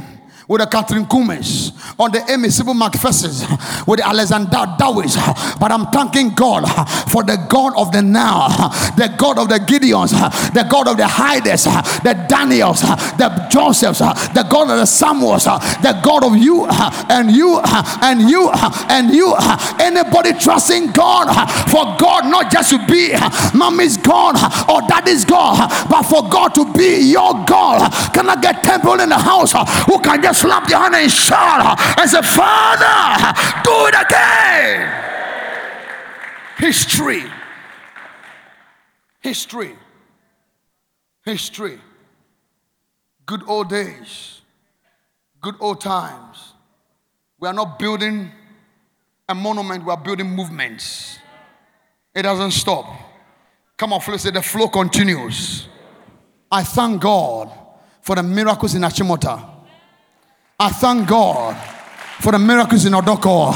with 0.53 0.61
the 0.61 0.67
Kathryn 0.67 1.07
Kuhlmans, 1.07 1.73
on 1.99 2.11
the 2.11 2.23
Aimee 2.31 2.51
Semple 2.51 2.75
McPhersons, 2.75 3.41
with 3.87 3.99
the 3.99 4.07
Alexander 4.07 4.69
Dowies. 4.77 5.17
But 5.59 5.71
I'm 5.71 5.87
thanking 5.87 6.29
God 6.35 6.61
for 7.09 7.23
the 7.23 7.43
God 7.49 7.73
of 7.75 7.91
the 7.91 8.03
now, 8.03 8.49
the 8.95 9.11
God 9.17 9.39
of 9.39 9.49
the 9.49 9.57
Gideons, 9.57 10.11
the 10.53 10.63
God 10.69 10.87
of 10.87 10.97
the 10.97 11.07
Hiders, 11.07 11.63
the 12.03 12.13
Daniels, 12.29 12.81
the 12.81 13.47
Josephs, 13.49 13.97
the 13.97 14.45
God 14.47 14.69
of 14.69 14.77
the 14.77 14.85
Samuels, 14.85 15.45
the 15.45 15.99
God 16.03 16.23
of 16.23 16.37
you 16.37 16.67
and 17.09 17.31
you 17.31 17.59
and 18.03 18.21
you 18.29 18.51
and 18.53 19.09
you. 19.09 19.35
Anybody 19.79 20.33
trusting 20.33 20.91
God 20.91 21.33
for 21.71 21.97
God 21.97 22.29
not 22.29 22.51
just 22.51 22.69
to 22.69 22.85
be 22.85 23.11
mommy's 23.57 23.97
God 23.97 24.35
or 24.69 24.87
daddy's 24.87 25.25
God, 25.25 25.67
but 25.89 26.03
for 26.03 26.29
God 26.29 26.49
to 26.53 26.71
be 26.73 27.09
your 27.09 27.33
God. 27.45 27.89
Can 28.13 28.29
I 28.29 28.39
get 28.39 28.61
temple 28.61 28.99
in 28.99 29.09
the 29.09 29.17
house 29.17 29.53
who 29.87 29.97
can 29.97 30.21
just 30.21 30.42
slap 30.43 30.69
your 30.69 30.79
hand 30.79 30.95
and 30.95 31.11
shout 31.11 31.79
and 31.97 32.09
say, 32.09 32.21
Father, 32.21 33.31
do 33.63 33.87
it 33.87 33.95
again. 34.05 35.03
History. 36.57 37.23
History. 39.21 39.75
History. 41.23 41.79
Good 43.25 43.43
old 43.47 43.69
days. 43.69 44.41
Good 45.41 45.55
old 45.61 45.79
times. 45.79 46.53
We 47.39 47.47
are 47.47 47.53
not 47.53 47.79
building 47.79 48.29
a 49.29 49.35
monument, 49.35 49.85
we 49.85 49.91
are 49.91 49.97
building 49.97 50.29
movements. 50.29 51.17
It 52.13 52.23
doesn't 52.23 52.51
stop. 52.51 52.85
Come 53.77 53.93
on, 53.93 54.19
say 54.19 54.29
the 54.29 54.41
flow 54.41 54.67
continues. 54.67 55.67
I 56.51 56.63
thank 56.63 57.01
God 57.01 57.49
for 58.01 58.15
the 58.15 58.23
miracles 58.23 58.75
in 58.75 58.81
Achimota. 58.81 59.52
I 60.59 60.69
thank 60.69 61.07
God 61.09 61.57
for 62.21 62.31
the 62.31 62.39
miracles 62.39 62.85
in 62.85 62.93
Odorkor. 62.93 63.53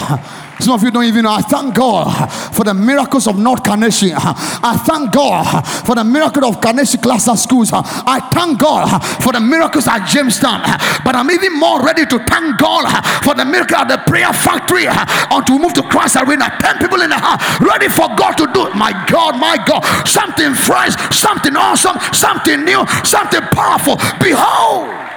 Some 0.60 0.74
of 0.74 0.82
you 0.82 0.90
don't 0.90 1.04
even 1.06 1.24
know. 1.24 1.32
I 1.32 1.42
thank 1.42 1.76
God 1.76 2.10
for 2.52 2.64
the 2.64 2.74
miracles 2.74 3.28
of 3.28 3.38
North 3.38 3.62
Kaneshie. 3.62 4.12
I 4.18 4.76
thank 4.88 5.14
God 5.14 5.46
for 5.86 5.94
the 5.94 6.04
miracle 6.04 6.44
of 6.46 6.60
Kaneshie 6.60 7.00
Cluster 7.02 7.36
Schools. 7.38 7.70
I 7.72 8.20
thank 8.34 8.60
God 8.60 9.00
for 9.22 9.32
the 9.32 9.40
miracles 9.40 9.88
at 9.88 10.08
Jamestown. 10.08 10.62
But 11.06 11.14
I'm 11.16 11.30
even 11.30 11.54
more 11.54 11.86
ready 11.86 12.08
to 12.08 12.18
thank 12.26 12.58
God 12.58 12.90
for 13.24 13.36
the 13.36 13.46
miracle 13.46 13.78
at 13.78 13.88
the 13.88 14.02
prayer 14.10 14.34
factory 14.34 14.88
until 14.90 15.46
to 15.46 15.62
move 15.62 15.74
to 15.76 15.84
Christ 15.84 16.18
Arena. 16.18 16.50
10 16.60 16.80
people 16.80 17.04
in 17.04 17.12
the 17.12 17.22
house 17.22 17.40
ready 17.62 17.88
for 17.88 18.10
God 18.18 18.34
to 18.42 18.50
do. 18.52 18.74
My 18.74 18.92
God, 19.06 19.38
my 19.38 19.62
God. 19.62 19.86
Something 20.08 20.56
fresh, 20.56 20.98
something 21.14 21.56
awesome, 21.56 22.02
something 22.12 22.66
new, 22.66 22.82
something 23.06 23.42
powerful. 23.54 23.96
Behold. 24.18 25.17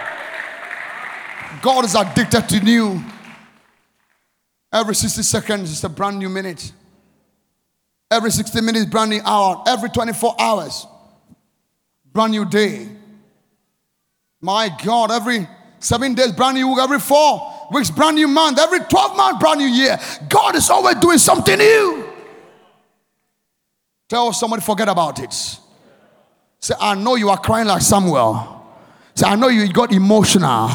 God 1.63 1.85
is 1.85 1.95
addicted 1.95 2.49
to 2.49 2.61
new. 2.61 3.03
Every 4.73 4.95
60 4.95 5.23
seconds 5.23 5.71
is 5.71 5.85
a 5.85 5.89
brand 5.89 6.19
new 6.19 6.29
minute. 6.29 6.73
Every 8.11 8.31
60 8.31 8.61
minutes, 8.61 8.87
brand 8.87 9.11
new 9.11 9.21
hour. 9.25 9.63
Every 9.67 9.89
24 9.91 10.35
hours, 10.39 10.87
brand 12.13 12.33
new 12.33 12.45
day. 12.45 12.89
My 14.41 14.75
God, 14.83 15.11
every 15.11 15.47
seven 15.81 16.15
days, 16.15 16.33
brand 16.33 16.57
new 16.57 16.69
week. 16.69 16.79
Every 16.79 16.99
four 16.99 17.69
weeks, 17.73 17.91
brand 17.91 18.17
new 18.17 18.27
month. 18.27 18.59
Every 18.59 18.81
12 18.81 19.17
months, 19.17 19.41
brand 19.41 19.61
new 19.61 19.67
year. 19.67 19.99
God 20.29 20.57
is 20.57 20.71
always 20.71 20.97
doing 20.97 21.19
something 21.19 21.59
new. 21.59 22.09
Tell 24.09 24.33
somebody, 24.33 24.63
forget 24.63 24.89
about 24.89 25.21
it. 25.21 25.33
Say, 26.59 26.75
I 26.81 26.95
know 26.95 27.15
you 27.15 27.31
are 27.31 27.39
crying 27.39 27.67
like 27.67 27.83
Samuel. 27.83 28.60
Say, 29.21 29.27
I 29.27 29.37
know 29.37 29.49
you 29.49 29.71
got 29.71 29.93
emotional. 29.93 30.71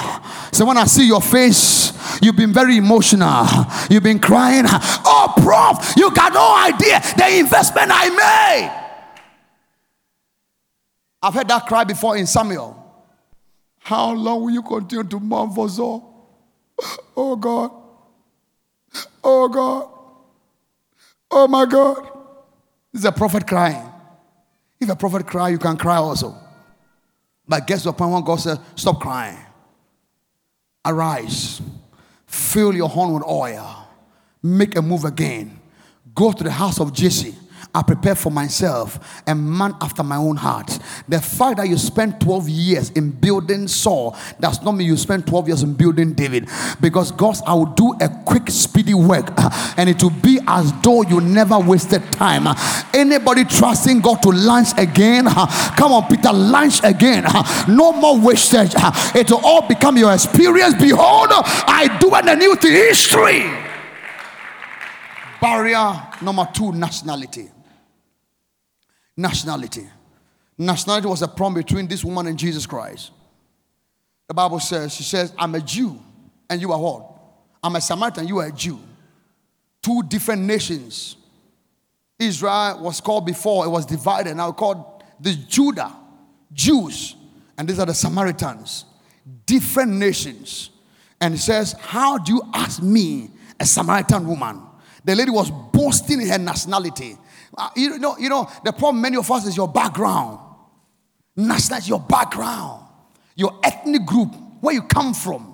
So 0.51 0.65
when 0.65 0.77
I 0.77 0.83
see 0.85 1.07
your 1.07 1.19
face, 1.19 1.91
you've 2.21 2.35
been 2.35 2.53
very 2.53 2.77
emotional. 2.77 3.47
You've 3.89 4.03
been 4.03 4.19
crying. 4.19 4.65
Oh, 4.67 5.33
prof, 5.37 5.95
you 5.97 6.13
got 6.13 6.31
no 6.31 6.55
idea 6.55 7.01
the 7.17 7.39
investment 7.39 7.89
I 7.91 8.09
made. 8.09 8.81
I've 11.23 11.33
heard 11.33 11.47
that 11.47 11.65
cry 11.65 11.85
before 11.85 12.17
in 12.17 12.27
Samuel. 12.27 12.79
How 13.79 14.13
long 14.13 14.43
will 14.43 14.51
you 14.51 14.61
continue 14.61 15.05
to 15.05 15.19
mourn 15.19 15.49
for 15.51 15.67
Saul? 15.67 16.29
Oh 17.17 17.35
God. 17.35 17.71
Oh 19.23 19.49
God. 19.49 19.89
Oh 21.31 21.47
my 21.47 21.65
God. 21.65 22.11
This 22.93 22.99
is 23.01 23.05
a 23.05 23.11
prophet 23.11 23.47
crying. 23.47 23.91
If 24.79 24.87
a 24.87 24.95
prophet 24.95 25.25
cry, 25.25 25.49
you 25.49 25.57
can 25.57 25.77
cry 25.77 25.95
also. 25.95 26.44
But 27.47 27.67
guess 27.67 27.85
what? 27.85 27.99
When 27.99 28.23
God 28.23 28.37
said, 28.37 28.59
Stop 28.75 28.99
crying. 28.99 29.37
Arise. 30.83 31.61
Fill 32.25 32.75
your 32.75 32.89
horn 32.89 33.13
with 33.13 33.23
oil. 33.23 33.87
Make 34.41 34.75
a 34.75 34.81
move 34.81 35.05
again. 35.05 35.59
Go 36.13 36.31
to 36.31 36.43
the 36.43 36.51
house 36.51 36.79
of 36.79 36.93
Jesse 36.93 37.35
I 37.73 37.81
prepare 37.81 38.15
for 38.15 38.31
myself 38.31 39.21
a 39.27 39.35
man 39.35 39.75
after 39.81 40.03
my 40.03 40.15
own 40.15 40.37
heart. 40.37 40.79
The 41.07 41.19
fact 41.19 41.57
that 41.57 41.67
you 41.67 41.77
spent 41.77 42.19
12 42.21 42.49
years 42.49 42.89
in 42.91 43.11
building 43.11 43.67
Saul 43.67 44.15
does 44.39 44.61
not 44.61 44.73
mean 44.73 44.87
you 44.87 44.97
spent 44.97 45.27
12 45.27 45.47
years 45.47 45.63
in 45.63 45.73
building 45.73 46.13
David. 46.13 46.49
Because 46.79 47.11
God, 47.11 47.37
I 47.45 47.53
will 47.53 47.65
do 47.65 47.93
a 47.99 48.09
quick, 48.25 48.49
speedy 48.49 48.93
work, 48.93 49.31
and 49.77 49.89
it 49.89 50.01
will 50.01 50.09
be 50.09 50.39
as 50.47 50.71
though 50.81 51.01
you 51.03 51.21
never 51.21 51.59
wasted 51.59 52.03
time. 52.11 52.47
Anybody 52.93 53.43
trusting 53.45 54.01
God 54.01 54.21
to 54.23 54.29
launch 54.29 54.69
again? 54.77 55.25
Come 55.77 55.91
on, 55.91 56.07
Peter, 56.07 56.31
launch 56.31 56.83
again. 56.83 57.25
No 57.67 57.91
more 57.91 58.19
wastage. 58.19 58.73
It 59.15 59.29
will 59.31 59.41
all 59.43 59.67
become 59.67 59.97
your 59.97 60.13
experience. 60.13 60.75
Behold, 60.75 61.29
I 61.31 61.97
do 61.99 62.13
a 62.13 62.35
new 62.35 62.55
thing. 62.55 62.71
History. 62.71 63.43
Barrier 65.41 66.07
number 66.21 66.47
two 66.53 66.71
nationality 66.71 67.49
nationality. 69.17 69.87
Nationality 70.57 71.07
was 71.07 71.21
a 71.21 71.27
problem 71.27 71.55
between 71.55 71.87
this 71.87 72.03
woman 72.03 72.27
and 72.27 72.39
Jesus 72.39 72.65
Christ. 72.65 73.11
The 74.27 74.33
Bible 74.33 74.59
says, 74.59 74.93
she 74.93 75.03
says, 75.03 75.33
I'm 75.37 75.53
a 75.55 75.61
Jew 75.61 75.99
and 76.49 76.61
you 76.61 76.71
are 76.71 76.79
what? 76.79 77.11
I'm 77.63 77.75
a 77.75 77.81
Samaritan, 77.81 78.27
you 78.27 78.39
are 78.39 78.47
a 78.47 78.51
Jew. 78.51 78.79
Two 79.81 80.03
different 80.03 80.43
nations. 80.43 81.17
Israel 82.17 82.79
was 82.81 83.01
called 83.01 83.25
before, 83.25 83.65
it 83.65 83.69
was 83.69 83.85
divided, 83.85 84.35
now 84.35 84.51
called 84.51 85.03
the 85.19 85.33
Judah, 85.33 85.93
Jews, 86.53 87.15
and 87.57 87.67
these 87.67 87.79
are 87.79 87.85
the 87.85 87.93
Samaritans. 87.93 88.85
Different 89.45 89.91
nations. 89.91 90.69
And 91.19 91.33
he 91.33 91.39
says, 91.39 91.73
How 91.73 92.17
do 92.17 92.33
you 92.33 92.41
ask 92.53 92.81
me, 92.81 93.31
a 93.59 93.65
Samaritan 93.65 94.27
woman? 94.27 94.61
The 95.03 95.15
lady 95.15 95.31
was 95.31 95.51
boasting 95.51 96.21
in 96.21 96.29
her 96.29 96.37
nationality. 96.37 97.17
Uh, 97.57 97.69
you 97.75 97.97
know, 97.99 98.17
you 98.17 98.29
know, 98.29 98.49
the 98.63 98.71
problem 98.71 99.01
many 99.01 99.17
of 99.17 99.29
us 99.31 99.45
is 99.45 99.55
your 99.55 99.67
background. 99.67 100.39
National, 101.35 101.81
your 101.81 101.99
background, 101.99 102.85
your 103.35 103.59
ethnic 103.63 104.05
group, 104.05 104.33
where 104.61 104.73
you 104.73 104.83
come 104.83 105.13
from. 105.13 105.53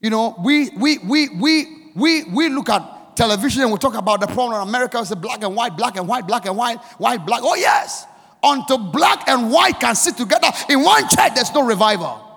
You 0.00 0.10
know, 0.10 0.34
we 0.42 0.70
we 0.70 0.98
we 0.98 1.28
we 1.28 1.66
we 1.94 2.24
we 2.24 2.48
look 2.48 2.68
at 2.68 3.16
television 3.16 3.62
and 3.62 3.72
we 3.72 3.78
talk 3.78 3.94
about 3.94 4.20
the 4.20 4.26
problem 4.26 4.62
in 4.62 4.68
America. 4.68 4.98
It's 4.98 5.14
black 5.14 5.42
and 5.42 5.54
white, 5.54 5.76
black 5.76 5.96
and 5.96 6.08
white, 6.08 6.26
black 6.26 6.46
and 6.46 6.56
white, 6.56 6.78
white, 6.98 7.24
black. 7.24 7.40
Oh 7.44 7.54
yes, 7.54 8.06
until 8.42 8.78
black 8.78 9.28
and 9.28 9.50
white 9.50 9.78
can 9.78 9.94
sit 9.94 10.16
together 10.16 10.48
in 10.68 10.82
one 10.82 11.08
church, 11.08 11.34
there's 11.34 11.52
no 11.54 11.66
revival. 11.66 12.28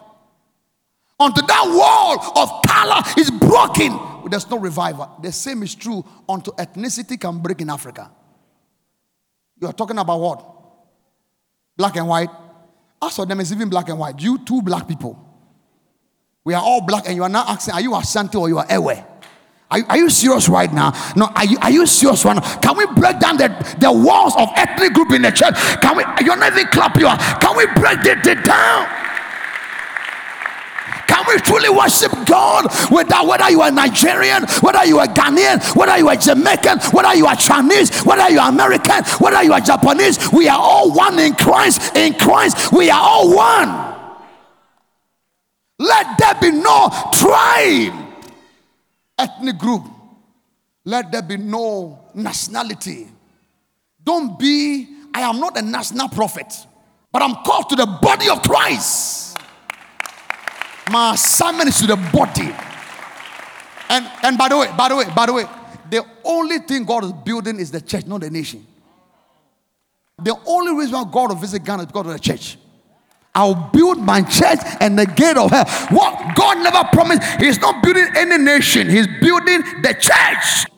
Until 1.20 1.48
that 1.48 1.66
wall 1.68 2.44
of 2.44 2.62
color 2.68 3.02
is 3.18 3.32
broken, 3.32 3.98
there's 4.30 4.50
no 4.50 4.58
revival. 4.58 5.18
The 5.22 5.32
same 5.32 5.64
is 5.64 5.76
true 5.76 6.04
until 6.28 6.54
ethnicity 6.54 7.20
can 7.20 7.40
break 7.40 7.62
in 7.62 7.70
Africa. 7.70 8.12
You 9.60 9.68
are 9.68 9.74
talking 9.74 9.98
about 9.98 10.20
what? 10.20 10.46
Black 11.78 11.96
and 11.96 12.08
white. 12.08 12.30
As 13.02 13.16
for 13.16 13.26
them, 13.26 13.40
it's 13.40 13.52
even 13.52 13.70
black 13.70 13.90
and 13.90 14.00
white. 14.00 14.20
You 14.22 14.38
two 14.40 14.62
black 14.62 14.88
people. 14.88 15.22
We 16.44 16.54
are 16.54 16.62
all 16.62 16.82
black, 16.82 17.08
and 17.08 17.16
you 17.16 17.24
are 17.24 17.30
now 17.30 17.46
asking, 17.48 17.74
are 17.74 17.82
you 17.82 17.96
Ashanti 17.96 18.38
or 18.38 18.48
you 18.50 18.58
are 18.58 18.68
Ewe? 18.70 19.04
Are, 19.72 19.80
are 19.90 19.98
you 19.98 20.10
serious 20.10 20.48
right 20.48 20.72
now? 20.72 20.94
No, 21.16 21.26
are 21.36 21.46
you, 21.46 21.58
are 21.62 21.72
you 21.72 21.86
serious 21.88 22.24
right 22.24 22.36
now? 22.36 22.58
Can 22.60 22.78
we 22.78 22.86
break 23.00 23.20
down 23.20 23.38
the, 23.38 23.48
the 23.80 23.92
walls 23.92 24.34
of 24.38 24.50
ethnic 24.56 24.94
group 24.94 25.12
in 25.12 25.24
the 25.24 25.32
church? 25.32 25.56
Can 25.82 25.98
we, 25.98 26.04
you're 26.24 26.38
not 26.38 26.54
even 26.54 26.68
clap 26.68 26.98
you. 26.98 27.08
are. 27.08 27.18
Can 27.40 27.58
we 27.58 27.66
break 27.74 28.06
it 28.06 28.46
down? 28.46 29.05
We 31.28 31.38
truly 31.42 31.70
worship 31.70 32.12
God 32.26 32.66
without 32.92 33.28
whether 33.28 33.50
you 33.50 33.62
are 33.62 33.72
Nigerian, 33.72 34.44
whether 34.62 34.86
you 34.86 35.00
are 35.00 35.08
Ghanaian, 35.08 35.76
whether 35.76 35.98
you 35.98 36.08
are 36.10 36.16
Jamaican, 36.16 36.80
whether 36.92 37.16
you 37.16 37.26
are 37.26 37.36
Chinese, 37.36 38.04
whether 38.04 38.30
you 38.30 38.40
are 38.40 38.50
American, 38.50 39.04
whether 39.20 39.44
you 39.44 39.54
are 39.54 39.62
Japanese? 39.62 40.32
We 40.32 40.48
are 40.48 40.60
all 40.60 40.92
one 40.94 41.20
in 41.20 41.34
Christ. 41.34 41.96
In 41.96 42.14
Christ, 42.14 42.72
we 42.72 42.90
are 42.90 43.02
all 43.02 43.36
one. 43.36 43.96
Let 45.80 46.18
there 46.18 46.36
be 46.42 46.52
no 46.52 46.90
tribe, 47.12 47.94
ethnic 49.18 49.58
group. 49.58 49.84
Let 50.86 51.12
there 51.12 51.22
be 51.22 51.38
no 51.38 52.00
nationality. 52.14 53.08
Don't 54.04 54.38
be, 54.38 54.88
I 55.14 55.22
am 55.22 55.40
not 55.40 55.58
a 55.58 55.62
national 55.62 56.10
prophet, 56.10 56.54
but 57.12 57.22
I'm 57.22 57.36
called 57.44 57.70
to 57.70 57.76
the 57.76 57.88
body 57.88 58.30
of 58.30 58.42
Christ. 58.44 59.35
My 60.92 61.14
assignment 61.14 61.70
is 61.70 61.80
to 61.80 61.88
the 61.88 61.96
body. 61.96 62.54
And 63.90 64.10
and 64.24 64.38
by 64.38 64.50
the 64.50 64.58
way, 64.58 64.68
by 64.78 64.90
the 64.90 64.96
way, 64.96 65.06
by 65.16 65.26
the 65.26 65.34
way, 65.34 65.46
the 65.90 66.06
only 66.24 66.60
thing 66.60 66.86
God 66.86 67.04
is 67.04 67.12
building 67.12 67.60
is 67.60 67.72
the 67.72 67.82
church, 67.82 68.06
not 68.06 68.22
the 68.22 68.30
nation. 68.30 68.66
The 70.22 70.36
only 70.46 70.74
reason 70.74 70.94
why 70.94 71.04
God 71.12 71.30
will 71.30 71.36
visit 71.36 71.64
Ghana 71.64 71.84
is 71.84 71.88
because 71.88 72.08
of 72.08 72.14
the 72.14 72.20
church. 72.20 72.58
I'll 73.34 73.70
build 73.74 74.00
my 74.00 74.22
church 74.22 74.60
and 74.80 74.98
the 74.98 75.06
gate 75.06 75.36
of 75.36 75.52
hell. 75.52 75.66
What 75.90 76.36
God 76.36 76.58
never 76.64 76.88
promised, 76.94 77.22
He's 77.40 77.60
not 77.60 77.84
building 77.84 78.08
any 78.16 78.38
nation, 78.38 78.90
He's 78.90 79.08
building 79.08 79.62
the 79.82 79.94
church. 80.00 80.72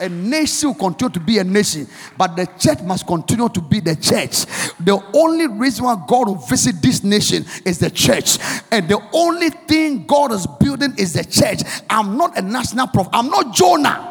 A 0.00 0.08
nation 0.08 0.70
will 0.70 0.74
continue 0.76 1.12
to 1.12 1.20
be 1.20 1.38
a 1.38 1.44
nation, 1.44 1.86
but 2.16 2.36
the 2.36 2.46
church 2.58 2.80
must 2.82 3.06
continue 3.06 3.48
to 3.50 3.60
be 3.60 3.80
the 3.80 3.94
church. 3.94 4.46
The 4.80 5.02
only 5.14 5.46
reason 5.46 5.84
why 5.84 6.02
God 6.08 6.28
will 6.28 6.36
visit 6.36 6.76
this 6.80 7.04
nation 7.04 7.44
is 7.66 7.78
the 7.78 7.90
church, 7.90 8.38
and 8.70 8.88
the 8.88 8.98
only 9.12 9.50
thing 9.50 10.06
God 10.06 10.32
is 10.32 10.46
building 10.58 10.94
is 10.96 11.12
the 11.12 11.24
church. 11.24 11.60
I'm 11.90 12.16
not 12.16 12.38
a 12.38 12.42
national 12.42 12.86
prophet, 12.86 13.10
I'm 13.12 13.28
not 13.28 13.54
Jonah. 13.54 14.10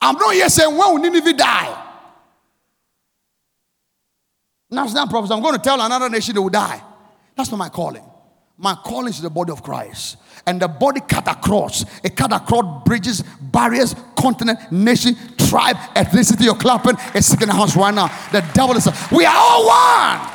I'm 0.00 0.16
not 0.16 0.34
here 0.34 0.48
saying, 0.48 0.76
When 0.76 0.94
will 0.94 0.98
Nineveh 0.98 1.32
die? 1.32 1.82
National 4.70 5.06
prophet, 5.06 5.32
I'm 5.32 5.40
going 5.40 5.54
to 5.54 5.62
tell 5.62 5.80
another 5.80 6.08
nation 6.10 6.34
they 6.34 6.40
will 6.40 6.48
die. 6.48 6.82
That's 7.36 7.50
not 7.50 7.58
my 7.58 7.68
calling. 7.68 8.02
My 8.58 8.74
calling 8.74 9.08
is 9.08 9.20
the 9.20 9.30
body 9.30 9.52
of 9.52 9.62
Christ. 9.62 10.16
And 10.46 10.60
the 10.60 10.68
body 10.68 11.00
cut 11.00 11.28
across. 11.28 11.84
It 12.02 12.16
cut 12.16 12.32
across 12.32 12.84
bridges, 12.84 13.22
barriers, 13.40 13.94
continent, 14.16 14.72
nation, 14.72 15.16
tribe, 15.36 15.76
ethnicity. 15.94 16.44
You're 16.44 16.54
clapping. 16.54 16.96
It's 17.14 17.26
sick 17.26 17.42
in 17.42 17.48
the 17.48 17.54
house 17.54 17.76
right 17.76 17.92
now. 17.92 18.06
The 18.32 18.40
devil 18.54 18.76
is. 18.76 18.88
We 19.12 19.26
are 19.26 19.34
all 19.36 19.66
one. 19.66 20.32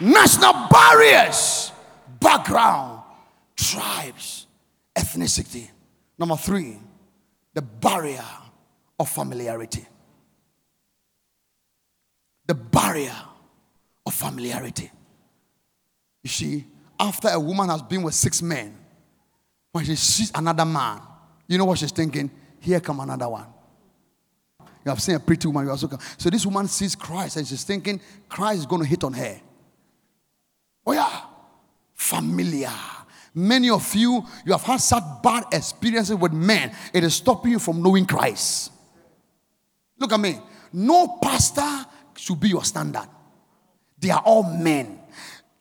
National 0.00 0.68
barriers, 0.70 1.72
background, 2.20 3.02
tribes, 3.54 4.46
ethnicity. 4.96 5.68
Number 6.18 6.36
three, 6.36 6.78
the 7.52 7.60
barrier 7.60 8.24
of 8.98 9.10
familiarity. 9.10 9.86
The 12.46 12.54
barrier 12.54 13.16
of 14.06 14.14
familiarity. 14.14 14.90
You 16.22 16.30
see, 16.30 16.66
after 16.98 17.28
a 17.28 17.40
woman 17.40 17.68
has 17.68 17.82
been 17.82 18.02
with 18.02 18.14
six 18.14 18.42
men, 18.42 18.76
when 19.72 19.84
she 19.84 19.94
sees 19.96 20.30
another 20.34 20.64
man, 20.64 21.00
you 21.46 21.58
know 21.58 21.64
what 21.64 21.78
she's 21.78 21.92
thinking? 21.92 22.30
Here 22.60 22.80
come 22.80 23.00
another 23.00 23.28
one. 23.28 23.46
You 24.84 24.90
have 24.90 25.00
seen 25.00 25.14
a 25.14 25.20
pretty 25.20 25.46
woman. 25.48 25.64
You 25.64 25.70
also 25.70 25.88
come. 25.88 26.00
So 26.16 26.30
this 26.30 26.44
woman 26.44 26.68
sees 26.68 26.94
Christ 26.94 27.36
and 27.36 27.46
she's 27.46 27.64
thinking 27.64 28.00
Christ 28.28 28.60
is 28.60 28.66
going 28.66 28.82
to 28.82 28.88
hit 28.88 29.04
on 29.04 29.12
her. 29.12 29.40
Oh 30.86 30.92
yeah, 30.92 31.22
familiar. 31.94 32.72
Many 33.34 33.70
of 33.70 33.94
you, 33.94 34.24
you 34.44 34.52
have 34.52 34.62
had 34.62 34.78
such 34.78 35.04
bad 35.22 35.44
experiences 35.52 36.16
with 36.16 36.32
men, 36.32 36.72
it 36.92 37.04
is 37.04 37.14
stopping 37.14 37.52
you 37.52 37.58
from 37.58 37.82
knowing 37.82 38.04
Christ. 38.06 38.72
Look 39.98 40.12
at 40.12 40.18
me. 40.18 40.38
No 40.72 41.18
pastor 41.22 41.86
should 42.16 42.40
be 42.40 42.48
your 42.48 42.64
standard. 42.64 43.06
They 43.98 44.10
are 44.10 44.22
all 44.24 44.42
men. 44.42 44.99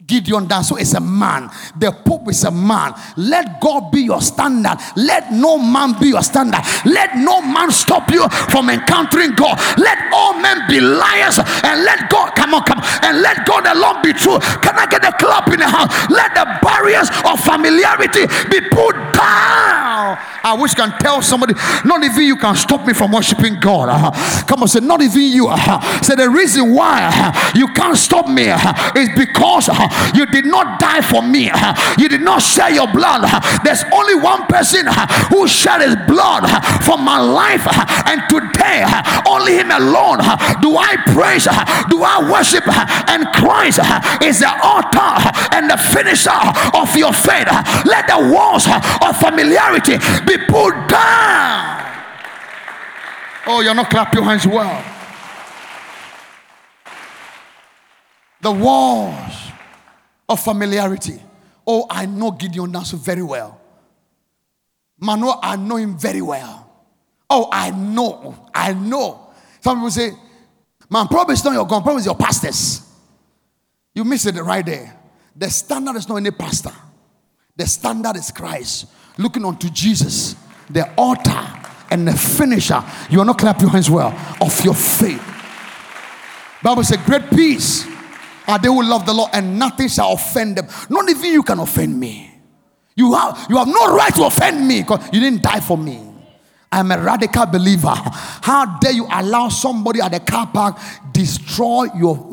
Gideon 0.06 0.48
Danso 0.48 0.80
is 0.80 0.94
a 0.94 1.00
man. 1.00 1.52
The 1.78 1.92
Pope 1.92 2.30
is 2.30 2.44
a 2.46 2.52
man. 2.52 2.94
Let 3.18 3.60
God 3.60 3.92
be 3.92 4.02
your 4.02 4.22
standard. 4.22 4.78
Let 4.96 5.32
no 5.32 5.58
man 5.60 6.00
be 6.00 6.08
your 6.08 6.24
standard. 6.24 6.62
Let 6.86 7.18
no 7.18 7.42
man 7.42 7.70
stop 7.70 8.10
you 8.10 8.28
from 8.50 8.70
encountering 8.70 9.36
God. 9.36 9.60
Let 9.78 9.98
all 10.12 10.40
men 10.40 10.68
be 10.68 10.80
liars 10.80 11.38
and 11.38 11.84
let 11.84 12.10
God 12.10 12.34
come 12.34 12.54
on, 12.54 12.64
come 12.64 12.80
on, 12.80 12.86
and 13.04 13.22
let 13.22 13.46
God 13.46 13.68
alone 13.68 14.02
be 14.02 14.14
true. 14.14 14.40
Can 14.64 14.80
I 14.80 14.88
get 14.90 15.04
a 15.04 15.12
clap 15.12 15.48
in 15.50 15.60
the 15.60 15.68
house? 15.68 15.92
Let 16.10 16.34
the 16.34 16.48
barriers 16.64 17.10
of 17.26 17.40
familiarity 17.44 18.26
be 18.50 18.62
put 18.70 18.96
down. 19.14 20.18
I 20.44 20.56
wish 20.58 20.74
I 20.74 20.88
can 20.88 21.00
tell 21.00 21.22
somebody, 21.22 21.54
not 21.84 22.04
even 22.04 22.24
you 22.24 22.38
can 22.38 22.56
stop 22.56 22.88
me 22.88 22.94
from 22.94 23.12
worshiping 23.12 23.60
God. 23.60 23.90
Uh-huh. 23.90 24.46
Come 24.46 24.62
on, 24.62 24.68
say, 24.68 24.80
not 24.80 25.02
even 25.02 25.22
you. 25.22 25.48
Uh-huh. 25.48 26.02
Say 26.02 26.16
the 26.16 26.30
reason 26.30 26.74
why 26.74 27.04
uh-huh, 27.04 27.52
you 27.56 27.68
can't 27.74 27.98
stop 27.98 28.28
me 28.30 28.50
uh, 28.50 28.92
is 28.96 29.10
because 29.16 29.70
uh, 29.70 29.89
you 30.14 30.26
did 30.26 30.46
not 30.46 30.80
die 30.80 31.02
for 31.02 31.22
me. 31.22 31.52
You 31.98 32.10
did 32.10 32.22
not 32.22 32.42
share 32.42 32.72
your 32.72 32.88
blood. 32.88 33.28
There's 33.64 33.84
only 33.94 34.16
one 34.16 34.46
person 34.48 34.86
who 35.30 35.48
shed 35.48 35.82
his 35.82 35.96
blood 36.08 36.48
for 36.84 36.98
my 36.98 37.20
life. 37.20 37.68
And 38.08 38.22
today, 38.30 38.86
only 39.28 39.56
him 39.56 39.72
alone 39.72 40.20
do 40.62 40.78
I 40.78 40.96
praise, 41.14 41.46
do 41.90 42.04
I 42.04 42.30
worship. 42.30 42.68
And 43.10 43.28
Christ 43.34 43.80
is 44.22 44.40
the 44.40 44.50
author 44.50 45.56
and 45.56 45.70
the 45.70 45.78
finisher 45.78 46.30
of 46.74 46.96
your 46.96 47.14
faith. 47.14 47.48
Let 47.86 48.08
the 48.08 48.32
walls 48.34 48.68
of 48.68 49.18
familiarity 49.18 49.98
be 50.26 50.38
pulled 50.48 50.88
down. 50.88 51.80
Oh, 53.48 53.62
you're 53.62 53.74
not 53.74 53.90
clap 53.90 54.14
your 54.14 54.24
hands 54.24 54.46
well. 54.46 54.84
The 58.42 58.52
walls 58.52 59.49
of 60.30 60.40
familiarity. 60.40 61.20
Oh, 61.66 61.86
I 61.90 62.06
know 62.06 62.32
Gideon 62.32 62.72
Danso 62.72 62.98
very 62.98 63.24
well. 63.24 63.60
Mano, 65.00 65.40
I 65.42 65.56
know 65.56 65.78
him 65.78 65.98
very 65.98 66.22
well. 66.22 66.66
Oh, 67.30 67.50
I 67.52 67.72
know. 67.72 68.48
I 68.54 68.74
know. 68.74 69.30
Some 69.62 69.78
people 69.78 69.92
say, 69.92 70.12
man, 70.90 71.08
probably 71.08 71.34
it's 71.34 71.44
not 71.44 71.54
your 71.54 71.68
God, 71.68 71.84
probably 71.84 71.98
it's 71.98 72.06
your 72.06 72.16
pastors. 72.16 72.88
You 73.94 74.04
miss 74.04 74.26
it 74.26 74.36
right 74.36 74.66
there. 74.66 74.96
The 75.36 75.50
standard 75.50 75.96
is 75.96 76.08
not 76.08 76.18
any 76.18 76.32
pastor. 76.32 76.74
The 77.56 77.66
standard 77.66 78.16
is 78.16 78.32
Christ. 78.32 78.88
Looking 79.18 79.46
unto 79.46 79.70
Jesus, 79.70 80.36
the 80.70 80.90
author 80.96 81.60
and 81.92 82.08
the 82.08 82.14
finisher. 82.14 82.84
You 83.10 83.22
are 83.22 83.26
not 83.26 83.38
clap 83.38 83.60
your 83.62 83.70
hands 83.70 83.90
well 83.90 84.18
of 84.40 84.64
your 84.64 84.76
faith. 84.76 85.24
Bible 86.62 86.84
says, 86.84 86.98
great 87.06 87.30
peace 87.30 87.88
they 88.58 88.70
will 88.70 88.86
love 88.86 89.06
the 89.06 89.14
Lord 89.14 89.30
and 89.34 89.60
nothing 89.60 89.88
shall 89.88 90.14
offend 90.14 90.58
them. 90.58 90.68
Not 90.90 91.10
even 91.10 91.32
you 91.32 91.44
can 91.44 91.60
offend 91.60 92.00
me. 92.00 92.32
You 92.96 93.14
have, 93.14 93.48
you 93.50 93.58
have 93.58 93.68
no 93.68 93.96
right 93.96 94.14
to 94.16 94.26
offend 94.26 94.68
me 94.68 94.82
because 94.82 95.08
you 95.14 95.20
didn't 95.20 95.42
die 95.42 95.60
for 95.62 95.78
me. 95.78 96.10
I'm 96.72 96.92
a 96.92 97.02
radical 97.02 97.48
believer. 97.48 97.94
How 97.94 98.78
dare 98.80 98.92
you 98.92 99.08
allow 99.12 99.50
somebody 99.50 100.02
at 100.02 100.12
the 100.12 100.20
car 100.20 100.46
park 100.48 100.78
destroy 101.12 101.86
your, 101.98 102.30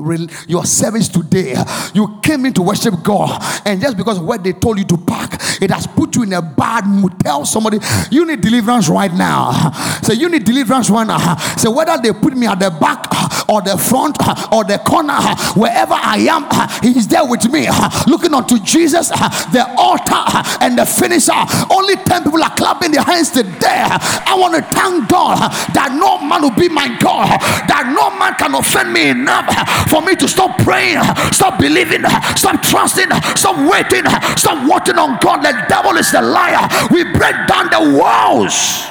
your 0.47 0.65
service 0.67 1.09
today? 1.09 1.57
You 1.95 2.21
came 2.23 2.45
in 2.45 2.53
to 2.55 2.63
worship 2.63 2.95
God, 3.03 3.43
and 3.65 3.81
just 3.81 3.97
because 3.97 4.21
where 4.21 4.37
they 4.37 4.53
told 4.53 4.79
you 4.79 4.85
to 4.85 4.97
park, 4.99 5.31
it 5.61 5.71
has 5.71 5.87
put 5.87 6.17
you 6.17 6.23
in 6.23 6.33
a 6.33 6.43
bad 6.43 6.87
mood. 6.87 7.19
Tell 7.21 7.45
somebody 7.45 7.79
you 8.11 8.27
need 8.27 8.41
deliverance 8.41 8.89
right 8.89 9.13
now. 9.13 9.73
Say 10.03 10.15
you 10.15 10.29
need 10.29 10.45
deliverance 10.45 10.91
right 10.91 11.07
now. 11.07 11.37
Say 11.57 11.69
whether 11.69 11.99
they 12.01 12.13
put 12.13 12.37
me 12.37 12.47
at 12.47 12.59
the 12.59 12.71
back 12.71 13.07
or 13.49 13.63
the 13.63 13.77
front 13.79 14.17
or 14.53 14.65
the 14.65 14.79
corner, 14.79 15.19
wherever 15.55 15.95
I 15.95 16.27
am, 16.31 16.47
He 16.83 16.99
is 16.99 17.07
there 17.09 17.25
with 17.25 17.51
me, 17.51 17.69
looking 18.07 18.35
unto 18.35 18.59
Jesus, 18.61 19.09
the 19.09 19.65
altar 19.79 20.25
and 20.61 20.79
the 20.79 20.87
finisher. 20.87 21.33
Only 21.71 21.97
10 21.97 22.25
people 22.25 22.43
are 22.43 22.55
clapping 22.55 22.93
their 22.93 23.03
hands 23.03 23.31
today. 23.31 23.87
I 23.87 24.37
want 24.39 24.55
to 24.55 24.63
thank 24.75 25.09
God 25.09 25.39
that 25.75 25.95
no 25.95 26.19
man 26.27 26.43
will 26.43 26.57
be 26.57 26.69
my 26.69 26.89
God, 26.99 27.39
that 27.69 27.93
no 27.95 28.11
man 28.19 28.35
can 28.35 28.55
offend 28.55 28.93
me 28.93 29.11
enough 29.11 29.47
for 29.89 30.03
me 30.03 30.17
to 30.17 30.29
stop 30.29 30.59
praying, 30.59 31.03
stop 31.33 31.59
believing, 31.59 32.03
stop 32.35 32.63
trusting, 32.63 33.11
stop 33.37 33.57
waiting, 33.71 34.05
stop 34.37 34.59
waiting 34.67 34.99
on 34.99 35.19
God. 35.21 35.46
The 35.47 35.65
devil 35.69 35.97
is 35.97 36.11
the 36.11 36.21
liar. 36.21 36.69
We 36.91 37.05
break 37.05 37.47
down 37.47 37.71
the 37.71 37.97
walls. 37.97 38.89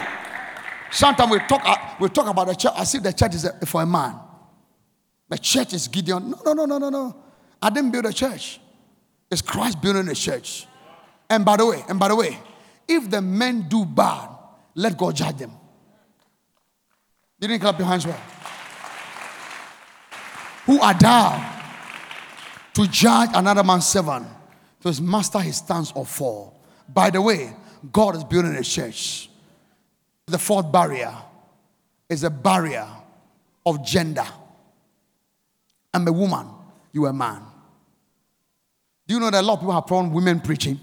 Sometimes 0.89 1.29
we 1.29 1.39
talk, 1.39 1.61
uh, 1.65 1.75
we 1.99 2.07
talk 2.07 2.27
about 2.27 2.47
the 2.47 2.53
church 2.53 2.71
as 2.77 2.95
if 2.95 3.03
the 3.03 3.11
church 3.11 3.35
is 3.35 3.49
for 3.65 3.81
a 3.81 3.85
man. 3.85 4.15
The 5.27 5.37
church 5.37 5.73
is 5.73 5.89
Gideon. 5.89 6.31
No, 6.45 6.53
no, 6.53 6.53
no, 6.53 6.65
no, 6.65 6.77
no, 6.77 6.89
no. 6.89 7.23
I 7.61 7.69
didn't 7.69 7.91
build 7.91 8.05
a 8.05 8.13
church. 8.13 8.61
It's 9.29 9.41
Christ 9.41 9.81
building 9.81 10.07
a 10.07 10.15
church. 10.15 10.65
And 11.29 11.43
by 11.43 11.57
the 11.57 11.65
way, 11.65 11.83
and 11.89 11.99
by 11.99 12.07
the 12.07 12.15
way, 12.15 12.39
if 12.87 13.09
the 13.09 13.21
men 13.21 13.67
do 13.67 13.83
bad, 13.83 14.29
let 14.75 14.97
God 14.97 15.13
judge 15.13 15.35
them. 15.35 15.51
You 17.41 17.49
didn't 17.49 17.63
clap 17.63 17.77
your 17.77 17.87
hands 17.89 18.07
well. 18.07 18.21
Who 20.67 20.79
are 20.79 20.93
thou 20.93 21.59
to 22.75 22.87
judge 22.87 23.31
another 23.33 23.63
man's 23.63 23.87
servant? 23.87 24.27
To 24.85 24.89
his 24.89 25.01
master 25.01 25.39
he 25.39 25.51
stands 25.51 25.91
or 25.95 26.05
fall. 26.05 26.61
By 26.87 27.09
the 27.09 27.19
way, 27.19 27.51
God 27.91 28.15
is 28.15 28.23
building 28.23 28.55
a 28.55 28.61
church. 28.61 29.31
The 30.27 30.37
fourth 30.37 30.71
barrier 30.71 31.11
is 32.07 32.23
a 32.23 32.29
barrier 32.29 32.87
of 33.65 33.83
gender. 33.83 34.27
I'm 35.91 36.07
a 36.07 36.11
woman, 36.11 36.47
you 36.91 37.07
a 37.07 37.13
man. 37.13 37.41
Do 39.07 39.15
you 39.15 39.19
know 39.19 39.31
that 39.31 39.41
a 39.41 39.47
lot 39.47 39.53
of 39.53 39.59
people 39.61 39.73
have 39.73 39.87
problem 39.87 40.13
with 40.13 40.23
women 40.23 40.39
preaching? 40.39 40.79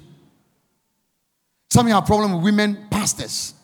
Some 1.71 1.87
have 1.87 2.05
problem 2.05 2.33
with 2.33 2.43
women 2.43 2.89
pastors. 2.91 3.55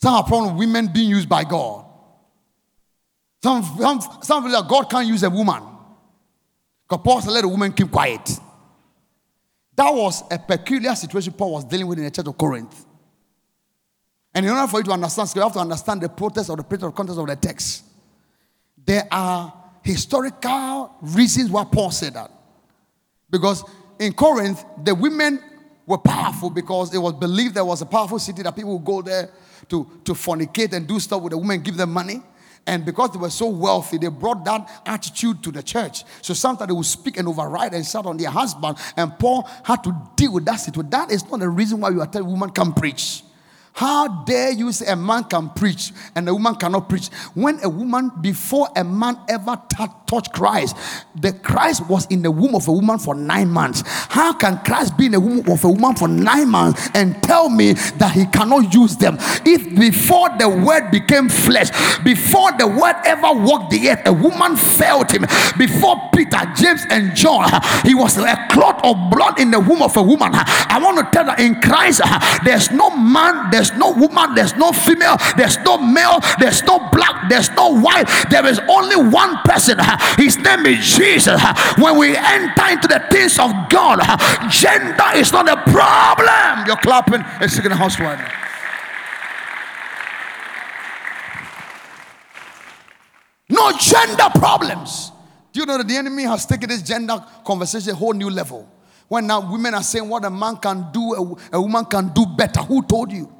Some 0.00 0.14
have 0.14 0.26
problem 0.26 0.56
with 0.56 0.68
women 0.68 0.86
being 0.92 1.10
used 1.10 1.28
by 1.28 1.42
God. 1.42 1.84
Some, 3.42 3.64
some, 3.64 4.00
some 4.22 4.44
feel 4.44 4.52
that 4.52 4.68
God 4.68 4.88
can't 4.88 5.08
use 5.08 5.24
a 5.24 5.30
woman. 5.30 5.64
Because 6.88 7.02
Paul 7.02 7.20
said, 7.22 7.32
let 7.32 7.44
a 7.44 7.48
woman 7.48 7.72
keep 7.72 7.90
quiet. 7.90 8.38
That 9.78 9.94
was 9.94 10.24
a 10.28 10.40
peculiar 10.40 10.92
situation 10.96 11.32
Paul 11.34 11.52
was 11.52 11.64
dealing 11.64 11.86
with 11.86 11.98
in 11.98 12.04
the 12.04 12.10
church 12.10 12.26
of 12.26 12.36
Corinth. 12.36 12.84
And 14.34 14.44
in 14.44 14.50
order 14.50 14.66
for 14.66 14.78
you 14.78 14.82
to 14.82 14.90
understand, 14.90 15.30
you 15.36 15.40
have 15.40 15.52
to 15.52 15.60
understand 15.60 16.00
the 16.00 16.08
protest 16.08 16.50
or 16.50 16.56
the 16.56 16.64
practical 16.64 16.90
context 16.90 17.20
of 17.20 17.28
the 17.28 17.36
text. 17.36 17.84
There 18.84 19.06
are 19.08 19.54
historical 19.84 20.96
reasons 21.00 21.50
why 21.50 21.62
Paul 21.62 21.92
said 21.92 22.14
that. 22.14 22.28
Because 23.30 23.62
in 24.00 24.14
Corinth, 24.14 24.64
the 24.82 24.96
women 24.96 25.40
were 25.86 25.98
powerful 25.98 26.50
because 26.50 26.92
it 26.92 26.98
was 26.98 27.12
believed 27.12 27.54
there 27.54 27.64
was 27.64 27.80
a 27.80 27.86
powerful 27.86 28.18
city 28.18 28.42
that 28.42 28.56
people 28.56 28.76
would 28.76 28.84
go 28.84 29.00
there 29.00 29.30
to, 29.68 29.88
to 30.02 30.12
fornicate 30.12 30.72
and 30.72 30.88
do 30.88 30.98
stuff 30.98 31.22
with 31.22 31.30
the 31.30 31.38
women, 31.38 31.60
give 31.60 31.76
them 31.76 31.92
money. 31.92 32.20
And 32.66 32.84
because 32.84 33.12
they 33.12 33.18
were 33.18 33.30
so 33.30 33.46
wealthy, 33.46 33.98
they 33.98 34.08
brought 34.08 34.44
that 34.44 34.82
attitude 34.84 35.42
to 35.42 35.50
the 35.50 35.62
church. 35.62 36.04
So 36.22 36.34
sometimes 36.34 36.68
they 36.68 36.74
would 36.74 36.86
speak 36.86 37.16
and 37.16 37.26
override 37.26 37.72
and 37.72 37.84
shout 37.86 38.06
on 38.06 38.16
their 38.16 38.30
husband. 38.30 38.76
And 38.96 39.18
Paul 39.18 39.48
had 39.64 39.82
to 39.84 39.96
deal 40.16 40.34
with 40.34 40.44
that 40.44 40.56
situation. 40.56 40.90
That 40.90 41.10
is 41.10 41.28
not 41.30 41.40
the 41.40 41.48
reason 41.48 41.80
why 41.80 41.90
you 41.90 42.00
are 42.00 42.06
telling 42.06 42.28
woman 42.28 42.50
can 42.50 42.72
preach. 42.72 43.22
How 43.78 44.24
dare 44.24 44.50
you 44.50 44.72
say 44.72 44.90
a 44.90 44.96
man 44.96 45.22
can 45.22 45.50
preach 45.50 45.92
and 46.16 46.28
a 46.28 46.34
woman 46.34 46.56
cannot 46.56 46.88
preach? 46.88 47.08
When 47.34 47.62
a 47.62 47.68
woman, 47.68 48.10
before 48.20 48.68
a 48.74 48.82
man 48.82 49.16
ever 49.28 49.56
t- 49.68 49.84
touched 50.08 50.32
Christ, 50.32 50.76
the 51.14 51.32
Christ 51.32 51.88
was 51.88 52.06
in 52.06 52.22
the 52.22 52.30
womb 52.32 52.56
of 52.56 52.66
a 52.66 52.72
woman 52.72 52.98
for 52.98 53.14
nine 53.14 53.48
months. 53.48 53.84
How 53.86 54.32
can 54.32 54.58
Christ 54.64 54.98
be 54.98 55.06
in 55.06 55.12
the 55.12 55.20
womb 55.20 55.48
of 55.48 55.62
a 55.62 55.70
woman 55.70 55.94
for 55.94 56.08
nine 56.08 56.48
months 56.50 56.88
and 56.94 57.22
tell 57.22 57.48
me 57.48 57.74
that 57.74 58.12
he 58.12 58.26
cannot 58.26 58.74
use 58.74 58.96
them? 58.96 59.16
If 59.46 59.78
before 59.78 60.30
the 60.36 60.48
word 60.48 60.90
became 60.90 61.28
flesh, 61.28 61.70
before 62.02 62.50
the 62.58 62.66
word 62.66 62.96
ever 63.04 63.32
walked 63.32 63.70
the 63.70 63.90
earth, 63.90 64.02
a 64.06 64.12
woman 64.12 64.56
felt 64.56 65.12
him. 65.12 65.22
Before 65.56 66.10
Peter, 66.12 66.40
James, 66.56 66.84
and 66.90 67.14
John, 67.14 67.48
he 67.84 67.94
was 67.94 68.18
a 68.18 68.46
clot 68.50 68.84
of 68.84 68.96
blood 69.10 69.38
in 69.38 69.52
the 69.52 69.60
womb 69.60 69.82
of 69.82 69.96
a 69.96 70.02
woman. 70.02 70.32
I 70.34 70.80
want 70.82 70.98
to 70.98 71.04
tell 71.12 71.26
that 71.26 71.38
in 71.38 71.60
Christ, 71.60 72.00
there's 72.44 72.72
no 72.72 72.90
man, 72.90 73.50
there's 73.50 73.68
there's 73.68 73.78
no 73.78 73.92
woman, 73.92 74.34
there's 74.34 74.54
no 74.56 74.72
female, 74.72 75.16
there's 75.36 75.58
no 75.58 75.78
male, 75.78 76.20
there's 76.38 76.62
no 76.62 76.78
black, 76.90 77.28
there's 77.28 77.50
no 77.50 77.78
white. 77.80 78.06
There 78.30 78.46
is 78.46 78.60
only 78.68 78.96
one 78.96 79.36
person. 79.44 79.78
His 80.16 80.36
name 80.38 80.66
is 80.66 80.96
Jesus. 80.96 81.40
When 81.78 81.98
we 81.98 82.16
enter 82.16 82.66
into 82.70 82.88
the 82.88 83.04
things 83.10 83.38
of 83.38 83.52
God, 83.68 84.00
gender 84.50 85.04
is 85.14 85.32
not 85.32 85.48
a 85.48 85.56
problem. 85.70 86.66
You're 86.66 86.76
clapping. 86.76 87.24
It's 87.40 87.56
in 87.58 87.64
the 87.64 87.76
house 87.76 87.98
right 88.00 88.18
now. 88.18 88.32
No 93.50 93.72
gender 93.78 94.28
problems. 94.34 95.12
Do 95.52 95.60
you 95.60 95.66
know 95.66 95.78
that 95.78 95.88
the 95.88 95.96
enemy 95.96 96.24
has 96.24 96.44
taken 96.46 96.68
this 96.68 96.82
gender 96.82 97.24
conversation 97.44 97.90
a 97.90 97.94
whole 97.94 98.12
new 98.12 98.30
level? 98.30 98.68
When 99.08 99.26
now 99.26 99.50
women 99.50 99.74
are 99.74 99.82
saying 99.82 100.08
what 100.08 100.24
a 100.24 100.30
man 100.30 100.56
can 100.56 100.92
do, 100.92 101.36
a, 101.52 101.56
a 101.56 101.60
woman 101.60 101.86
can 101.86 102.08
do 102.08 102.26
better. 102.26 102.60
Who 102.60 102.82
told 102.82 103.10
you? 103.10 103.32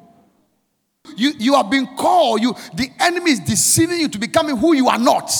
You, 1.15 1.31
you 1.37 1.55
are 1.55 1.63
being 1.63 1.87
called. 1.95 2.41
You, 2.41 2.55
the 2.73 2.89
enemy 2.99 3.31
is 3.31 3.39
deceiving 3.39 3.99
you 3.99 4.09
to 4.09 4.17
becoming 4.17 4.57
who 4.57 4.73
you 4.73 4.89
are 4.89 4.97
not. 4.97 5.31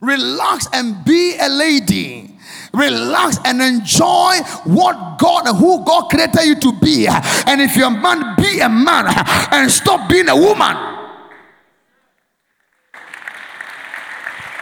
Relax 0.00 0.66
and 0.72 1.04
be 1.04 1.36
a 1.38 1.48
lady. 1.48 2.34
Relax 2.72 3.38
and 3.44 3.60
enjoy 3.60 4.36
what 4.64 5.18
God 5.18 5.46
who 5.56 5.84
God 5.84 6.08
created 6.08 6.44
you 6.44 6.54
to 6.54 6.72
be. 6.80 7.06
And 7.08 7.60
if 7.60 7.76
you're 7.76 7.88
a 7.88 7.90
man, 7.90 8.34
be 8.36 8.60
a 8.60 8.68
man 8.68 9.06
and 9.52 9.70
stop 9.70 10.08
being 10.08 10.28
a 10.28 10.36
woman. 10.36 10.76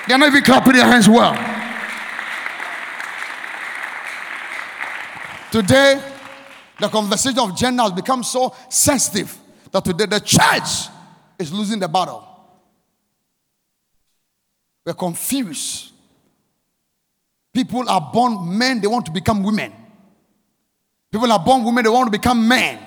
They're 0.08 0.16
not 0.16 0.28
even 0.28 0.42
clapping 0.42 0.72
their 0.72 0.86
hands 0.86 1.08
well. 1.08 1.34
Today, 5.52 6.02
the 6.80 6.88
conversation 6.88 7.38
of 7.38 7.56
gender 7.56 7.82
has 7.82 7.92
become 7.92 8.22
so 8.22 8.54
sensitive 8.68 9.36
that 9.70 9.84
today 9.84 10.06
the 10.06 10.20
church 10.20 10.88
is 11.38 11.52
losing 11.52 11.78
the 11.78 11.88
battle. 11.88 12.27
We're 14.88 14.94
confused. 14.94 15.92
People 17.52 17.86
are 17.90 18.10
born 18.10 18.56
men, 18.56 18.80
they 18.80 18.86
want 18.86 19.04
to 19.04 19.12
become 19.12 19.42
women. 19.42 19.70
People 21.12 21.30
are 21.30 21.38
born 21.38 21.62
women, 21.62 21.84
they 21.84 21.90
want 21.90 22.06
to 22.06 22.10
become 22.10 22.48
men. 22.48 22.78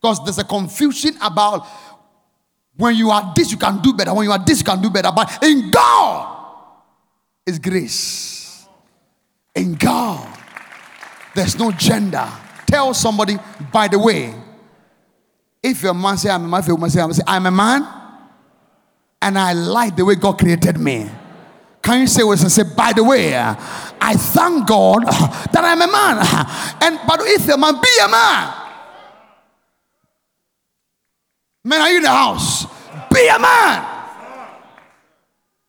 Because 0.00 0.22
there's 0.22 0.38
a 0.38 0.44
confusion 0.44 1.14
about 1.20 1.66
when 2.76 2.94
you 2.94 3.10
are 3.10 3.32
this, 3.34 3.50
you 3.50 3.56
can 3.56 3.82
do 3.82 3.92
better. 3.92 4.14
When 4.14 4.22
you 4.22 4.30
are 4.30 4.38
this, 4.38 4.60
you 4.60 4.64
can 4.64 4.80
do 4.80 4.88
better. 4.88 5.10
But 5.10 5.42
in 5.42 5.68
God 5.68 6.38
is 7.44 7.58
grace. 7.58 8.64
In 9.52 9.74
God, 9.74 10.32
there's 11.34 11.58
no 11.58 11.72
gender. 11.72 12.28
Tell 12.68 12.94
somebody, 12.94 13.36
by 13.72 13.88
the 13.88 13.98
way, 13.98 14.32
if 15.60 15.82
your 15.82 15.94
man 15.94 16.18
say 16.18 16.30
I'm 16.30 16.44
a 16.44 16.46
man, 16.46 16.60
if 16.60 16.68
your 16.68 16.76
woman 16.76 16.90
say 16.90 17.00
a 17.00 17.08
I'm 17.26 17.46
a 17.46 17.50
man, 17.50 17.95
and 19.22 19.38
I 19.38 19.52
like 19.52 19.96
the 19.96 20.04
way 20.04 20.14
God 20.14 20.38
created 20.38 20.78
me. 20.78 21.08
Can 21.82 22.00
you 22.00 22.06
say 22.06 22.24
what 22.24 22.40
I 22.44 22.48
say, 22.48 22.64
by 22.64 22.92
the 22.92 23.04
way, 23.04 23.36
I 23.36 24.14
thank 24.14 24.66
God 24.66 25.04
that 25.06 25.62
I'm 25.62 25.82
a 25.82 25.86
man. 25.86 26.18
And 26.82 27.00
but 27.06 27.20
if 27.22 27.48
a 27.48 27.56
man 27.56 27.74
be 27.74 27.88
a 28.04 28.08
man, 28.08 28.54
man, 31.64 31.80
are 31.80 31.90
you 31.90 31.96
in 31.98 32.02
the 32.02 32.08
house? 32.08 32.66
Be 33.12 33.28
a 33.28 33.38
man. 33.38 33.96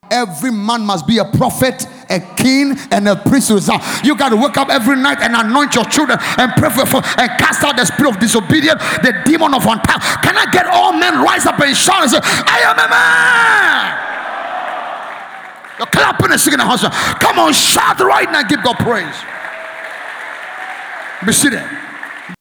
Every 0.09 0.51
man 0.51 0.81
must 0.81 1.05
be 1.05 1.17
a 1.19 1.25
prophet, 1.25 1.85
a 2.09 2.19
king, 2.35 2.77
and 2.91 3.07
a 3.07 3.15
priest. 3.15 3.49
You 4.03 4.15
got 4.17 4.29
to 4.29 4.35
wake 4.35 4.57
up 4.57 4.69
every 4.69 4.95
night 4.97 5.19
and 5.21 5.35
anoint 5.35 5.75
your 5.75 5.85
children 5.85 6.17
and 6.37 6.51
pray 6.53 6.69
for 6.69 7.01
and 7.17 7.29
cast 7.39 7.63
out 7.63 7.75
the 7.77 7.85
spirit 7.85 8.15
of 8.15 8.19
disobedience, 8.19 8.81
the 9.03 9.13
demon 9.25 9.53
of 9.53 9.65
untie. 9.65 9.99
Can 10.23 10.37
I 10.37 10.45
get 10.51 10.67
all 10.67 10.93
men 10.93 11.21
rise 11.21 11.45
up 11.45 11.59
and 11.59 11.75
shout 11.75 12.03
and 12.03 12.11
say, 12.11 12.19
I 12.21 12.59
am 12.65 12.77
a 12.77 12.87
man? 12.89 14.07
You're 15.77 15.87
clapping 15.87 16.31
and 16.31 16.39
singing 16.39 16.57
the 16.57 16.65
house. 16.65 16.81
Come 17.19 17.39
on, 17.39 17.53
shout 17.53 17.99
right 17.99 18.31
now, 18.31 18.43
give 18.43 18.63
God 18.63 18.77
praise. 18.77 19.15
Be 21.25 21.31
seated. 21.31 21.63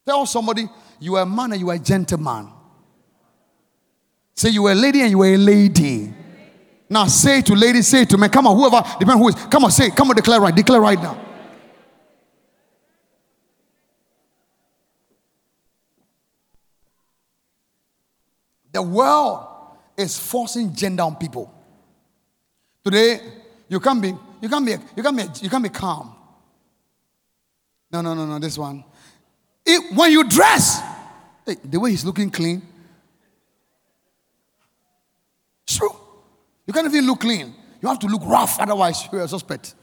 Tell 0.07 0.27
somebody 0.27 0.69
you 1.01 1.17
are 1.17 1.23
a 1.23 1.27
man 1.27 1.53
and 1.53 1.61
you 1.61 1.71
are 1.71 1.75
a 1.75 1.79
gentleman. 1.79 2.49
Say 4.35 4.51
you 4.51 4.67
are 4.67 4.73
a 4.73 4.75
lady 4.75 5.01
and 5.03 5.11
you 5.11 5.23
are 5.23 5.35
a 5.35 5.37
lady. 5.37 6.13
Now 6.89 7.07
say 7.07 7.43
to 7.43 7.55
ladies, 7.55 7.89
say 7.89 8.05
to 8.05 8.17
men, 8.17 8.31
come 8.31 8.47
on, 8.47 8.57
whoever, 8.57 8.83
depend 8.99 9.19
who 9.19 9.29
is, 9.29 9.35
come 9.35 9.65
on, 9.65 9.71
say, 9.71 9.91
come 9.91 10.09
on, 10.09 10.17
declare 10.17 10.41
right, 10.41 10.55
declare 10.55 10.81
right 10.81 11.01
now. 11.01 11.21
The 18.73 18.83
world 18.83 19.47
is 19.97 20.19
forcing 20.19 20.75
gender 20.75 21.03
on 21.03 21.17
people. 21.17 21.53
Today, 22.85 23.21
you 23.69 23.81
can't 23.81 24.01
be, 24.01 24.15
you 24.41 24.49
can't 24.49 24.65
be, 24.65 24.73
you 24.95 25.03
can't 25.03 25.17
be, 25.17 25.25
you 25.41 25.51
can't 25.51 25.63
be 25.63 25.71
calm. 25.71 26.15
No, 27.91 28.01
no, 28.01 28.15
no, 28.15 28.27
no, 28.27 28.39
this 28.39 28.59
one. 28.59 28.85
It, 29.65 29.97
when 29.97 30.13
you 30.13 30.29
dress, 30.29 30.81
hey, 31.45 31.57
the 31.65 31.81
way 31.81 31.91
he's 31.91 32.05
looking 32.05 32.31
clean, 32.31 32.63
it's 35.67 35.79
true. 35.79 35.97
You 36.67 36.73
can't 36.73 36.87
even 36.87 37.07
look 37.07 37.21
clean. 37.21 37.55
You 37.81 37.89
have 37.89 37.99
to 38.01 38.07
look 38.07 38.23
rough, 38.25 38.59
otherwise, 38.59 39.09
you're 39.13 39.23
a 39.23 39.29
suspect. 39.29 39.75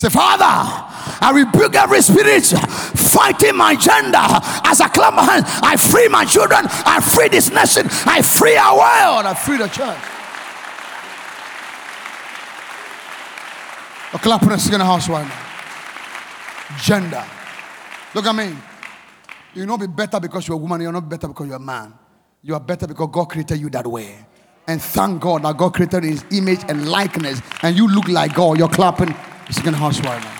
Say, 0.00 0.08
Father, 0.08 0.44
I 0.44 1.32
rebuke 1.34 1.74
every 1.74 2.02
spirit 2.02 2.44
fighting 2.44 3.56
my 3.56 3.74
gender. 3.74 4.18
As 4.64 4.80
I 4.80 4.88
clap 4.88 5.14
my 5.14 5.22
hands, 5.22 5.46
I 5.62 5.76
free 5.76 6.08
my 6.08 6.24
children, 6.24 6.60
I 6.64 7.00
free 7.00 7.28
this 7.28 7.50
nation, 7.50 7.86
I 8.06 8.22
free 8.22 8.56
our 8.56 8.74
world, 8.74 9.26
I 9.26 9.34
free 9.34 9.58
the 9.58 9.68
church. 9.68 9.98
A 14.14 14.18
clap 14.18 14.42
in 14.42 14.48
the 14.48 14.84
house 14.84 15.08
right 15.08 15.26
now. 15.26 16.76
Gender. 16.78 17.24
Look 18.14 18.26
at 18.26 18.34
me. 18.34 18.54
You'll 19.54 19.66
not 19.66 19.80
be 19.80 19.86
better 19.86 20.20
because 20.20 20.46
you're 20.46 20.56
a 20.56 20.60
woman, 20.60 20.80
you're 20.80 20.92
not 20.92 21.08
better 21.08 21.28
because 21.28 21.46
you're 21.46 21.56
a 21.56 21.60
man. 21.60 21.94
You 22.42 22.54
are 22.54 22.60
better 22.60 22.86
because 22.86 23.08
God 23.10 23.26
created 23.26 23.58
you 23.58 23.70
that 23.70 23.86
way 23.86 24.26
and 24.66 24.80
thank 24.80 25.20
God 25.20 25.42
that 25.42 25.56
God 25.56 25.74
created 25.74 26.04
his 26.04 26.24
image 26.30 26.60
and 26.68 26.88
likeness, 26.88 27.40
and 27.62 27.76
you 27.76 27.88
look 27.88 28.08
like 28.08 28.34
God. 28.34 28.58
You're 28.58 28.68
clapping. 28.68 29.14
Singing 29.50 29.74
house 29.74 30.00
right 30.00 30.22
now. 30.22 30.38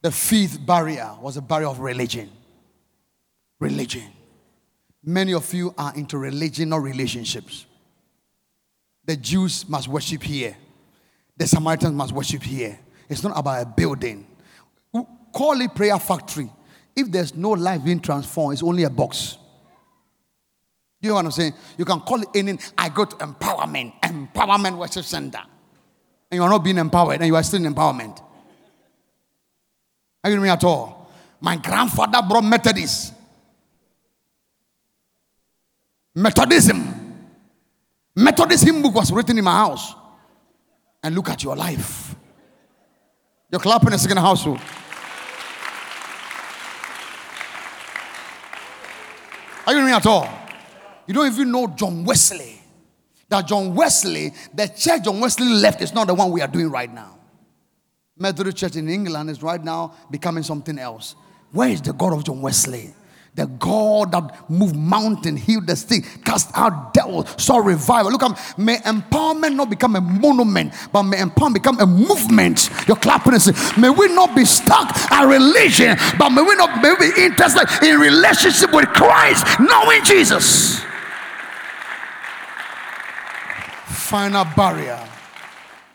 The 0.00 0.10
fifth 0.10 0.64
barrier 0.64 1.14
was 1.20 1.36
a 1.36 1.42
barrier 1.42 1.66
of 1.68 1.80
religion. 1.80 2.30
Religion. 3.58 4.04
Many 5.04 5.34
of 5.34 5.52
you 5.52 5.74
are 5.76 5.94
into 5.94 6.16
religion, 6.16 6.70
not 6.70 6.82
relationships. 6.82 7.66
The 9.04 9.16
Jews 9.16 9.68
must 9.68 9.88
worship 9.88 10.22
here. 10.22 10.56
The 11.36 11.46
Samaritans 11.46 11.92
must 11.92 12.12
worship 12.12 12.42
here. 12.42 12.78
It's 13.08 13.22
not 13.22 13.38
about 13.38 13.62
a 13.62 13.66
building. 13.66 14.26
Call 15.32 15.60
it 15.60 15.74
prayer 15.74 15.98
factory. 15.98 16.50
If 16.96 17.12
there's 17.12 17.34
no 17.34 17.50
life 17.50 17.84
being 17.84 18.00
transformed, 18.00 18.54
it's 18.54 18.62
only 18.62 18.84
a 18.84 18.90
box. 18.90 19.36
You 21.00 21.10
know 21.10 21.16
what 21.16 21.26
I'm 21.26 21.30
saying? 21.30 21.52
You 21.76 21.84
can 21.84 22.00
call 22.00 22.22
it 22.22 22.28
any. 22.34 22.58
I 22.76 22.88
go 22.88 23.04
to 23.04 23.16
empowerment, 23.16 24.00
empowerment 24.00 24.78
worship 24.78 25.04
center. 25.04 25.40
And 26.30 26.38
you 26.38 26.42
are 26.42 26.48
not 26.48 26.64
being 26.64 26.78
empowered, 26.78 27.20
and 27.20 27.26
you 27.26 27.36
are 27.36 27.42
still 27.42 27.64
in 27.64 27.72
empowerment. 27.72 28.20
Are 30.24 30.30
you 30.30 30.40
me 30.40 30.48
at 30.48 30.64
all? 30.64 31.12
My 31.40 31.56
grandfather 31.56 32.26
brought 32.26 32.42
Methodist. 32.42 33.12
Methodism. 36.14 36.94
Methodist 38.16 38.64
hymn 38.64 38.80
book 38.80 38.94
was 38.94 39.12
written 39.12 39.36
in 39.38 39.44
my 39.44 39.54
house. 39.54 39.94
And 41.02 41.14
look 41.14 41.28
at 41.28 41.44
your 41.44 41.54
life. 41.54 42.16
You're 43.52 43.60
clapping 43.60 43.88
in 43.88 43.94
a 43.94 43.98
second 43.98 44.16
household. 44.16 44.58
Are 49.66 49.72
you 49.72 49.80
with 49.80 49.86
me 49.86 49.92
at 49.92 50.06
all? 50.06 50.28
You 51.06 51.14
don't 51.14 51.26
even 51.26 51.50
know 51.50 51.66
John 51.68 52.04
Wesley. 52.04 52.60
That 53.28 53.48
John 53.48 53.74
Wesley, 53.74 54.32
the 54.54 54.68
church 54.68 55.02
John 55.04 55.20
Wesley 55.20 55.48
left 55.48 55.82
is 55.82 55.92
not 55.92 56.06
the 56.06 56.14
one 56.14 56.30
we 56.30 56.40
are 56.40 56.48
doing 56.48 56.70
right 56.70 56.92
now. 56.92 57.18
Methodist 58.16 58.56
Church 58.56 58.76
in 58.76 58.88
England 58.88 59.28
is 59.28 59.42
right 59.42 59.62
now 59.62 59.94
becoming 60.10 60.44
something 60.44 60.78
else. 60.78 61.16
Where 61.50 61.68
is 61.68 61.82
the 61.82 61.92
God 61.92 62.12
of 62.12 62.24
John 62.24 62.40
Wesley? 62.40 62.94
The 63.36 63.46
God 63.46 64.12
that 64.12 64.50
moved 64.50 64.74
mountain, 64.74 65.36
healed 65.36 65.66
the 65.66 65.76
sick, 65.76 66.04
cast 66.24 66.50
out 66.54 66.94
devils, 66.94 67.26
saw 67.36 67.58
revival. 67.58 68.10
Look, 68.10 68.22
um, 68.22 68.34
may 68.56 68.78
empowerment 68.78 69.54
not 69.54 69.68
become 69.68 69.94
a 69.94 70.00
monument, 70.00 70.72
but 70.90 71.02
may 71.02 71.18
empowerment 71.18 71.54
become 71.54 71.78
a 71.80 71.86
movement. 71.86 72.70
You're 72.88 72.96
clapping 72.96 73.34
and 73.34 73.42
saying, 73.42 73.80
may 73.80 73.90
we 73.90 74.08
not 74.08 74.34
be 74.34 74.46
stuck 74.46 74.90
at 75.12 75.24
religion, 75.26 75.96
but 76.18 76.30
may 76.30 76.42
we 76.42 76.54
not 76.56 76.82
may 76.82 76.94
we 76.98 77.12
be 77.12 77.22
interested 77.22 77.68
in 77.86 78.00
relationship 78.00 78.72
with 78.72 78.86
Christ, 78.86 79.44
knowing 79.60 80.02
Jesus. 80.02 80.80
Final 83.84 84.44
barrier, 84.56 85.06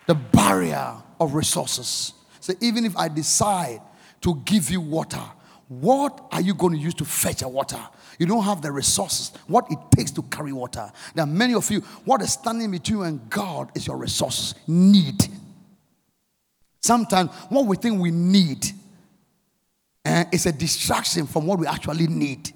the 0.05 0.15
barrier 0.15 0.93
of 1.19 1.33
resources. 1.33 2.13
So 2.39 2.53
even 2.61 2.85
if 2.85 2.95
I 2.95 3.07
decide 3.07 3.81
to 4.21 4.35
give 4.45 4.69
you 4.69 4.81
water, 4.81 5.23
what 5.71 6.27
are 6.33 6.41
you 6.41 6.53
going 6.53 6.73
to 6.73 6.79
use 6.79 6.93
to 6.95 7.05
fetch 7.05 7.43
a 7.43 7.47
water? 7.47 7.79
You 8.19 8.25
don't 8.25 8.43
have 8.43 8.61
the 8.61 8.69
resources, 8.69 9.31
what 9.47 9.71
it 9.71 9.79
takes 9.95 10.11
to 10.11 10.21
carry 10.23 10.51
water. 10.51 10.91
There 11.15 11.23
are 11.23 11.27
many 11.27 11.53
of 11.53 11.71
you, 11.71 11.79
what 12.03 12.21
is 12.21 12.33
standing 12.33 12.71
between 12.71 12.97
you 12.97 13.03
and 13.05 13.29
God 13.29 13.71
is 13.73 13.87
your 13.87 13.95
resource, 13.95 14.53
need. 14.67 15.29
Sometimes 16.81 17.31
what 17.47 17.67
we 17.67 17.77
think 17.77 18.01
we 18.01 18.11
need 18.11 18.65
uh, 20.03 20.25
is 20.33 20.45
a 20.45 20.51
distraction 20.51 21.25
from 21.25 21.47
what 21.47 21.57
we 21.57 21.65
actually 21.65 22.07
need. 22.07 22.51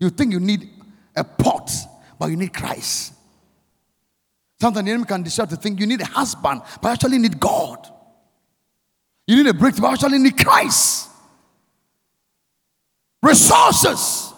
You 0.00 0.08
think 0.08 0.32
you 0.32 0.40
need 0.40 0.66
a 1.14 1.24
pot, 1.24 1.70
but 2.18 2.30
you 2.30 2.36
need 2.36 2.54
Christ. 2.54 3.12
Sometimes 4.58 4.86
the 4.86 4.92
enemy 4.92 5.04
can 5.04 5.22
decide 5.22 5.50
to 5.50 5.56
think 5.56 5.78
you 5.78 5.86
need 5.86 6.00
a 6.00 6.06
husband, 6.06 6.62
but 6.80 6.88
actually 6.88 7.18
need 7.18 7.38
God. 7.38 7.86
You 9.26 9.36
need 9.36 9.50
a 9.50 9.52
breakthrough, 9.52 9.82
but 9.82 9.92
actually 9.92 10.20
need 10.20 10.38
Christ. 10.38 11.10
Resources. 13.22 14.32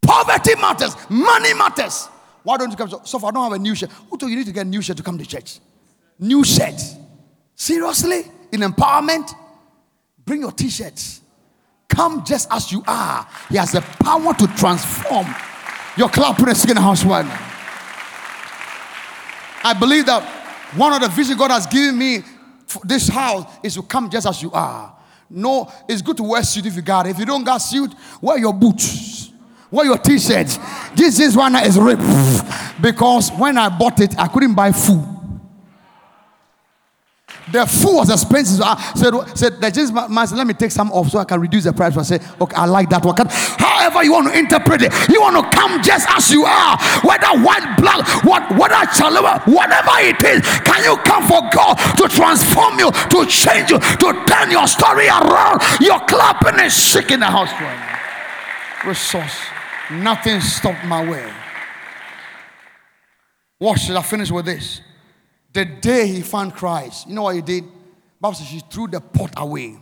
Poverty 0.00 0.54
matters. 0.56 0.96
Money 1.10 1.54
matters. 1.54 2.08
Why 2.42 2.56
don't 2.56 2.70
you 2.70 2.76
come? 2.76 2.88
So, 2.88 3.02
so 3.04 3.26
I 3.26 3.30
don't 3.30 3.42
have 3.42 3.52
a 3.52 3.58
new 3.58 3.74
shirt. 3.74 3.90
Who 4.10 4.16
told 4.16 4.30
you 4.30 4.38
need 4.38 4.46
to 4.46 4.52
get 4.52 4.66
a 4.66 4.68
new 4.68 4.80
shirt 4.80 4.96
to 4.96 5.02
come 5.02 5.18
to 5.18 5.26
church? 5.26 5.58
New 6.18 6.44
shirt. 6.44 6.80
Seriously? 7.54 8.22
In 8.52 8.60
empowerment? 8.60 9.34
Bring 10.24 10.40
your 10.40 10.52
t-shirts. 10.52 11.20
Come 11.88 12.24
just 12.24 12.48
as 12.52 12.70
you 12.70 12.82
are. 12.86 13.26
He 13.48 13.56
has 13.56 13.72
the 13.72 13.80
power 13.80 14.32
to 14.34 14.46
transform. 14.56 15.26
Your 15.96 16.08
clapping 16.08 16.48
and 16.48 16.56
singing 16.56 16.76
house 16.76 17.04
one. 17.04 17.26
I 19.64 19.74
believe 19.78 20.06
that 20.06 20.22
one 20.76 20.92
of 20.92 21.00
the 21.00 21.08
vision 21.08 21.36
God 21.36 21.50
has 21.50 21.66
given 21.66 21.98
me 21.98 22.22
for 22.66 22.80
this 22.84 23.08
house 23.08 23.50
is 23.62 23.74
to 23.74 23.82
come 23.82 24.08
just 24.08 24.26
as 24.26 24.42
you 24.42 24.52
are. 24.52 24.94
No, 25.30 25.70
it's 25.88 26.02
good 26.02 26.16
to 26.16 26.22
wear 26.22 26.42
suit 26.42 26.66
if 26.66 26.74
you 26.76 26.82
got 26.82 27.06
it. 27.06 27.10
If 27.10 27.18
you 27.18 27.26
don't 27.26 27.44
got 27.44 27.58
suit, 27.58 27.92
wear 28.20 28.38
your 28.38 28.54
boots. 28.54 29.30
Wear 29.70 29.84
your 29.84 29.98
t-shirts. 29.98 30.58
This 30.94 31.20
is 31.20 31.36
one 31.36 31.54
is 31.56 31.78
ripped 31.78 32.02
because 32.80 33.30
when 33.32 33.58
I 33.58 33.68
bought 33.68 34.00
it, 34.00 34.18
I 34.18 34.26
couldn't 34.28 34.54
buy 34.54 34.72
food. 34.72 35.04
The 37.52 37.66
food 37.66 37.96
was 37.96 38.10
expensive. 38.10 38.58
So 38.58 38.64
I 38.64 38.92
said, 38.94 39.36
said 39.36 39.60
the 39.60 39.70
Jesus 39.70 39.92
man 39.92 40.26
said, 40.26 40.38
let 40.38 40.46
me 40.46 40.54
take 40.54 40.70
some 40.70 40.90
off 40.92 41.10
so 41.10 41.18
I 41.18 41.24
can 41.24 41.40
reduce 41.40 41.64
the 41.64 41.72
price. 41.72 41.94
So 41.94 42.00
I 42.00 42.04
said, 42.04 42.22
okay, 42.40 42.56
I 42.56 42.64
like 42.66 42.88
that 42.90 43.04
one. 43.04 43.14
However 43.88 44.04
you 44.04 44.12
want 44.12 44.28
to 44.28 44.38
interpret 44.38 44.82
it, 44.82 44.92
you 45.08 45.22
want 45.22 45.36
to 45.36 45.56
come 45.56 45.82
just 45.82 46.06
as 46.10 46.30
you 46.30 46.44
are, 46.44 46.76
whether 47.02 47.26
white, 47.40 47.64
black, 47.78 48.04
what, 48.22 48.50
whether 48.52 48.84
whatever 49.48 49.96
it 50.04 50.22
is. 50.22 50.44
Can 50.60 50.84
you 50.84 50.96
come 50.98 51.22
for 51.24 51.40
God 51.50 51.74
to 51.96 52.06
transform 52.08 52.78
you, 52.78 52.90
to 52.92 53.24
change 53.26 53.70
you, 53.70 53.78
to 53.78 54.24
turn 54.26 54.50
your 54.50 54.66
story 54.66 55.08
around? 55.08 55.62
Your 55.80 56.00
clapping 56.00 56.60
is 56.60 56.74
sick 56.74 57.10
in 57.10 57.20
the 57.20 57.26
house 57.26 57.50
right. 57.52 58.84
Resource. 58.86 59.40
Nothing 59.90 60.40
stopped 60.42 60.84
my 60.84 61.08
way. 61.08 61.32
Watch, 63.58 63.88
I 63.88 64.02
finish 64.02 64.30
with 64.30 64.44
this? 64.44 64.82
The 65.54 65.64
day 65.64 66.06
he 66.08 66.20
found 66.20 66.54
Christ, 66.54 67.08
you 67.08 67.14
know 67.14 67.22
what 67.22 67.36
he 67.36 67.40
did? 67.40 67.64
Bible 68.20 68.34
says 68.34 68.48
she 68.48 68.60
threw 68.70 68.86
the 68.86 69.00
pot 69.00 69.32
away. 69.38 69.78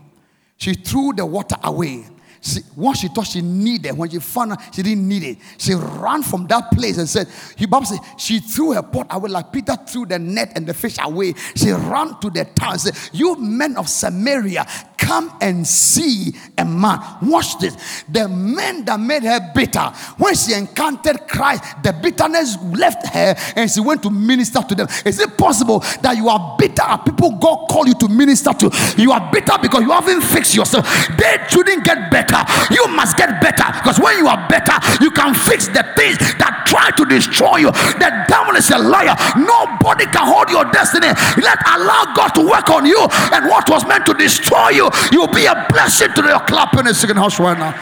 She 0.59 0.75
threw 0.75 1.13
the 1.13 1.27
water 1.27 1.57
away. 1.65 2.07
She, 2.41 2.61
once 2.77 3.01
she 3.01 3.09
thought 3.09 3.27
she 3.27 3.43
needed, 3.43 3.97
when 3.97 4.11
she 4.11 4.19
found 4.19 4.53
out 4.53 4.75
she 4.75 4.83
didn't 4.83 5.07
need 5.07 5.23
it, 5.23 5.39
she 5.59 5.75
ran 5.75 6.23
from 6.23 6.47
that 6.49 6.71
place 6.73 6.99
and 6.99 7.09
said, 7.09 7.29
he, 7.57 7.67
Bible 7.67 7.87
says, 7.87 8.01
she 8.17 8.41
threw 8.41 8.73
her 8.73 8.83
pot 8.83 9.07
away 9.11 9.31
like 9.31 9.53
Peter 9.53 9.77
threw 9.87 10.07
the 10.07 10.19
net 10.19 10.53
and 10.55 10.67
the 10.67 10.75
fish 10.75 10.97
away. 11.03 11.35
She 11.55 11.71
ran 11.71 12.19
to 12.21 12.31
the 12.31 12.45
town 12.45 12.73
and 12.73 12.81
said, 12.81 12.97
You 13.13 13.37
men 13.37 13.77
of 13.77 13.89
Samaria, 13.89 14.67
come 14.99 15.37
and 15.41 15.67
see 15.67 16.35
a 16.59 16.65
man. 16.65 17.01
Watch 17.23 17.59
this. 17.59 18.05
The 18.09 18.29
men 18.29 18.85
that 18.87 18.99
made 18.99 19.23
her 19.23 19.53
bitter, 19.55 19.93
when 20.19 20.35
she 20.35 20.55
encountered 20.55 21.29
Christ, 21.29 21.63
the 21.83 21.93
bitterness 21.93 22.57
left 22.63 23.07
her 23.09 23.35
and 23.55 23.71
she 23.71 23.81
went 23.81 24.03
to 24.03 24.11
minister 24.11 24.63
to 24.63 24.75
them. 24.75 24.89
Is 25.05 25.21
it 25.21 25.37
possible 25.39 25.81
that 26.03 26.17
you 26.17 26.29
are 26.29 26.57
bitter 26.59 26.83
people 27.05 27.33
God 27.39 27.69
call 27.71 27.87
you 27.87 27.95
to 27.95 28.09
minister 28.09 28.53
to? 28.53 28.95
You 28.97 29.13
are 29.13 29.31
bitter 29.33 29.55
because 29.61 29.83
you 29.83 29.91
haven't 29.91 30.23
fixed 30.23 30.55
yourself. 30.55 30.87
They 31.17 31.39
shouldn't 31.49 31.85
get 31.85 32.11
better. 32.11 32.26
You 32.73 32.89
must 32.91 33.17
get 33.17 33.41
better 33.41 33.69
because 33.79 34.01
when 34.01 34.19
you 34.19 34.27
are 34.27 34.41
better, 34.49 34.75
you 34.99 35.11
can 35.11 35.35
fix 35.35 35.69
the 35.69 35.85
things 35.95 36.19
that 36.41 36.65
try 36.67 36.91
to 36.97 37.05
destroy 37.05 37.63
you. 37.63 37.71
The 37.71 38.11
devil 38.27 38.57
is 38.57 38.71
a 38.71 38.79
liar. 38.79 39.15
Nobody 39.37 40.07
can 40.11 40.27
hold 40.27 40.51
your 40.51 40.65
destiny. 40.73 41.13
Let 41.39 41.59
allow 41.69 42.11
God 42.17 42.35
to 42.35 42.43
work 42.43 42.71
on 42.71 42.87
you 42.87 42.99
and 43.33 43.47
what 43.47 43.69
was 43.71 43.87
meant 43.87 44.07
to 44.07 44.15
destroy 44.15 44.71
you 44.71 44.91
You'll 45.13 45.29
be 45.29 45.47
a 45.47 45.67
blessing 45.69 46.09
to 46.15 46.23
your 46.23 46.41
clap 46.41 46.77
in 46.79 46.87
the 46.87 46.95
second 46.95 47.17
house 47.17 47.39
right 47.39 47.59
now. 47.59 47.75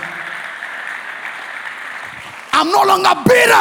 I'm 2.53 2.70
no 2.70 2.82
longer 2.84 3.22
bitter. 3.26 3.53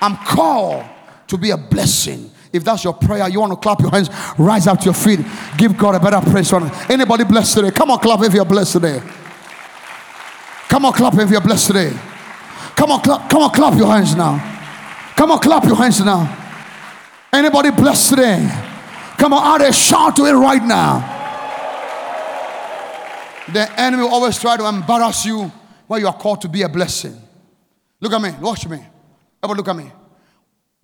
I'm 0.00 0.16
called 0.18 0.84
to 1.28 1.38
be 1.38 1.50
a 1.50 1.56
blessing. 1.56 2.30
If 2.52 2.62
that's 2.62 2.84
your 2.84 2.92
prayer, 2.92 3.28
you 3.28 3.40
want 3.40 3.52
to 3.52 3.56
clap 3.56 3.80
your 3.80 3.90
hands, 3.90 4.10
rise 4.38 4.68
up 4.68 4.78
to 4.80 4.84
your 4.84 4.94
feet, 4.94 5.20
give 5.56 5.76
God 5.76 5.96
a 5.96 6.00
better 6.00 6.20
praise. 6.30 6.52
Anybody 6.88 7.24
blessed 7.24 7.56
today? 7.56 7.70
Come 7.72 7.90
on, 7.90 7.98
clap 7.98 8.22
if 8.22 8.32
you're 8.32 8.44
blessed 8.44 8.74
today. 8.74 9.02
Come 10.74 10.86
on, 10.86 10.92
clap 10.92 11.14
if 11.14 11.30
you're 11.30 11.40
blessed 11.40 11.68
today. 11.68 11.92
Come 12.74 12.90
on, 12.90 13.00
clap, 13.00 13.30
come 13.30 13.42
on, 13.42 13.50
clap 13.52 13.78
your 13.78 13.86
hands 13.86 14.16
now. 14.16 14.40
Come 15.14 15.30
on, 15.30 15.38
clap 15.38 15.62
your 15.66 15.76
hands 15.76 16.04
now. 16.04 16.26
Anybody 17.32 17.70
blessed 17.70 18.10
today? 18.10 18.44
Come 19.16 19.34
on, 19.34 19.44
out 19.46 19.58
there, 19.60 19.72
shout 19.72 20.16
to 20.16 20.24
it 20.24 20.32
right 20.32 20.64
now. 20.64 20.98
The 23.52 23.80
enemy 23.80 24.02
will 24.02 24.10
always 24.10 24.36
try 24.36 24.56
to 24.56 24.66
embarrass 24.66 25.24
you 25.24 25.52
when 25.86 26.00
you 26.00 26.08
are 26.08 26.18
called 26.18 26.40
to 26.40 26.48
be 26.48 26.62
a 26.62 26.68
blessing. 26.68 27.22
Look 28.00 28.12
at 28.12 28.20
me, 28.20 28.32
watch 28.40 28.66
me. 28.66 28.84
Ever 29.44 29.54
look 29.54 29.68
at 29.68 29.76
me. 29.76 29.92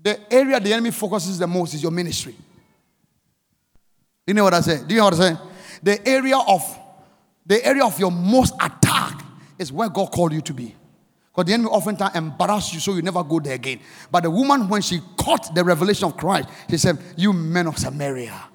The 0.00 0.32
area 0.32 0.60
the 0.60 0.72
enemy 0.72 0.92
focuses 0.92 1.36
the 1.36 1.48
most 1.48 1.74
is 1.74 1.82
your 1.82 1.90
ministry. 1.90 2.36
You 4.24 4.34
know 4.34 4.44
what 4.44 4.54
I 4.54 4.60
say? 4.60 4.84
Do 4.86 4.94
you 4.94 5.00
know 5.00 5.06
what 5.06 5.14
I 5.14 5.34
say? 5.34 5.36
The 5.82 6.08
area 6.08 6.38
of 6.38 6.78
the 7.44 7.66
area 7.66 7.84
of 7.84 7.98
your 7.98 8.12
most 8.12 8.54
attack 8.60 9.09
is 9.60 9.70
where 9.70 9.90
God 9.90 10.10
called 10.10 10.32
you 10.32 10.40
to 10.40 10.54
be. 10.54 10.74
Because 11.30 11.46
the 11.46 11.52
enemy 11.52 11.68
oftentimes 11.68 12.16
embarrass 12.16 12.72
you 12.72 12.80
so 12.80 12.94
you 12.94 13.02
never 13.02 13.22
go 13.22 13.38
there 13.38 13.54
again. 13.54 13.78
But 14.10 14.24
the 14.24 14.30
woman, 14.30 14.68
when 14.68 14.82
she 14.82 15.00
caught 15.16 15.54
the 15.54 15.62
revelation 15.62 16.06
of 16.06 16.16
Christ, 16.16 16.48
she 16.68 16.78
said, 16.78 16.98
You 17.16 17.32
men 17.32 17.68
of 17.68 17.78
Samaria. 17.78 18.48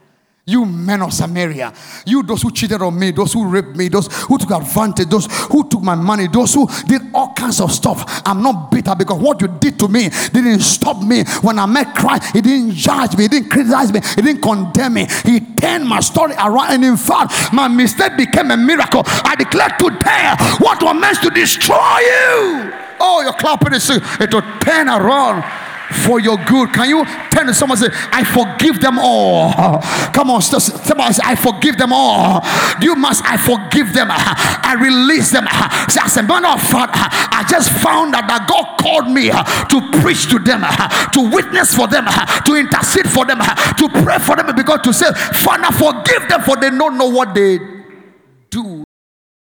You 0.48 0.64
men 0.64 1.02
of 1.02 1.12
Samaria, 1.12 1.74
you 2.06 2.22
those 2.22 2.43
who 2.43 2.52
cheated 2.52 2.80
on 2.80 3.00
me, 3.00 3.10
those 3.10 3.34
who 3.34 3.48
raped 3.48 3.76
me, 3.76 3.88
those 3.88 4.06
who 4.26 4.38
took 4.38 4.52
advantage, 4.52 5.10
those 5.10 5.26
who 5.48 5.68
took 5.68 5.82
my 5.82 5.96
money, 5.96 6.28
those 6.28 6.54
who 6.54 6.68
did 6.86 7.02
all 7.16 7.34
kinds 7.34 7.60
of 7.60 7.72
stuff. 7.72 8.22
I'm 8.28 8.43
not 8.43 8.70
bitter 8.70 8.93
because 8.96 9.20
what 9.20 9.41
you 9.41 9.48
did 9.48 9.80
to 9.80 9.88
me 9.88 10.10
didn't 10.32 10.60
stop 10.60 11.02
me. 11.02 11.24
When 11.41 11.58
I 11.58 11.66
met 11.66 11.96
Christ, 11.96 12.32
He 12.32 12.41
didn't 12.41 12.74
judge 12.74 13.18
me, 13.18 13.24
He 13.24 13.28
didn't 13.28 13.50
criticize 13.50 13.91
me, 13.91 14.02
He 14.16 14.22
didn't 14.22 14.43
condemn 14.43 14.93
me. 14.93 15.08
He 15.24 15.39
turned 15.39 15.88
my 15.88 16.00
story 16.00 16.36
around, 16.36 16.74
and 16.74 16.86
in 16.86 16.98
fact, 16.98 17.52
my 17.52 17.68
mistake 17.68 18.16
became 18.16 18.52
a 18.52 18.58
miracle. 18.58 19.02
I 19.04 19.34
declare 19.36 19.70
today 19.80 20.36
what 20.60 20.84
was 20.84 20.96
meant 20.96 21.24
to 21.24 21.32
destroy 21.32 21.76
you. 21.76 22.72
Oh, 23.00 23.22
you're 23.24 23.34
clapping 23.34 23.74
it, 23.74 23.84
it 23.89 24.32
will 24.32 24.60
turn 24.60 24.89
around 24.89 25.43
for 25.96 26.20
your 26.20 26.38
good. 26.46 26.74
Can 26.74 26.89
you 26.89 27.06
turn 27.32 27.48
to 27.48 27.54
someone 27.54 27.82
and 27.82 27.93
say, 27.93 28.00
I 28.12 28.24
forgive 28.24 28.82
them 28.82 29.00
all? 29.00 29.82
Come 30.14 30.30
on, 30.30 30.41
somebody 30.41 31.14
say, 31.14 31.24
I 31.24 31.36
forgive 31.36 31.78
them 31.78 31.93
all. 31.93 32.41
You 32.82 32.93
must, 32.96 33.24
I 33.26 33.38
forgive 33.38 33.93
them. 33.93 34.08
I 34.12 34.76
release 34.78 35.32
them. 35.32 35.48
Say, 35.89 36.02
as 36.04 36.18
a 36.18 36.24
matter 36.24 36.48
of 36.48 36.62
fact, 36.62 36.91
I 36.93 37.46
just 37.50 37.72
found 37.72 38.14
out 38.14 38.28
that 38.28 38.48
God 38.50 38.78
called 38.78 39.10
me 39.10 39.30
to 39.32 40.02
preach 40.02 40.28
to 40.30 40.39
them, 40.39 40.62
to 41.14 41.22
witness 41.34 41.74
for 41.74 41.88
them, 41.88 42.06
to 42.06 42.56
intercede 42.56 43.10
for 43.10 43.26
them, 43.26 43.39
to 43.39 43.89
pray 44.04 44.20
for 44.20 44.36
them, 44.36 44.54
because 44.56 44.82
to 44.84 44.93
say, 44.93 45.12
Father, 45.14 45.72
forgive 45.72 46.28
them 46.28 46.41
for 46.41 46.58
they 46.58 46.70
don't 46.70 46.98
know 46.98 47.10
what 47.10 47.34
they 47.34 47.60
do. 48.50 48.85